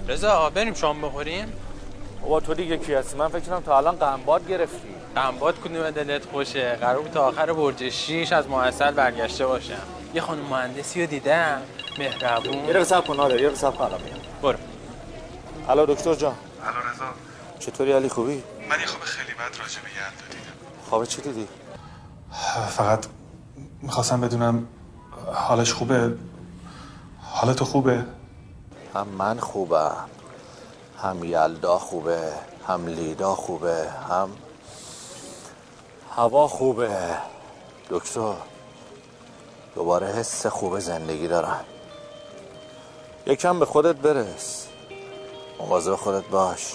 رضا 0.09 0.51
بریم 0.51 0.75
شام 0.75 1.01
بخوریم. 1.01 1.53
بابا 2.23 2.41
تو 2.41 2.55
دیگه 2.55 2.77
کی 2.77 2.95
هستی؟ 2.95 3.19
من 3.19 3.29
فکر 3.29 3.41
کنم 3.41 3.61
تا 3.61 3.77
الان 3.79 3.97
قنباد 3.97 4.49
گرفتی. 4.49 4.98
قنبات 5.19 5.61
کدوم 5.61 5.91
دلت 5.91 6.25
خوشه؟ 6.25 6.77
قرار 6.81 7.03
بود 7.03 7.11
تا 7.11 7.29
آخر 7.29 7.53
برج 7.53 7.89
شیش 7.89 8.33
از 8.33 8.49
محصل 8.49 8.91
برگشته 8.91 9.47
باشم. 9.47 9.83
یه 10.15 10.21
خانم 10.21 10.43
مهندسی 10.43 11.01
رو 11.01 11.07
دیدم. 11.07 11.63
مهربون. 11.99 12.55
یه 12.55 12.73
دقیقه 12.73 13.01
کن 13.01 13.17
نادر 13.17 13.41
یه 13.41 13.49
دقیقه 13.49 13.81
الان 13.81 14.01
میام. 14.03 14.19
برو. 14.43 14.59
الو 15.69 15.87
دکتر 15.95 16.15
جان. 16.15 16.35
الو 16.63 16.95
رضا. 16.95 17.05
چطوری 17.59 17.93
علی؟ 17.93 18.09
خوبی؟ 18.09 18.43
من 18.71 18.81
یه 18.81 18.87
خواب 18.87 19.03
خیلی 19.03 19.35
بد 19.35 19.41
راجع 19.41 19.81
به 19.81 19.89
یلدا 19.91 20.27
دیدم. 20.31 20.89
خواب 20.89 21.05
چی 21.05 21.23
دیدی؟ 21.23 21.49
فقط 22.69 23.07
می‌خواستم 23.83 24.21
بدونم 24.21 24.67
حالش 25.33 25.73
خوبه. 25.73 26.15
حال 27.23 27.53
تو 27.53 27.65
خوبه؟ 27.65 28.05
هم 28.95 29.09
من 29.09 29.39
خوبم. 29.39 30.09
هم 31.03 31.25
یلدا 31.25 31.79
خوبه 31.79 32.33
هم 32.69 32.87
لیدا 32.87 33.35
خوبه 33.35 33.87
هم 34.11 34.31
هوا 36.19 36.49
خوبه. 36.49 36.91
دکتر 37.91 38.35
دوباره 39.75 40.07
حس 40.07 40.47
خوب 40.47 40.79
زندگی 40.79 41.29
دارم. 41.29 41.65
یکم 43.27 43.59
به 43.59 43.67
خودت 43.67 43.97
برس. 43.97 44.69
مواظب 45.59 45.95
خودت 45.95 46.25
باش. 46.25 46.73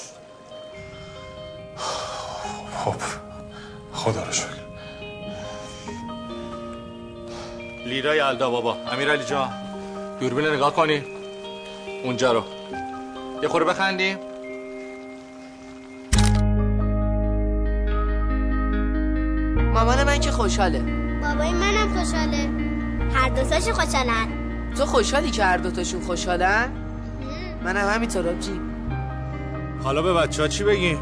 خب 2.85 2.95
خدا 3.93 4.23
رو 4.23 4.31
شکر. 4.31 4.47
لیدا 7.85 8.15
یلدا 8.15 8.49
بابا 8.49 8.73
امیرعلی 8.73 9.25
جان. 9.25 9.49
دوربین 10.19 10.47
نگاه 10.47 10.73
کنی. 10.73 11.03
اونجا 12.03 12.31
رو. 12.31 12.43
یه 13.41 13.47
خوره 13.47 13.65
بخندیم. 13.65 14.32
که 20.23 20.31
خوشحاله؟ 20.31 20.79
بابای 21.21 21.53
منم 21.53 21.99
خوشحاله. 21.99 22.49
هر 23.13 23.29
دوتاشون 23.29 23.73
خوشحالن. 23.73 24.27
تو 24.77 24.85
خوشحالی 24.85 25.31
که 25.31 25.43
هر 25.43 25.57
دوتاشون 25.57 26.01
خوشحالن؟ 26.01 26.71
منم 27.63 27.89
همینطور 27.89 28.29
آبجی 28.29 28.59
حالا 29.83 30.01
به 30.01 30.13
بچه 30.13 30.41
ها 30.41 30.47
چی 30.47 30.63
بگیم؟ 30.63 30.99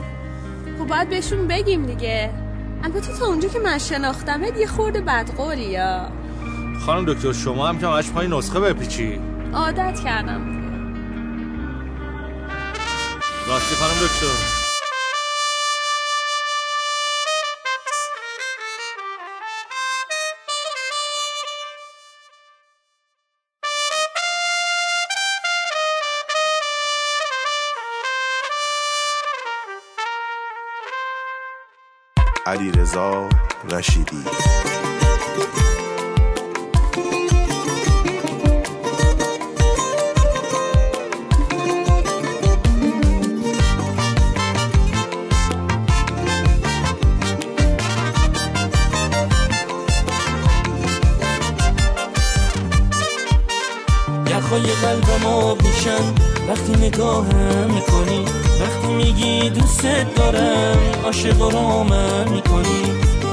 خب 0.80 0.88
باید 0.88 1.10
بهشون 1.10 1.48
بگیم 1.48 1.86
دیگه. 1.86 2.34
البته 2.84 3.14
تا 3.20 3.26
اونجا 3.26 3.50
که 3.50 3.60
من 3.60 3.78
شناختمت 3.78 4.58
یه 4.58 4.68
خورده 4.68 5.02
بدقولی 5.02 5.66
یا 5.66 6.12
خانم 6.86 7.06
دکتر 7.06 7.34
شما 7.34 7.68
هم 7.68 7.80
که 7.80 7.88
همش 7.88 8.10
پای 8.10 8.28
نسخه 8.28 8.60
بپیچی. 8.60 9.20
عادت 9.54 10.00
کردم. 10.04 10.42
راستی 13.48 13.76
خانم 13.76 13.94
دکتر. 13.94 14.51
علی 32.52 32.72
رضا 32.72 33.30
رشیدی. 33.72 34.24
یخای 54.52 54.72
قلبم 54.72 55.26
آب 55.26 55.62
میشن 55.62 56.04
وقتی 56.50 56.72
نگاهم 56.86 57.74
می‌کنی 57.74 58.26
وقتی 58.62 58.94
میگی 58.94 59.50
دوست 59.50 59.86
دارم 60.16 60.78
عاشق 61.06 61.54
رامن 61.54 62.30
می‌کنی. 62.30 62.84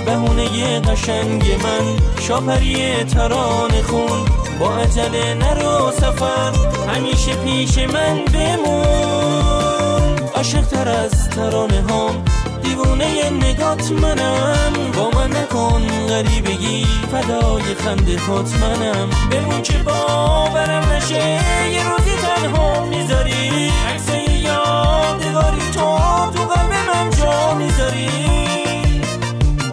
بهونه 0.06 0.80
قشنگ 0.80 1.44
من 1.62 1.96
شاپری 2.20 3.04
تران 3.04 3.70
خون. 3.70 4.24
با 4.60 4.76
عجله 4.76 5.34
نرو 5.34 5.90
سفر 5.90 6.52
همیشه 6.94 7.34
پیش 7.34 7.78
من 7.78 8.24
بمون. 8.32 10.18
عاشق 10.36 10.66
تر 10.66 10.88
از 10.88 11.30
ترانه 11.30 11.84
هام 11.90 12.24
دیوونه 12.68 13.30
نگات 13.30 13.92
منم. 13.92 14.72
با 14.96 15.10
من 15.10 15.36
نکن 15.36 15.82
غریبگی 16.08 16.86
فدای 17.12 17.74
خنده 17.74 18.18
خود 18.18 18.48
منم. 18.60 19.10
بمون 19.30 19.62
که 19.62 19.78
باورم 19.78 20.92
نشه 20.92 21.40
یه 21.72 21.90
روزی 21.90 22.10
تنها 22.22 22.84
می‌ذاری. 22.84 23.70
عکس 23.88 24.08
یادگاری 24.44 25.70
تو 25.74 25.98
تو 26.34 26.42
قلب 26.44 26.72
من 26.88 27.10
جا 27.10 27.54
می‌ذاری. 27.54 28.08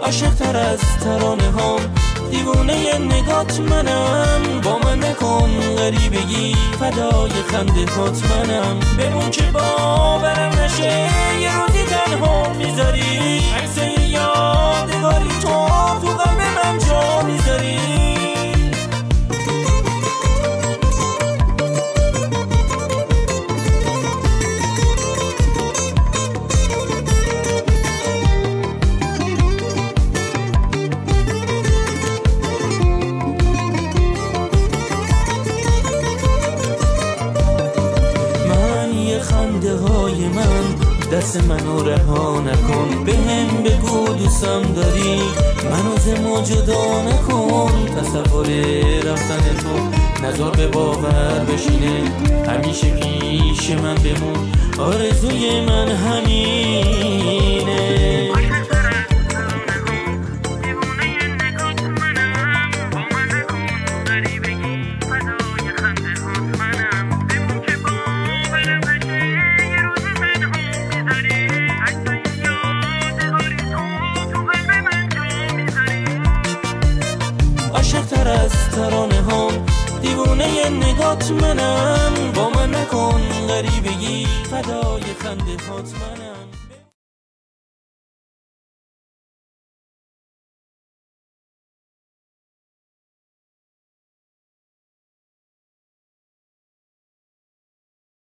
عاشق 0.02 0.34
تر 0.34 0.58
از 0.58 0.80
ترانه 1.04 1.52
هام 1.52 1.82
دیوونه 2.36 2.98
نگات 2.98 3.60
منم. 3.60 4.62
با 4.64 4.78
من 4.78 4.99
نکن 4.99 5.49
غریبگی 5.78 6.56
فدای 6.80 7.32
خنده 7.52 7.86
خود 7.86 8.18
منم. 8.30 8.80
بمون 8.98 9.32
که 9.32 9.41
باورم 9.41 10.52
نشه 10.60 11.10
یه 11.41 11.62
روزی 11.62 11.84
تنها 11.84 12.53
می‌ذاری. 12.53 13.41
عکس 13.57 13.78
یادگاری 14.10 15.30
تو 15.41 15.68
تو 16.02 16.07
قلب 16.07 16.40
من 16.40 16.78
جا 16.78 17.22
می‌ذاری. 17.22 17.95
دست 41.11 41.44
منو 41.44 41.84
رها 41.84 42.41
نکن. 42.41 43.03
به 43.06 43.14
هم 43.14 43.64
بگو 43.64 44.14
دوستم 44.14 44.61
داری. 44.61 45.19
منو 45.72 45.98
زمو 45.98 46.41
جدا 46.41 47.02
نکن. 47.02 47.72
تصور 47.86 48.48
رفتن 49.06 49.44
تو 49.61 49.73
نظر 50.27 50.49
به 50.49 50.68
باور 50.68 51.45
بشینه. 51.53 52.11
همیشه 52.48 52.90
پیش 52.90 53.72
من 53.72 53.95
بمون. 53.95 54.52
آرزوی 54.80 55.61
من 55.61 55.88
همینه. 55.88 57.85